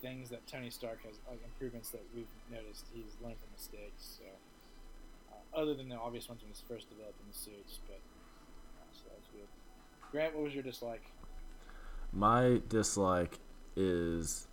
[0.00, 2.86] things that Tony Stark has, like improvements that we've noticed.
[2.94, 4.18] He's learned from mistakes.
[4.18, 4.24] So,
[5.32, 8.00] uh, other than the obvious ones when he's first developing the suits, but
[8.80, 9.48] uh, so that's good.
[10.12, 11.02] Grant, what was your dislike?
[12.12, 13.38] My dislike
[13.76, 14.46] is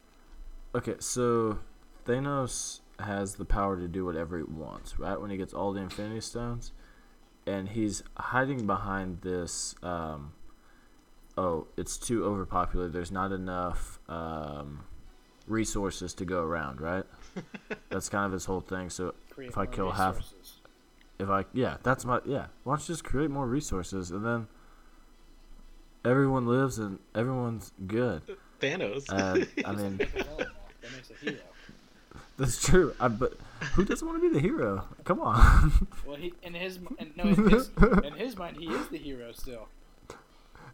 [0.76, 0.96] okay.
[1.00, 1.60] So
[2.06, 5.20] Thanos has the power to do whatever he wants, right?
[5.20, 6.72] When he gets all the Infinity Stones,
[7.46, 9.76] and he's hiding behind this.
[9.84, 10.34] Um,
[11.38, 12.94] oh, it's too overpopulated.
[12.94, 14.84] There's not enough um,
[15.48, 17.04] resources to go around, right?
[17.90, 18.90] That's kind of his whole thing.
[18.90, 20.20] So Create If I more kill half-
[21.20, 22.46] if I yeah, that's my yeah.
[22.64, 24.48] Why don't you just create more resources and then
[26.06, 28.22] everyone lives and everyone's good.
[28.60, 29.06] Thanos.
[29.12, 30.46] Uh, I mean, villain now.
[30.82, 31.38] that makes a hero.
[32.38, 32.94] that's true.
[33.00, 33.34] I, but
[33.74, 34.86] who doesn't want to be the hero?
[35.06, 35.88] Come on.
[36.06, 37.70] Well, he in his m- in, no, in his
[38.04, 39.68] in his mind, he is the hero still.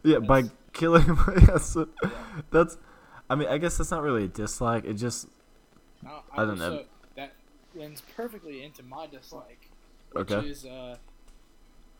[0.04, 1.18] Yeah, by killing him.
[1.48, 1.76] yes,
[2.50, 2.78] that's.
[3.30, 4.84] I mean, I guess that's not really a dislike.
[4.84, 5.28] It just
[6.06, 6.72] I, I don't know.
[6.72, 6.84] also-
[7.16, 7.32] That
[7.74, 9.70] lends perfectly into my dislike,
[10.12, 10.48] which Okay.
[10.48, 10.96] is uh,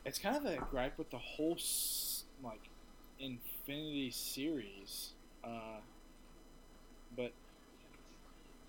[0.04, 2.60] it's kind of a gripe with the whole s- like
[3.18, 5.12] Infinity series,
[5.44, 5.80] uh,
[7.16, 7.32] but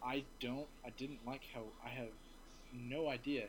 [0.04, 2.10] I don't, I didn't like how I have
[2.74, 3.46] no idea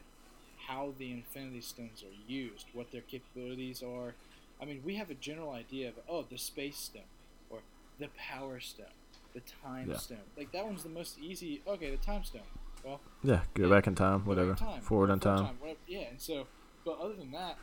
[0.69, 4.15] how the Infinity Stones are used, what their capabilities are.
[4.61, 7.03] I mean, we have a general idea of oh, the Space Stone
[7.51, 7.59] or
[7.99, 8.87] the Power Stone,
[9.35, 9.97] the Time Yeah.
[9.99, 10.19] Stone.
[10.37, 11.63] Like that one's the most easy.
[11.67, 12.43] Okay, the Time Stone.
[12.85, 13.75] Well, yeah, go Yeah.
[13.75, 15.57] back in time, whatever, in time, forward in forward time.
[15.61, 15.79] whatever.
[15.87, 16.47] Yeah, and so,
[16.85, 17.59] but other than that,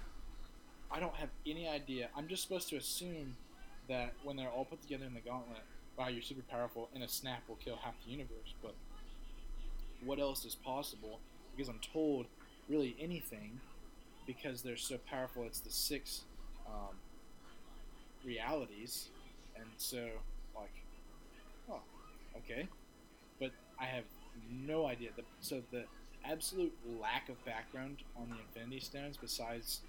[0.92, 2.10] I don't have any idea.
[2.16, 3.36] I'm just supposed to assume
[3.88, 5.62] that when they're all put together in the gauntlet,
[5.98, 8.54] wow, you're super powerful, and a snap will kill half the universe.
[8.62, 8.76] But
[10.04, 11.20] what else is possible?
[11.56, 12.28] Because I'm told
[12.70, 13.60] really anything
[14.28, 15.44] because they're so powerful.
[15.44, 16.22] It's the six
[16.68, 16.96] um,
[18.26, 19.10] realities,
[19.56, 20.08] and so
[20.56, 20.74] like,
[21.70, 21.82] oh,
[22.38, 22.68] okay,
[23.40, 24.06] but I have
[24.50, 25.10] no idea.
[25.16, 25.84] The, so the
[26.26, 29.82] absolute lack of background on the Infinity Stones, besides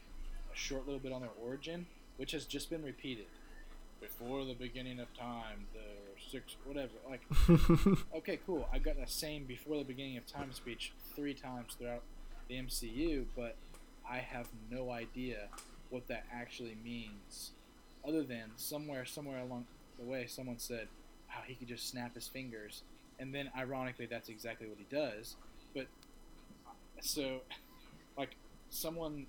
[0.52, 1.86] a short little bit on their origin,
[2.16, 3.26] which has just been repeated.
[4.00, 6.92] Before the beginning of time, the six, whatever.
[7.08, 7.22] Like,
[8.16, 8.68] okay, cool.
[8.72, 12.02] I've got the same before the beginning of time speech three times throughout
[12.48, 13.56] the MCU, but
[14.08, 15.48] I have no idea
[15.90, 17.52] what that actually means.
[18.06, 19.66] Other than somewhere, somewhere along
[19.98, 20.88] the way, someone said,
[21.28, 22.82] "Wow, he could just snap his fingers,"
[23.18, 25.36] and then ironically, that's exactly what he does.
[25.74, 25.86] But
[27.00, 27.40] so,
[28.16, 28.36] like,
[28.70, 29.26] someone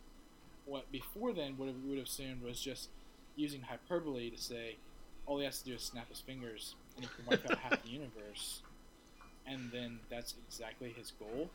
[0.66, 2.90] what before then would have would have assumed was just
[3.36, 4.78] using hyperbole to say
[5.26, 7.84] all he has to do is snap his fingers and he can wipe out half
[7.84, 8.62] the universe,
[9.46, 11.50] and then that's exactly his goal.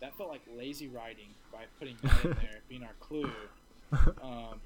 [0.00, 3.30] That felt like lazy writing by putting that in there, being our clue.
[3.92, 4.60] Um,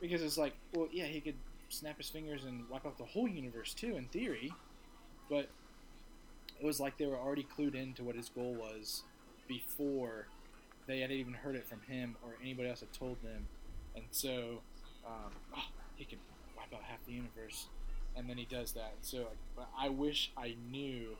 [0.00, 1.34] because it's like, well, yeah, he could
[1.68, 4.52] snap his fingers and wipe out the whole universe too, in theory,
[5.28, 5.48] but
[6.60, 9.02] it was like they were already clued into what his goal was
[9.48, 10.26] before
[10.86, 13.46] they had even heard it from him or anybody else had told them,
[13.94, 14.60] and so
[15.06, 15.64] um, oh,
[15.96, 16.18] he can
[16.56, 17.66] wipe out half the universe,
[18.16, 18.92] and then he does that.
[18.96, 21.16] And so like, I wish I knew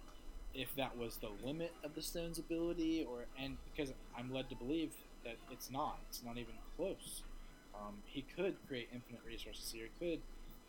[0.54, 4.56] if that was the limit of the stone's ability, or and because I'm led to
[4.56, 4.90] believe
[5.24, 5.98] that it's not.
[6.08, 7.22] It's not even close.
[7.74, 9.86] Um, he could create infinite resources here.
[9.98, 10.20] He could,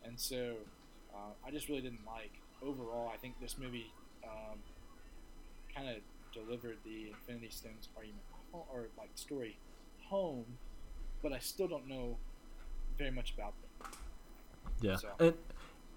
[0.05, 0.55] and so
[1.13, 2.31] uh, I just really didn't like.
[2.63, 3.91] Overall, I think this movie
[4.23, 4.59] um,
[5.75, 5.95] kind of
[6.33, 8.21] delivered the Infinity Stones argument
[8.53, 9.57] or like story
[10.03, 10.45] home,
[11.23, 12.17] but I still don't know
[12.97, 13.91] very much about them.
[14.81, 14.97] Yeah.
[14.97, 15.33] So- And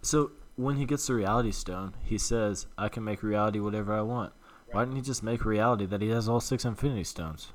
[0.02, 4.00] so when he gets the reality stone, he says, "I can make reality whatever I
[4.02, 4.32] want."
[4.70, 4.84] Why Right.
[4.86, 7.52] didn't he just make reality that he has all six Infinity Stones?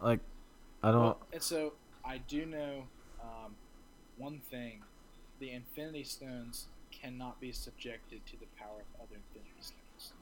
[0.00, 0.10] Exactly.
[0.10, 0.20] Like,
[0.82, 1.00] I don't.
[1.02, 1.74] Well, and so
[2.04, 2.84] I do know
[3.20, 3.54] um,
[4.16, 4.82] one thing:
[5.40, 10.12] the Infinity Stones cannot be subjected to the power of other Infinity Stones.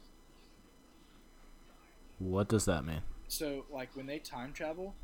[2.18, 3.02] What does that mean?
[3.28, 4.94] So, like when they time travel,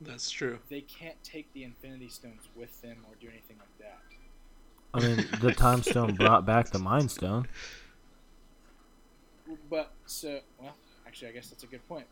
[0.00, 0.58] That's true.
[0.68, 4.00] they can't take the Infinity Stones with them or do anything like that.
[4.94, 7.48] I mean, the Time Stone brought back the Mind Stone.
[9.70, 10.74] But so, well,
[11.06, 12.06] actually, I guess that's a good point.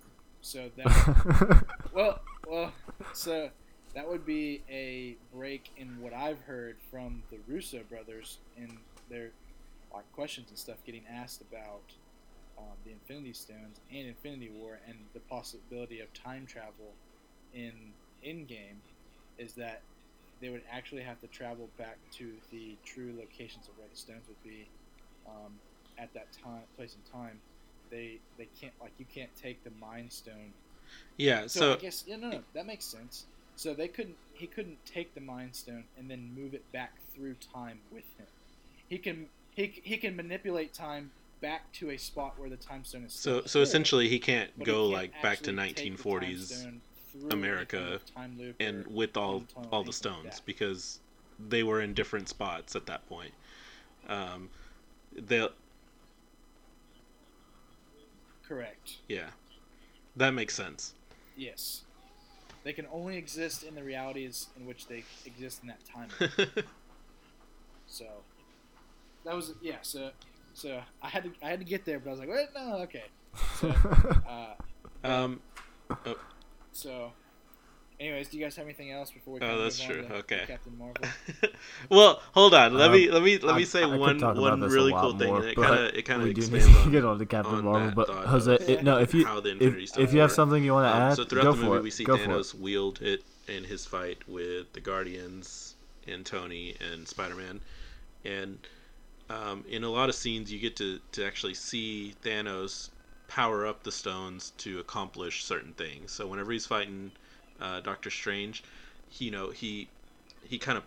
[0.44, 1.64] So that
[1.94, 2.70] well, well,
[3.14, 3.48] so
[3.94, 8.76] that would be a break in what I've heard from the Russo brothers in
[9.08, 9.30] their
[9.92, 11.80] like questions and stuff getting asked about
[12.58, 16.92] um, the Infinity Stones and Infinity War and the possibility of time travel
[17.54, 17.72] in
[18.22, 18.82] End Game
[19.38, 19.80] is that
[20.42, 24.24] they would actually have to travel back to the true locations of where the stones
[24.28, 24.68] would be
[25.26, 25.54] um,
[25.96, 27.40] at that time place and time
[27.90, 30.52] they they can't like you can't take the mind stone
[31.16, 31.42] Yeah.
[31.42, 33.24] so, So, I guess yeah, no, no, that makes sense.
[33.56, 37.34] So they couldn't, he couldn't take the Mind Stone and then move it back through
[37.52, 38.26] time with him.
[38.88, 43.04] He can, he, he can manipulate time back to a spot where the Time Stone
[43.04, 43.12] is.
[43.12, 46.02] so, so essentially, he can't but he go can't like back to actually take the
[46.02, 46.80] Time 1940s Stone
[47.12, 48.00] through any America
[48.58, 50.98] and with all all the anything like stones because
[51.48, 53.32] they were in different spots at that point.
[54.08, 54.50] Um,
[55.16, 55.46] they
[58.48, 58.96] correct.
[59.08, 59.28] yeah,
[60.16, 60.94] that makes sense.
[61.36, 61.82] Yes,
[62.62, 66.08] they can only exist in the realities in which they exist in that time.
[67.86, 68.06] So
[69.24, 69.76] that was yeah.
[69.82, 70.10] So
[70.52, 72.78] so I had to I had to get there, but I was like, wait, no,
[72.78, 73.04] okay.
[73.60, 73.68] So
[74.28, 74.54] uh,
[75.06, 75.40] um,
[76.72, 77.12] so,
[78.00, 79.40] anyways, do you guys have anything else before we?
[79.40, 80.08] Oh, that's move on true.
[80.08, 80.44] to Okay.
[80.46, 81.04] Captain Marvel.
[81.90, 82.74] well, hold on.
[82.74, 85.16] Let Um, me let me let me I- say I could one one really cool
[85.18, 86.82] thing, more, and it but kind of it kind of we do need expands to
[86.84, 87.92] on, get on to Captain on Marvel.
[87.94, 90.72] But Jose, of it, no, if you how the if, if you have something you
[90.72, 91.82] want to Um, add, so throughout go the movie, for it.
[91.82, 92.28] we see go for it.
[92.28, 95.74] Thanos wield it in his fight with the Guardians
[96.06, 97.60] and Tony and Spider Man,
[98.24, 98.58] and
[99.30, 102.90] um, in a lot of scenes, you get to to actually see Thanos
[103.26, 106.12] power up the stones to accomplish certain things.
[106.12, 107.10] So whenever he's fighting
[107.60, 108.62] uh, Doctor Strange,
[109.08, 109.88] he, you know he
[110.44, 110.84] he kind of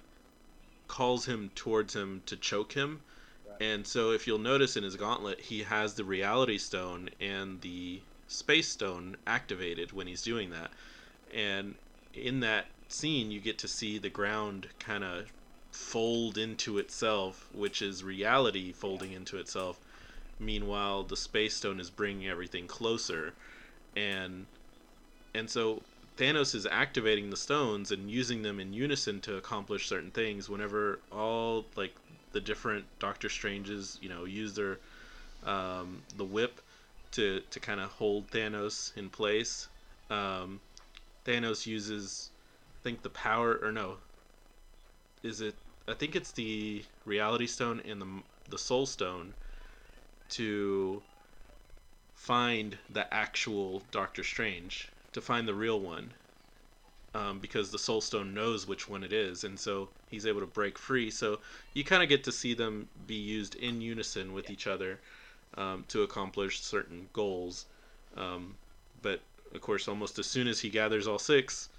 [0.87, 3.01] calls him towards him to choke him.
[3.47, 3.61] Right.
[3.61, 8.01] And so if you'll notice in his gauntlet, he has the reality stone and the
[8.27, 10.71] space stone activated when he's doing that.
[11.33, 11.75] And
[12.13, 15.31] in that scene, you get to see the ground kind of
[15.71, 19.79] fold into itself, which is reality folding into itself.
[20.39, 23.33] Meanwhile, the space stone is bringing everything closer,
[23.95, 24.45] and
[25.33, 25.81] and so
[26.17, 30.49] Thanos is activating the stones and using them in unison to accomplish certain things.
[30.49, 31.93] Whenever all like
[32.31, 34.79] the different Doctor Stranges, you know, use their
[35.43, 36.59] um, the whip
[37.11, 39.67] to to kind of hold Thanos in place.
[40.09, 40.59] Um,
[41.25, 42.31] Thanos uses,
[42.79, 43.97] I think the power or no,
[45.23, 45.55] is it?
[45.87, 49.33] I think it's the Reality Stone and the the Soul Stone
[50.29, 51.01] to
[52.15, 56.13] find the actual Doctor Strange, to find the real one,
[57.13, 60.47] um, because the Soul Stone knows which one it is, and so he's able to
[60.47, 61.09] break free.
[61.09, 61.39] So
[61.73, 64.99] you kind of get to see them be used in unison with each other
[65.57, 67.65] um, to accomplish certain goals.
[68.15, 68.55] Um,
[69.01, 69.21] but
[69.53, 71.69] of course, almost as soon as he gathers all six,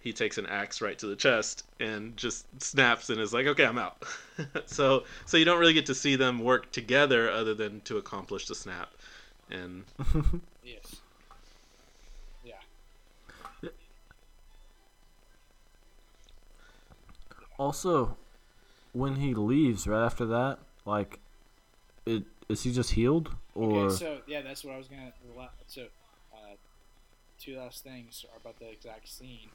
[0.00, 3.66] he takes an axe right to the chest and just snaps and is like, "Okay,
[3.66, 4.02] I'm out."
[4.66, 8.46] so, so you don't really get to see them work together other than to accomplish
[8.46, 8.90] the snap.
[9.50, 9.84] And
[10.64, 10.96] Yes.
[17.58, 18.16] Also,
[18.92, 21.18] when he leaves right after that, like,
[22.06, 25.12] it is he just healed or Okay, so yeah, that's what I was gonna.
[25.66, 25.82] So,
[26.32, 26.54] uh,
[27.38, 29.50] two last things are about the exact scene.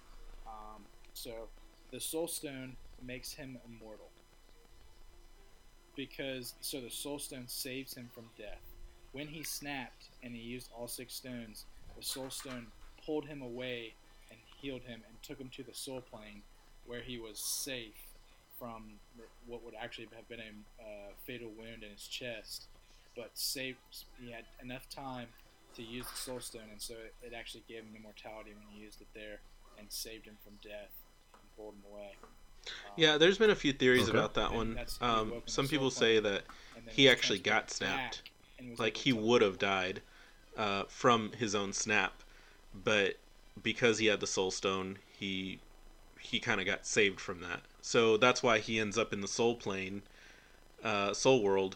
[0.46, 1.48] Um, so,
[1.92, 4.10] the Soul Stone makes him immortal
[5.96, 8.62] because so the Soul Stone saves him from death.
[9.12, 11.66] When he snapped and he used all six stones,
[11.96, 12.68] the Soul Stone
[13.06, 13.94] pulled him away
[14.30, 16.42] and healed him and took him to the Soul Plane,
[16.86, 18.16] where he was safe
[18.58, 19.00] from
[19.46, 22.68] what would actually have been a uh, fatal wound in his chest
[23.16, 23.78] but saved.
[24.18, 25.28] He had enough time
[25.76, 28.78] to use the Soul Stone, and so it, it actually gave him immortality when he
[28.78, 29.42] used it there,
[29.78, 30.94] and saved him from death
[31.42, 32.12] and pulled him away.
[32.86, 34.18] Um, yeah, there's been a few theories Okay.
[34.18, 34.78] about that And one.
[35.02, 36.44] Um, some people say that
[36.90, 38.22] he actually got snapped.
[38.22, 40.02] back and was like he would have died
[40.58, 42.24] uh, from his own snap,
[42.84, 43.16] but
[43.62, 45.60] because he had the soul stone, he
[46.24, 47.62] he kind of got saved from that.
[47.82, 50.02] So that's why he ends up in the soul plane,
[50.84, 51.76] uh, soul world,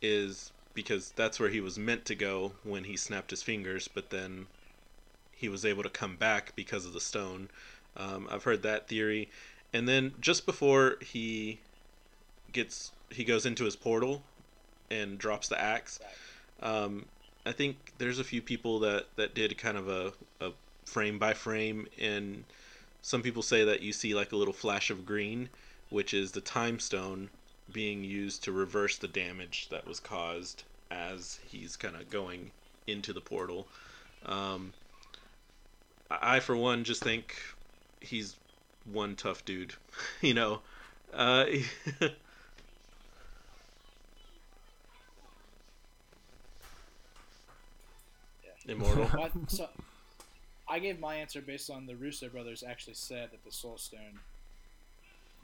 [0.00, 4.10] is because that's where he was meant to go when he snapped his fingers, but
[4.10, 4.46] then
[5.32, 7.48] he was able to come back because of the stone.
[7.96, 9.28] Um, I've heard that theory,
[9.72, 11.60] and then just before he
[12.52, 14.22] gets he goes into his portal
[14.90, 16.00] and drops the axe.
[16.62, 17.06] Um,
[17.44, 20.52] I think there's a few people that that did kind of a, a
[20.84, 22.44] frame by frame, and
[23.06, 25.48] some people say that you see like a little flash of green,
[25.90, 27.30] which is the time stone
[27.72, 32.50] being used to reverse the damage that was caused as he's kind of going
[32.88, 33.68] into the portal.
[34.24, 34.72] Um,
[36.10, 37.36] I, I, for one, just think
[38.00, 38.34] he's
[38.92, 39.74] one tough dude.
[40.20, 40.62] you know,
[41.14, 41.44] uh,
[48.66, 49.30] immortal.
[49.46, 49.68] So,
[50.68, 54.20] I gave my answer based on the Russo brothers actually said that the Soul Stone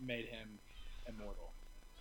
[0.04, 0.58] made him
[1.08, 1.50] immortal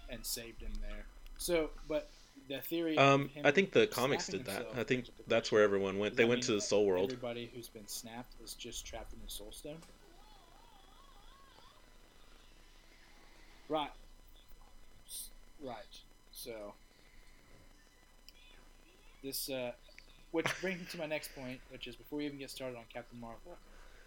[0.09, 1.05] and saved him there.
[1.37, 2.09] So, but
[2.47, 2.97] the theory.
[2.97, 4.67] Um, I think the comics did that.
[4.75, 6.15] I think that's where everyone went.
[6.15, 7.11] They went to the Soul World.
[7.11, 9.77] Everybody who's been snapped is just trapped in the Soul Stone.
[13.69, 13.91] Right.
[15.63, 15.77] Right.
[16.31, 16.73] So
[19.23, 19.71] this, uh,
[20.31, 22.83] which brings me to my next point, which is before we even get started on
[22.93, 23.57] Captain Marvel,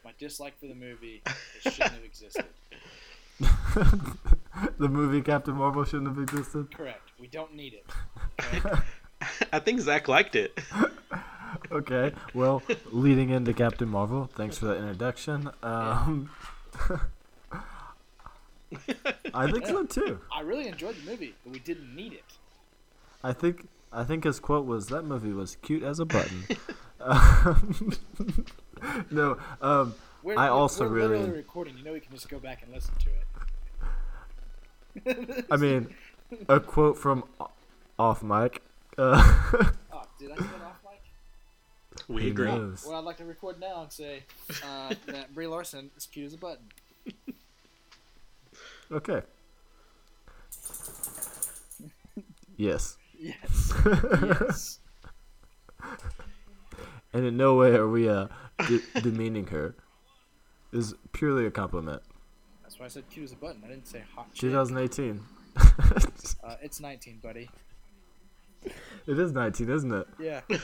[0.04, 1.22] my dislike for the movie
[1.64, 2.44] it shouldn't have existed.
[4.78, 6.74] the movie Captain Marvel shouldn't have existed?
[6.74, 7.10] Correct.
[7.18, 7.86] We don't need it.
[8.40, 8.80] Okay?
[9.52, 10.58] I think Zach liked it.
[11.70, 15.50] Okay, well, leading into Captain Marvel, thanks for that introduction.
[15.62, 16.30] Um,
[19.32, 20.20] I think so too.
[20.32, 22.24] I really enjoyed the movie, but we didn't need it.
[23.22, 26.44] I think I think his quote was that movie was cute as a button.
[27.00, 27.92] um,
[29.10, 31.78] no, um, We're, I we're- also we're really- recording.
[31.78, 33.10] You know, we can just go back and listen to
[35.10, 35.46] it.
[35.50, 35.94] I mean,
[36.48, 37.24] a quote from
[37.98, 38.62] off mic.
[38.98, 39.14] Uh,
[39.92, 41.00] oh, did I say it off mic?
[42.08, 42.46] We who agree.
[42.46, 42.84] knows?
[42.86, 44.22] Well, I'd like to record now and say
[44.64, 46.64] uh, that Brie Larson is cute as a button.
[48.92, 49.22] Okay.
[52.56, 52.96] Yes.
[53.18, 53.72] Yes.
[53.84, 54.78] yes.
[57.12, 58.26] And in no way are we uh,
[58.66, 59.76] de- demeaning her.
[60.72, 62.02] Is purely a compliment.
[62.62, 63.62] That's why I said cute as a button.
[63.64, 64.34] I didn't say hot.
[64.34, 65.20] 2018.
[66.42, 67.48] Uh, it's 19, buddy.
[68.64, 70.06] it is 19, isn't it?
[70.18, 70.40] Yeah.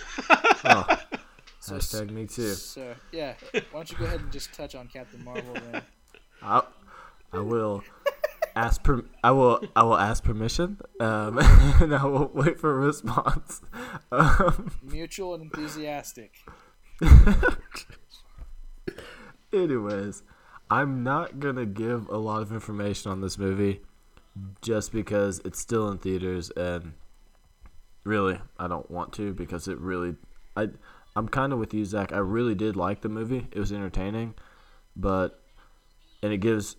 [0.64, 0.84] Oh,
[1.60, 2.52] So, hashtag me too.
[2.54, 5.82] So yeah, why don't you go ahead and just touch on Captain Marvel then?
[6.42, 6.62] I,
[7.32, 7.82] I will
[8.56, 11.38] ask per, I will I will ask permission, um,
[11.80, 13.60] and I will wait for a response.
[14.12, 16.32] Um, Mutual and enthusiastic.
[19.52, 20.22] anyways,
[20.68, 23.82] I'm not gonna give a lot of information on this movie,
[24.62, 26.94] just because it's still in theaters, and
[28.04, 30.16] really I don't want to because it really
[30.56, 30.70] I
[31.16, 32.12] I'm kind of with you, Zach.
[32.12, 33.46] I really did like the movie.
[33.52, 34.34] It was entertaining,
[34.96, 35.40] but
[36.22, 36.76] and it gives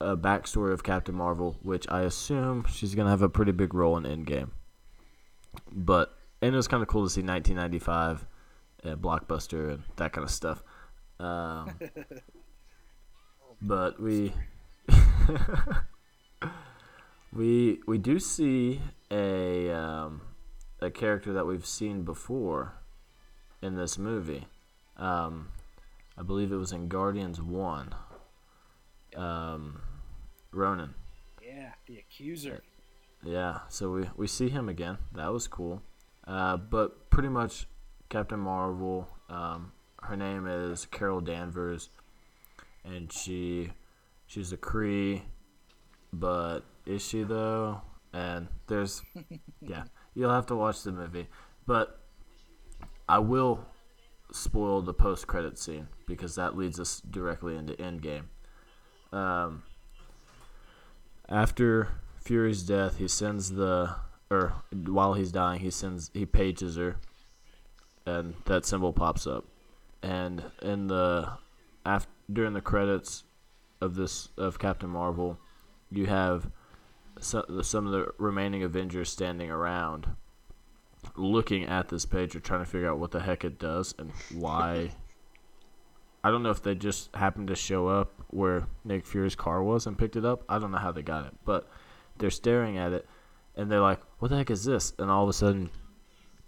[0.00, 3.96] a backstory of Captain Marvel, which I assume she's gonna have a pretty big role
[3.96, 4.50] in Endgame.
[5.72, 8.26] But and it was kind of cool to see 1995,
[8.84, 10.62] uh, blockbuster and that kind of stuff.
[11.18, 11.74] Um,
[13.62, 14.32] but we
[17.32, 20.20] we we do see a um,
[20.80, 22.74] a character that we've seen before
[23.62, 24.46] in this movie.
[24.96, 25.48] Um,
[26.18, 27.94] I believe it was in Guardians One.
[29.14, 29.80] Um,
[30.56, 30.94] Ronan.
[31.44, 32.62] Yeah, the accuser.
[33.22, 34.98] Yeah, so we, we see him again.
[35.14, 35.82] That was cool.
[36.26, 37.66] Uh, but pretty much
[38.08, 39.72] Captain Marvel, um,
[40.02, 41.88] her name is Carol Danvers,
[42.84, 43.70] and she
[44.26, 45.22] she's a Kree,
[46.12, 47.80] but is she though?
[48.12, 49.02] And there's
[49.60, 49.84] yeah,
[50.14, 51.28] you'll have to watch the movie.
[51.66, 52.00] But
[53.08, 53.64] I will
[54.32, 58.24] spoil the post credit scene because that leads us directly into Endgame.
[59.12, 59.62] Um,
[61.28, 61.88] after
[62.20, 63.94] Fury's death, he sends the
[64.30, 66.96] or while he's dying, he sends he pages her,
[68.04, 69.44] and that symbol pops up,
[70.02, 71.30] and in the
[71.84, 73.24] after during the credits
[73.80, 75.38] of this of Captain Marvel,
[75.90, 76.50] you have
[77.20, 80.08] some, some of the remaining Avengers standing around,
[81.14, 84.10] looking at this page or trying to figure out what the heck it does and
[84.34, 84.90] why.
[86.26, 89.86] I don't know if they just happened to show up where Nick Fury's car was
[89.86, 90.42] and picked it up.
[90.48, 91.68] I don't know how they got it, but
[92.18, 93.06] they're staring at it
[93.54, 95.70] and they're like, "What the heck is this?" And all of a sudden,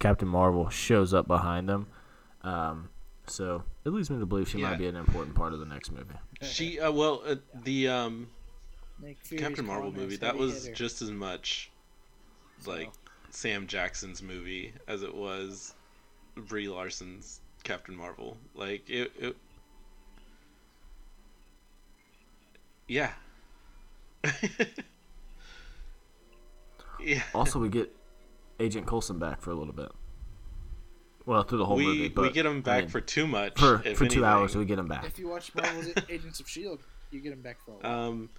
[0.00, 1.86] Captain Marvel shows up behind them.
[2.42, 2.88] Um,
[3.28, 4.70] so it leads me to believe she Yeah.
[4.70, 6.14] might be an important part of the next movie.
[6.42, 8.26] She uh, well uh, the um
[9.36, 10.74] Captain Marvel movie that was hitter.
[10.74, 11.70] just as much
[12.66, 12.90] like
[13.30, 15.74] Sam Jackson's movie as it was
[16.34, 18.36] Brie Larson's Captain Marvel.
[18.56, 19.36] Like it, it
[22.88, 23.12] yeah.
[27.00, 27.22] yeah.
[27.34, 27.94] Also, we get
[28.58, 29.90] Agent Coulson back for a little bit.
[31.26, 33.26] Well, through the whole we movie, but we get him I back mean, for too
[33.26, 34.56] much for if for two hours.
[34.56, 35.04] We get him back.
[35.04, 38.08] If you watch Marvel's Agents of Shield, you get him back for a while.
[38.08, 38.30] Um,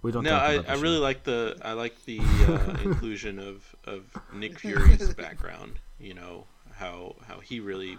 [0.00, 0.24] We don't.
[0.24, 1.02] no, I, I really show.
[1.02, 5.78] like the I like the uh, inclusion of, of Nick Fury's background.
[5.98, 7.98] You know how how he really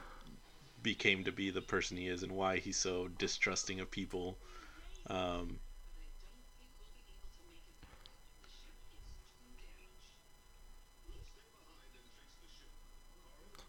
[0.81, 4.37] became to be the person he is and why he's so distrusting of people.
[5.07, 5.59] Um,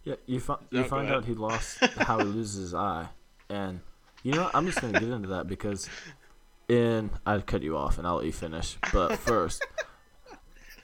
[0.04, 1.18] Yeah, you, fi- No, you find ahead.
[1.18, 3.08] out he lost how he loses his eye,
[3.48, 3.80] and
[4.22, 5.88] you know I'm just gonna get into that because
[6.68, 9.64] in I'd cut you off and I'll let you finish, but first.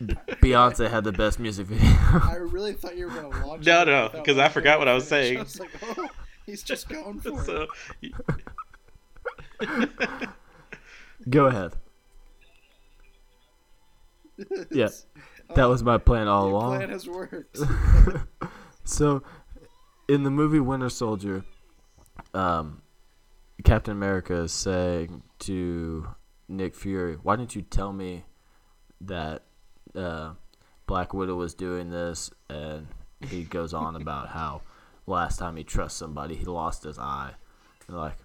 [0.01, 1.91] Beyonce had the best music video.
[2.23, 3.67] I really thought you were gonna launch.
[3.67, 5.27] No, it no, without 'cause I forgot what I was finish.
[5.27, 5.39] saying.
[5.39, 6.09] I was like, oh,
[6.47, 7.67] he's just going for so
[8.01, 8.13] it.
[11.29, 11.73] Go ahead.
[14.71, 14.89] Yeah,
[15.57, 16.77] that was my plan all Your along.
[16.77, 17.59] plan has worked.
[18.89, 19.23] So,
[20.09, 21.45] in the movie Winter Soldier,
[22.33, 22.81] um,
[23.63, 26.09] Captain America is saying to
[26.49, 28.25] Nick Fury, "Why didn't you tell me
[29.03, 29.43] that
[29.95, 30.33] uh,
[30.87, 32.87] Black Widow was doing this?" And
[33.21, 34.63] he goes on about how
[35.07, 37.33] last time he trusts somebody, he lost his eye.
[37.89, 38.17] And like,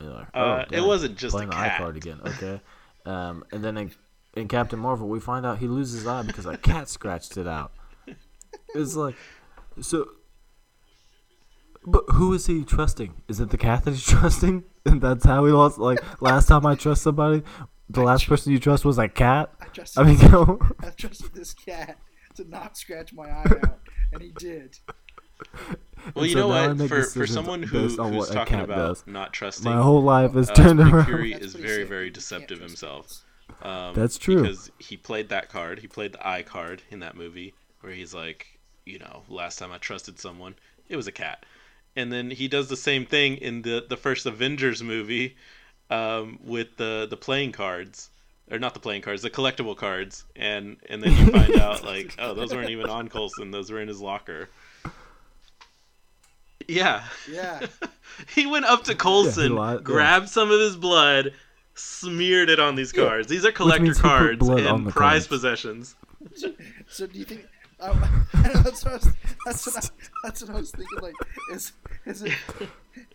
[0.00, 2.20] like, oh, Uh, it wasn't just playing a the eye card again.
[2.26, 2.60] Okay.
[3.06, 3.92] Um, and then in,
[4.34, 7.46] in Captain Marvel, we find out he loses his eye because a cat scratched it
[7.46, 7.72] out.
[8.74, 9.14] It's like,
[9.80, 10.08] so.
[11.86, 13.22] But who is he trusting?
[13.26, 14.64] Is it the cat that he's trusting?
[14.84, 15.78] And that's how he lost.
[15.78, 17.42] Like last time I trust somebody,
[17.88, 19.50] the last person you trust was a cat.
[19.60, 21.98] I trusted, I mean, you know, I trusted this cat
[22.36, 23.78] to not scratch my eye out,
[24.12, 24.78] and he did.
[26.14, 26.88] well, you so know what?
[26.88, 29.04] For for someone who, based on who's what a talking cat about does.
[29.06, 31.06] not trusting, my whole life is uh, turned around.
[31.06, 31.88] Fury is very said.
[31.88, 33.24] very deceptive himself.
[33.62, 34.42] Um, That's true.
[34.42, 35.80] because he played that card.
[35.80, 38.59] He played the eye card in that movie where he's like,
[38.90, 40.54] you know, last time I trusted someone,
[40.88, 41.46] it was a cat.
[41.96, 45.36] And then he does the same thing in the the first Avengers movie
[45.90, 48.10] um, with the the playing cards.
[48.52, 52.16] Or not the playing cards, the collectible cards, and and then you find out like,
[52.18, 54.48] oh, those weren't even on Coulson; those were in his locker.
[56.66, 57.60] Yeah, Yeah,
[58.34, 59.82] he went up to Coulson, lied, yeah.
[59.82, 61.32] grabbed some of his blood,
[61.74, 63.28] smeared it on these cards.
[63.28, 65.26] These are collector means he put cards and prize cards.
[65.28, 65.94] possessions.
[66.88, 67.46] So do you think?
[67.80, 68.26] Um,
[68.62, 69.08] that's, what I was,
[69.46, 69.88] that's, what I,
[70.24, 70.98] that's what I was thinking.
[71.00, 71.14] Like,
[71.52, 71.72] is
[72.06, 72.32] is it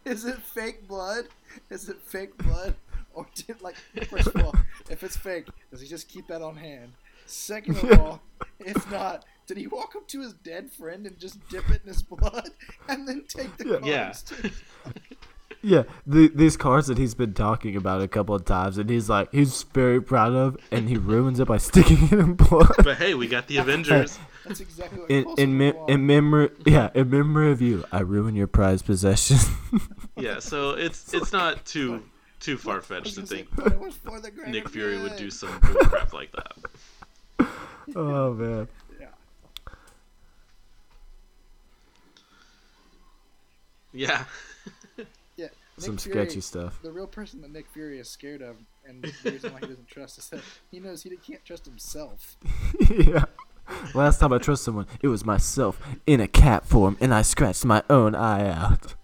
[0.06, 1.26] is it fake blood?
[1.70, 2.76] Is it fake blood,
[3.14, 3.76] or did like
[4.10, 4.56] first of all,
[4.90, 6.94] if it's fake, does he just keep that on hand?
[7.28, 8.22] Second of all,
[8.60, 11.90] if not, Did he walk up to his dead friend and just dip it in
[11.90, 12.50] his blood
[12.88, 14.06] and then take the Yeah.
[14.06, 14.24] cards?
[14.24, 14.52] To...
[15.62, 19.10] Yeah, the, these cards that he's been talking about a couple of times, and he's
[19.10, 22.76] like, he's very proud of, and he ruins it by sticking it in blood.
[22.84, 24.20] But hey, we got the Avengers.
[24.48, 28.36] That's exactly what In in, me- in memory, yeah, in memory of you, I ruin
[28.36, 29.38] your prized possession.
[30.18, 32.02] Yeah, so it's it's not too
[32.40, 34.98] too far fetched to gonna say, think but it was for the greater Nick Fury
[35.02, 37.48] would do some bull crap like that.
[37.98, 38.68] oh man,
[38.98, 39.08] Yeah.
[43.94, 44.24] Yeah.
[45.36, 45.48] Yeah.
[45.78, 46.80] some Nick sketchy stuff.
[46.82, 48.56] The real person that Nick Fury is scared of,
[48.88, 50.42] and the reason why he doesn't trust is that
[50.72, 52.38] he knows he can't trust himself.
[52.90, 53.26] yeah.
[53.94, 57.66] Last time I trusted someone, it was myself in a cat form, and I scratched
[57.66, 58.96] my own eye out.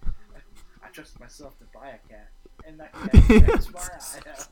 [0.83, 2.29] I trust myself to buy a cat,
[2.65, 4.47] and that cat takes my eye out.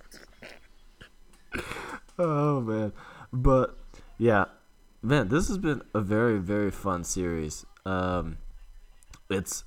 [2.18, 2.91] Oh man,
[3.31, 3.77] but
[4.18, 4.45] yeah,
[5.02, 7.65] man, this has been a very very fun series.
[7.86, 8.38] Um,
[9.30, 9.64] it's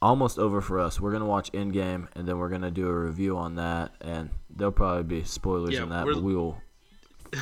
[0.00, 1.00] almost over for us.
[1.00, 4.72] We're gonna watch Endgame, and then we're gonna do a review on that, and there'll
[4.72, 6.60] probably be spoilers Yeah, in that, but we will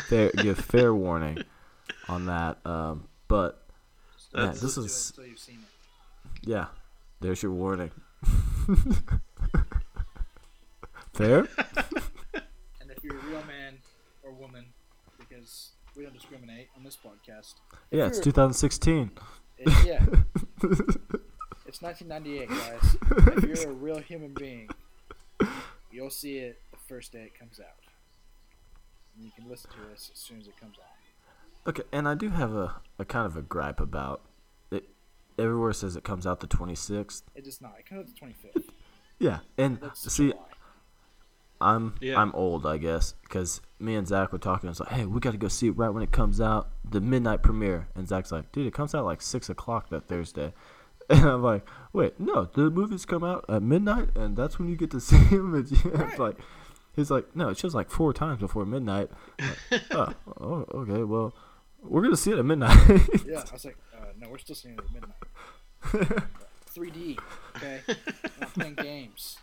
[0.08, 1.38] fair, give fair warning
[2.08, 2.58] on that.
[2.66, 3.66] Um, but
[4.34, 6.48] man, this Do it is until you've seen it.
[6.48, 6.66] yeah.
[7.20, 7.90] There's your warning.
[11.14, 11.46] fair.
[12.80, 13.78] And if you're a real man
[14.22, 14.66] or woman,
[15.18, 17.54] because we don't discriminate on this podcast.
[17.90, 19.10] Yeah, it's 2016.
[19.58, 20.04] it- yeah,
[21.66, 22.96] it's 1998, guys.
[23.38, 24.68] If you're a real human being,
[25.90, 27.74] you'll see it the first day it comes out.
[29.16, 30.84] And you can listen to us as soon as it comes on.
[31.66, 34.22] Okay, and I do have a, a kind of a gripe about
[34.70, 34.88] it.
[35.38, 37.22] Everywhere says it comes out the 26th.
[37.34, 37.74] It does not.
[37.78, 38.64] It comes out the 25th.
[39.18, 40.42] Yeah, and That's see, July.
[41.60, 42.20] I'm Yeah.
[42.20, 44.68] I'm old, I guess, because me and Zach were talking.
[44.68, 47.00] It's like, hey, we got to go see it right when it comes out, the
[47.00, 47.88] midnight premiere.
[47.94, 50.52] And Zach's like, dude, it comes out like six o'clock that Thursday.
[51.08, 54.74] And I'm like, wait, no, the movies come out at midnight, and that's when you
[54.76, 55.54] get to see them.
[55.54, 56.18] And it's Right.
[56.18, 56.36] like,
[56.96, 59.08] he's like, no, it shows like four times before midnight.
[59.38, 61.32] Like, oh, oh, okay, well,
[61.82, 62.76] we're gonna see it at midnight.
[63.26, 66.22] Yeah, I was like, uh, no, we're still seeing it at midnight.
[66.74, 67.18] 3D,
[67.56, 67.80] okay?
[67.88, 67.96] We're
[68.40, 69.38] not playing games.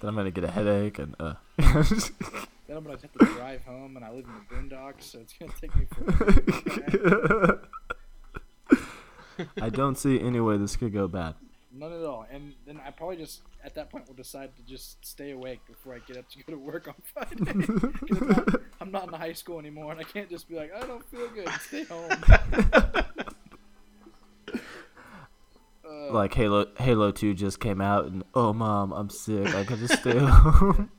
[0.00, 1.34] then I'm gonna get a headache and uh.
[1.56, 4.32] Then I'm gonna have to drive home, and I live in
[4.68, 7.68] the boondocks, so it's gonna take me forever.
[9.60, 11.34] I don't see any way this could go bad.
[11.72, 12.26] None at all.
[12.30, 15.94] And then I probably just at that point will decide to just stay awake before
[15.94, 17.50] I get up to go to work on Friday.
[17.50, 20.80] I'm, not, I'm not in high school anymore, and I can't just be like, I
[20.86, 22.10] don't feel good, stay home.
[25.84, 29.46] Uh, Like Halo, Halo Two just came out, and oh mom, I'm sick.
[29.54, 30.90] I gotta stay home.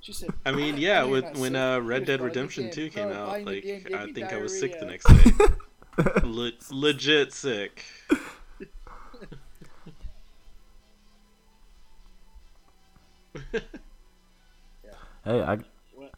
[0.00, 3.08] she said, I mean, yeah, are you when when uh, Red Dead Redemption 2 came
[3.10, 3.64] No, out, like
[3.94, 5.46] I me think I was sick the next day.
[6.22, 7.84] Le- legit sick.
[13.52, 15.58] Hey, I
[15.94, 16.12] What?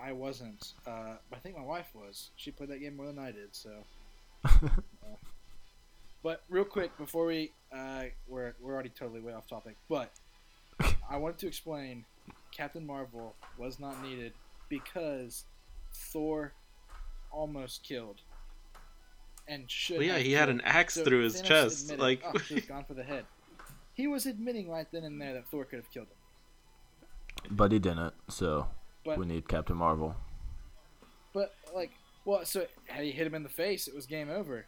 [0.00, 0.72] I wasn't.
[0.86, 2.30] Uh, I think my wife was.
[2.36, 3.48] She played that game more than I did.
[3.52, 3.70] So.
[5.06, 5.16] Uh,
[6.22, 9.76] but real quick before we, uh, we're we're already totally way off topic.
[9.90, 10.10] But
[11.10, 12.04] I wanted to explain,
[12.50, 14.32] Captain Marvel was not needed
[14.70, 15.44] because
[15.92, 16.52] Thor
[17.30, 18.22] almost killed.
[19.46, 19.98] And should.
[19.98, 21.82] Well, yeah, have he had an axe So through his Thanos chest.
[21.82, 23.26] admitted, Like, oh, should have gone for the head.
[23.94, 27.56] He was admitting right then and there that Thor could have killed him.
[27.56, 28.14] but he didn't.
[28.28, 28.66] So
[29.04, 30.16] But we need Captain Marvel.
[31.32, 31.90] But like,
[32.24, 34.66] well, so had he hit him in the face, it was game over.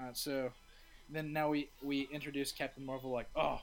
[0.00, 0.50] Uh, so
[1.10, 3.60] then now we we introduce Captain Marvel like, oh,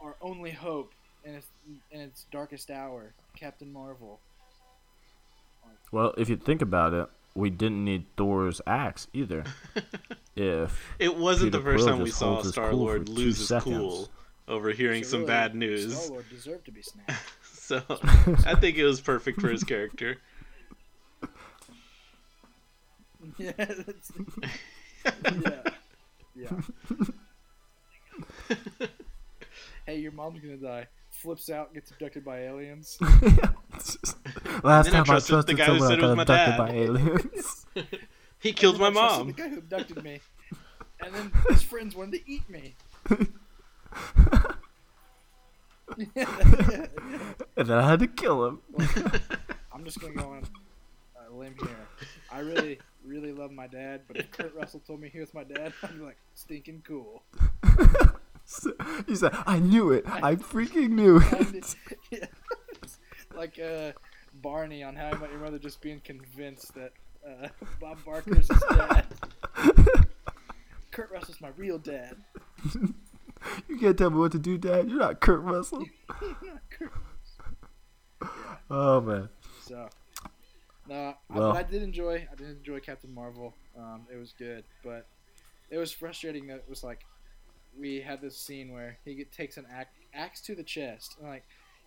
[0.00, 0.92] our only hope
[1.24, 1.46] in its
[1.90, 4.20] in its darkest hour, Captain Marvel.
[5.92, 9.44] Well, if you think about it, we didn't need Thor's axe either.
[10.36, 13.38] if it wasn't Peter the first Quill time we saw Star cool Lord for lose
[13.38, 13.76] his seconds.
[13.76, 14.08] cool
[14.48, 15.96] over hearing So some really, bad news.
[15.96, 17.12] Star-Lord deserved to be snapped.
[17.62, 17.80] So
[18.44, 20.18] I think it was perfect for his character.
[23.38, 24.12] yeah, that's,
[25.14, 25.62] yeah,
[26.34, 26.50] yeah.
[29.86, 30.88] hey, your mom's gonna die.
[31.08, 32.98] Flips out, gets abducted by aliens.
[34.62, 36.16] last Then I time I trusted trusted the guy who said I it was got
[36.16, 36.58] my abducted dad.
[36.58, 37.66] by aliens.
[38.40, 39.26] He killed my I trusted mom.
[39.28, 40.20] The guy who abducted me,
[41.00, 42.74] and then his friends wanted to eat me.
[47.56, 48.60] and then I had to kill him.
[49.72, 50.44] I'm just gonna go on
[51.28, 51.76] a limb here.
[52.30, 55.44] I really, really love my dad, but if Kurt Russell told me he was my
[55.44, 57.22] dad, I'd be like, stinking cool.
[59.06, 60.04] He said, "I knew it.
[60.06, 61.76] I freaking knew And, it."
[62.10, 62.26] yeah,
[63.36, 63.92] like, uh,
[64.34, 66.92] Barney on How I Met Your Mother just being convinced that
[67.26, 67.48] uh,
[67.80, 69.06] Bob Barker's his dad.
[70.90, 72.16] Kurt Russell's my real dad.
[73.68, 74.88] You can't tell me what to do, Dad.
[74.88, 75.84] You're not Kurt Russell.
[76.70, 76.92] Kurt-
[78.70, 79.28] Oh man.
[79.64, 79.88] So,
[80.88, 82.26] no, I, Well- but I did enjoy.
[82.30, 83.54] I did enjoy Captain Marvel.
[83.76, 85.06] Um, it was good, but
[85.70, 87.00] it was frustrating that it was like
[87.78, 91.44] we had this scene where he takes an axe, axe to the chest, and like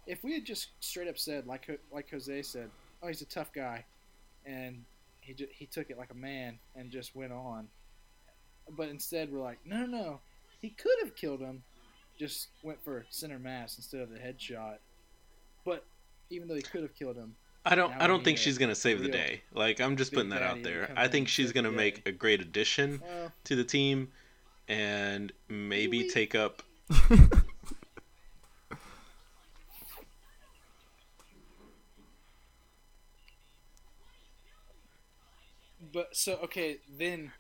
[0.08, 2.70] if we had just straight up said like like Jose said,
[3.02, 3.86] oh he's a tough guy,
[4.46, 4.84] and
[5.22, 7.68] he ju- he took it like a man and just went on,
[8.78, 10.20] but instead we're like no no no,
[10.62, 11.64] he could have killed him,
[12.18, 14.78] just went for center mass instead of the headshot,
[15.66, 15.86] but
[16.30, 17.36] even though he could have killed him.
[17.68, 17.92] I don't.
[18.00, 19.42] I don't think she's gonna save the day.
[19.52, 20.92] Like I'm just putting that out there.
[20.96, 24.10] I think she's gonna make a great addition Well, to the team,
[24.68, 26.62] and maybe take up.
[35.96, 37.32] But so okay, then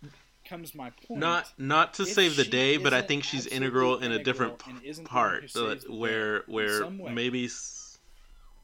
[0.47, 1.19] comes my point.
[1.19, 4.23] Not not to If save the day, but I think she's absolutely integral in a
[4.23, 7.49] different integral and isn't the one part uh, saves the day where where maybe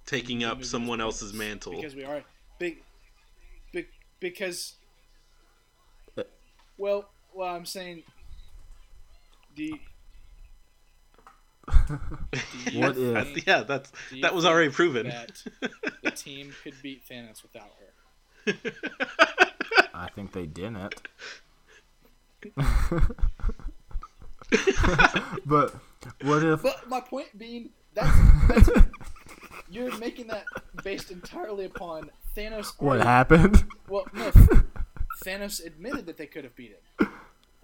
[0.05, 1.73] taking up someone else's mantle.
[1.75, 2.23] because we are
[2.57, 2.77] big,
[3.73, 3.87] big
[4.21, 4.75] because.
[6.77, 8.03] Well, well, I'm saying.
[9.57, 9.77] Do you,
[12.79, 13.91] What do if- yeah, that's
[14.21, 15.09] that was think already proven.
[15.09, 15.43] that
[16.01, 19.50] the team could beat Thanos without her.
[19.93, 20.95] I think they didn't.
[25.45, 25.75] but
[26.23, 26.63] what if?
[26.63, 28.69] But my point being, that's, that's
[29.69, 30.45] you're making that
[30.83, 32.73] based entirely upon Thanos.
[32.79, 33.65] What already- happened?
[33.87, 34.31] Well, no.
[35.25, 37.09] Thanos admitted that they could have beat him.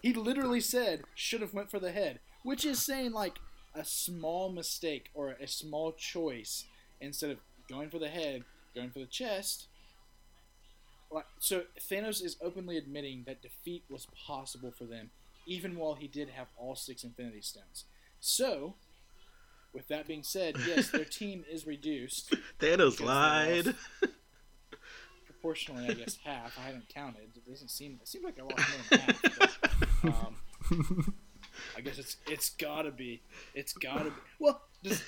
[0.01, 3.39] He literally said should have went for the head, which is saying like
[3.73, 6.65] a small mistake or a small choice
[7.01, 7.39] instead of
[7.69, 8.43] going for the head,
[8.75, 9.67] going for the chest.
[11.39, 15.11] So, Thanos is openly admitting that defeat was possible for them,
[15.45, 17.85] even while he did have all six Infinity Stones.
[18.19, 18.75] So,
[19.73, 23.75] with that being said, yes, their team is reduced Thanos lied.
[25.25, 26.57] proportionally, I guess half.
[26.59, 27.29] I haven't counted.
[27.35, 27.99] It doesn't seem.
[28.01, 29.59] It seems like I lost more than half.
[30.01, 31.13] But, um,
[31.77, 33.21] I guess it's it's gotta be.
[33.53, 34.15] It's gotta be.
[34.39, 35.03] Well, just,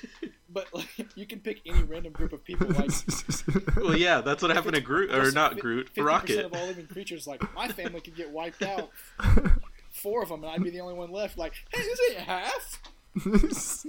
[0.49, 2.67] but like you can pick any random group of people.
[2.67, 2.91] Like
[3.75, 6.45] well, yeah, that's what happened to Groot, or not fi- Groot, 50% Rocket.
[6.45, 8.89] of all living creatures, like my family could get wiped out.
[9.91, 11.37] Four of them, and I'd be the only one left.
[11.37, 12.81] Like, hey, this ain't half.
[13.25, 13.85] It's,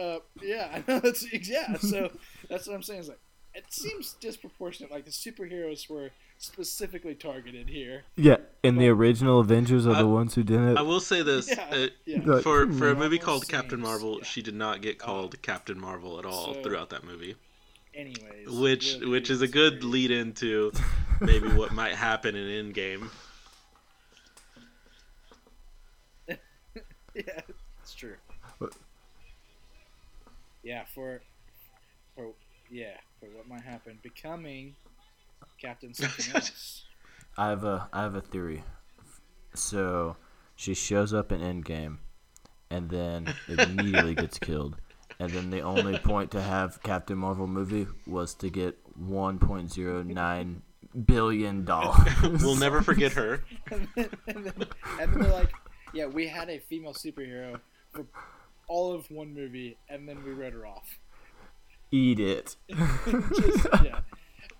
[0.00, 0.98] uh, yeah, I.
[1.00, 1.76] That's yeah.
[1.76, 2.10] So
[2.48, 3.00] that's what I'm saying.
[3.00, 3.20] Is like
[3.54, 4.90] it seems disproportionate.
[4.90, 6.10] Like the superheroes were
[6.42, 8.02] specifically targeted here.
[8.16, 10.76] yeah, and the original Avengers are I- the ones who did it.
[10.76, 12.40] I will say this: Yeah, uh, yeah.
[12.40, 12.98] For for a hmm.
[12.98, 14.24] movie Marvel called Captain Marvel, yeah.
[14.24, 17.36] she did not get called Captain Marvel at all so- throughout that movie,
[17.94, 19.92] Anyways, which we'll which is a good theory.
[19.92, 20.72] lead into
[21.20, 23.08] maybe what might happen in Endgame.
[27.14, 27.40] Yeah,
[27.82, 28.16] it's true.
[28.56, 28.72] What?
[30.62, 31.20] Yeah, for
[32.16, 32.32] for
[32.70, 34.74] yeah for what might happen, becoming
[35.62, 36.84] Captain something else.
[37.38, 38.64] I have a I have a theory.
[39.54, 40.16] So
[40.56, 41.98] she shows up in Endgame,
[42.70, 44.76] and then immediately gets killed.
[45.18, 50.60] And then the only point to have Captain Marvel movie was to get 1.09
[51.06, 52.42] billion dollars.
[52.42, 53.44] We'll never forget her.
[53.70, 54.54] and, then, and, then,
[55.00, 55.52] and then they're like,
[55.94, 57.60] yeah, we had a female superhero
[57.92, 58.06] for
[58.68, 60.98] all of one movie, and then we wrote her off.
[61.90, 62.56] Eat it.
[62.70, 64.00] Just, yeah.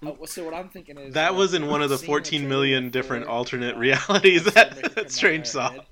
[0.05, 2.41] Uh, so what I'm thinking is That uh, was in one of the seeing 14
[2.41, 5.75] trailer million before, different uh, alternate uh, realities Captain that, that Strange of saw.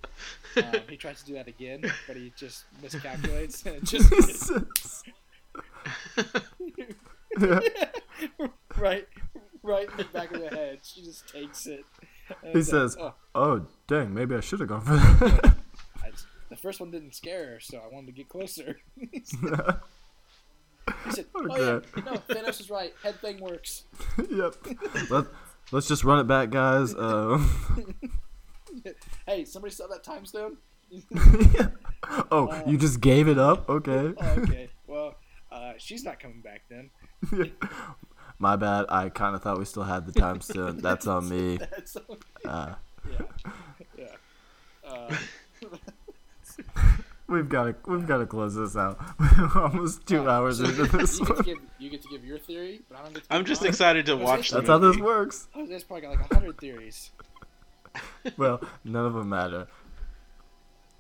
[0.57, 4.11] Um, he tries to do that again, but he just miscalculates and it just
[8.77, 9.07] right,
[9.63, 10.81] right in the back of the head.
[10.83, 11.85] She just takes it.
[12.43, 15.57] And he it's like, says, "Oh, "Oh, dang, maybe I should have gone for that."
[16.03, 16.11] I
[16.49, 18.81] the first one didn't scare her, so I wanted to get closer.
[21.05, 21.87] He said, "Oh Okay.
[21.97, 22.93] yeah, no, Thanos is right.
[23.03, 23.85] Head thing works."
[24.31, 24.55] yep.
[25.11, 25.27] Let,
[25.73, 26.95] let's just run it back, guys.
[26.99, 27.49] Um,
[29.27, 30.57] Hey, somebody saw that time stone?
[32.31, 33.69] oh, you just gave it up?
[33.69, 34.13] Okay.
[34.17, 34.69] oh, okay.
[34.87, 35.17] Well,
[35.51, 36.91] uh, she's not coming back then.
[38.39, 38.87] My bad.
[38.89, 40.79] I kind of thought we still had the time stone.
[40.79, 41.57] That's on me.
[41.59, 42.75] That's on Uh,
[43.99, 44.07] yeah,
[44.85, 45.17] yeah.
[47.31, 48.99] We've got to we've got to close this out.
[49.19, 51.43] We're almost two hours so into this you get to one.
[51.45, 53.33] give you get to give your theory, but I don't get to.
[53.35, 53.69] I'm just mine.
[53.71, 55.03] excited to Jose- watch the That's how this movie.
[55.03, 55.49] works.
[55.55, 57.11] Jose's probably got like a hundred theories.
[58.37, 59.67] Well, none of them matter.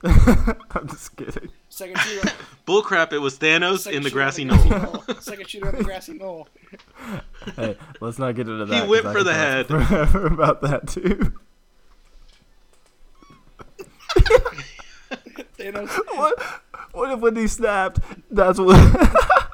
[0.04, 1.50] I'm just kidding.
[1.68, 2.32] Second shooter.
[2.66, 3.12] Bullcrap!
[3.12, 5.04] It was Thanos second in the grassy grassy knoll.
[5.20, 6.48] Second shooter on the grassy knoll.
[7.56, 8.80] Hey, let's not get into that.
[8.80, 9.66] 'cause went for could the head.
[9.68, 11.32] Forever about that too.
[15.60, 15.90] Thanos.
[16.16, 16.42] What?
[16.92, 18.00] What if when he snapped?
[18.30, 18.76] That's what.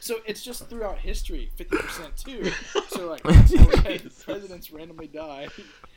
[0.00, 2.52] So it's just throughout history, fifty percent too.
[2.90, 5.48] So like, so when presidents randomly die.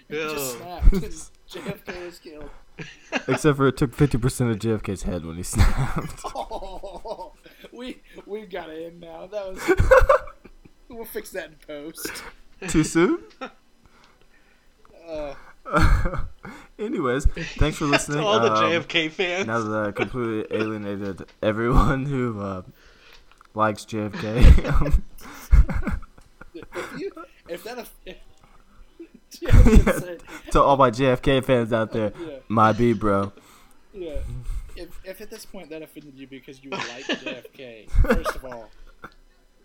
[0.08, 0.62] It just Ew.
[0.62, 0.92] snapped.
[1.52, 2.50] JFK was killed.
[3.28, 6.22] Except for it took 50% of JFK's head when he snapped.
[6.34, 7.34] Oh,
[7.74, 9.28] we we got to end now.
[9.28, 9.62] That was.
[10.88, 12.24] We'll fix that in post.
[12.70, 13.20] Too soon?
[15.08, 15.36] Uh,
[16.80, 17.26] Anyways,
[17.58, 18.20] thanks for listening.
[18.20, 19.48] to all the Um, JFK fans.
[19.48, 22.62] Now that I completely alienated everyone who uh,
[23.54, 24.66] likes JFK.
[24.82, 25.04] um,
[26.54, 26.66] if
[27.00, 27.12] you
[27.48, 28.18] if that if,
[29.42, 30.18] yeah, I was gonna
[30.52, 33.32] to all my JFK fans out there, yeah, my B, bro.
[33.94, 34.18] yeah.
[34.76, 38.70] If if at this point that offended you because you like JFK, first of all,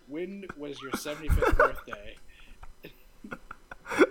[0.07, 2.15] when was your seventy fifth birthday?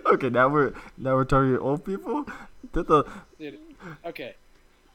[0.05, 2.25] Okay, now we're now we're targeting old people.
[2.73, 3.03] Did the
[3.39, 3.59] Dude,
[4.05, 4.35] okay,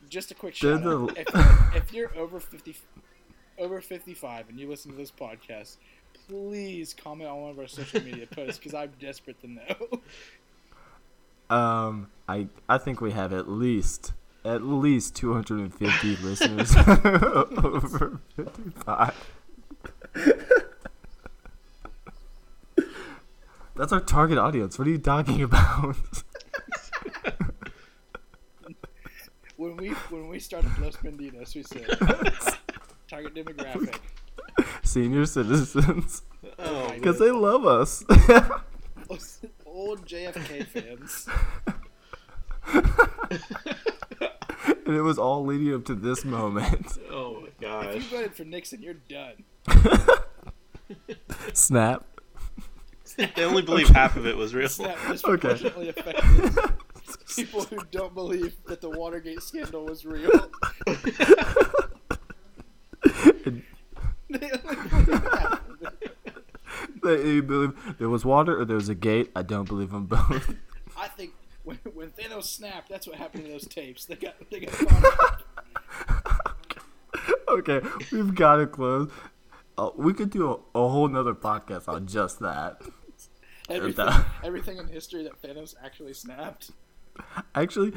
[0.08, 1.16] just a quick shout out.
[1.16, 1.28] If,
[1.74, 2.76] if you're over fifty,
[3.58, 5.76] over fifty-five, and you listen to this podcast,
[6.28, 10.00] please comment on one of our social media posts because I'm desperate to know.
[11.56, 14.12] um I I think we have at least
[14.44, 19.14] at least 250 listeners over 55.
[23.80, 24.78] That's our target audience.
[24.78, 25.96] What are you talking about?
[29.56, 31.86] when we when we started Los Benditos, we said
[33.08, 33.96] target demographic.
[34.82, 36.20] Senior citizens.
[36.58, 38.04] oh, Because they love us.
[39.64, 41.26] Old JFK fans.
[44.86, 46.98] and it was all leading up to this moment.
[47.10, 47.94] oh my oh god.
[47.94, 49.44] If you voted for Nixon, you're done.
[51.54, 52.04] Snap.
[53.16, 54.68] They only believe half of it was real.
[54.68, 56.74] Snap disproportionately affected
[57.36, 60.30] people who don't believe that the Watergate scandal was real.
[64.28, 65.60] They only believe half.
[67.02, 69.30] They- believe there was water or there was a gate?
[69.34, 70.54] I don't believe them both.
[70.96, 71.32] I think
[71.64, 74.04] when, when Thanos snapped, that's what happened to those tapes.
[74.04, 75.42] They got they got caught
[77.48, 77.80] okay,
[78.12, 79.10] we've got to close.
[79.78, 82.80] Uh, we could do a, a whole nother podcast on just that.
[83.70, 84.08] Everything,
[84.44, 86.70] everything in history that Thanos actually snapped.
[87.54, 87.92] Actually,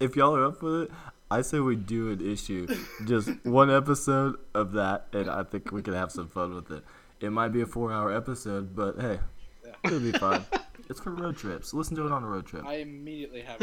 [0.00, 0.90] if y'all are up with it,
[1.30, 2.66] I say we do an issue,
[3.04, 6.84] just one episode of that, and I think we could have some fun with it.
[7.20, 9.18] It might be a four-hour episode, but hey,
[9.84, 10.44] it'll be fun.
[10.88, 11.72] It's for road trips.
[11.72, 12.64] Listen to it on a road trip.
[12.66, 13.58] I immediately have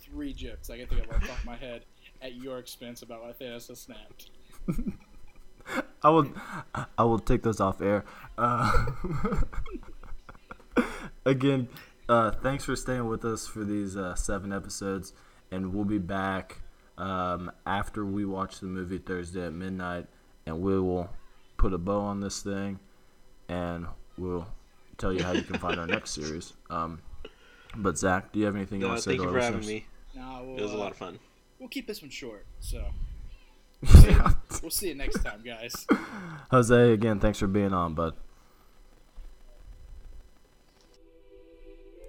[0.00, 1.84] three jokes I can think of off the top of my head
[2.20, 4.30] at your expense about why Thanos has snapped.
[6.02, 6.28] I will,
[6.98, 8.04] I will take those off air.
[8.36, 8.86] Uh,
[11.24, 11.68] again,
[12.08, 15.12] uh, thanks for staying with us for these uh, seven episodes,
[15.50, 16.60] and we'll be back
[16.98, 20.06] um, after we watch the movie Thursday at midnight,
[20.46, 21.10] and we will
[21.56, 22.78] put a bow on this thing,
[23.48, 23.86] and
[24.18, 24.46] we'll
[24.98, 26.52] tell you how you can find our next series.
[26.70, 27.00] Um,
[27.76, 29.40] but Zach, do you have anything you No, want to say thank to you our
[29.40, 29.86] for having me.
[30.14, 31.18] Nah, we'll, It was a uh, lot of fun.
[31.58, 32.84] We'll keep this one short, so
[34.04, 34.32] Yeah.
[34.60, 35.86] we'll see you next time, guys.
[36.50, 38.14] Jose, again, thanks for being on, bud.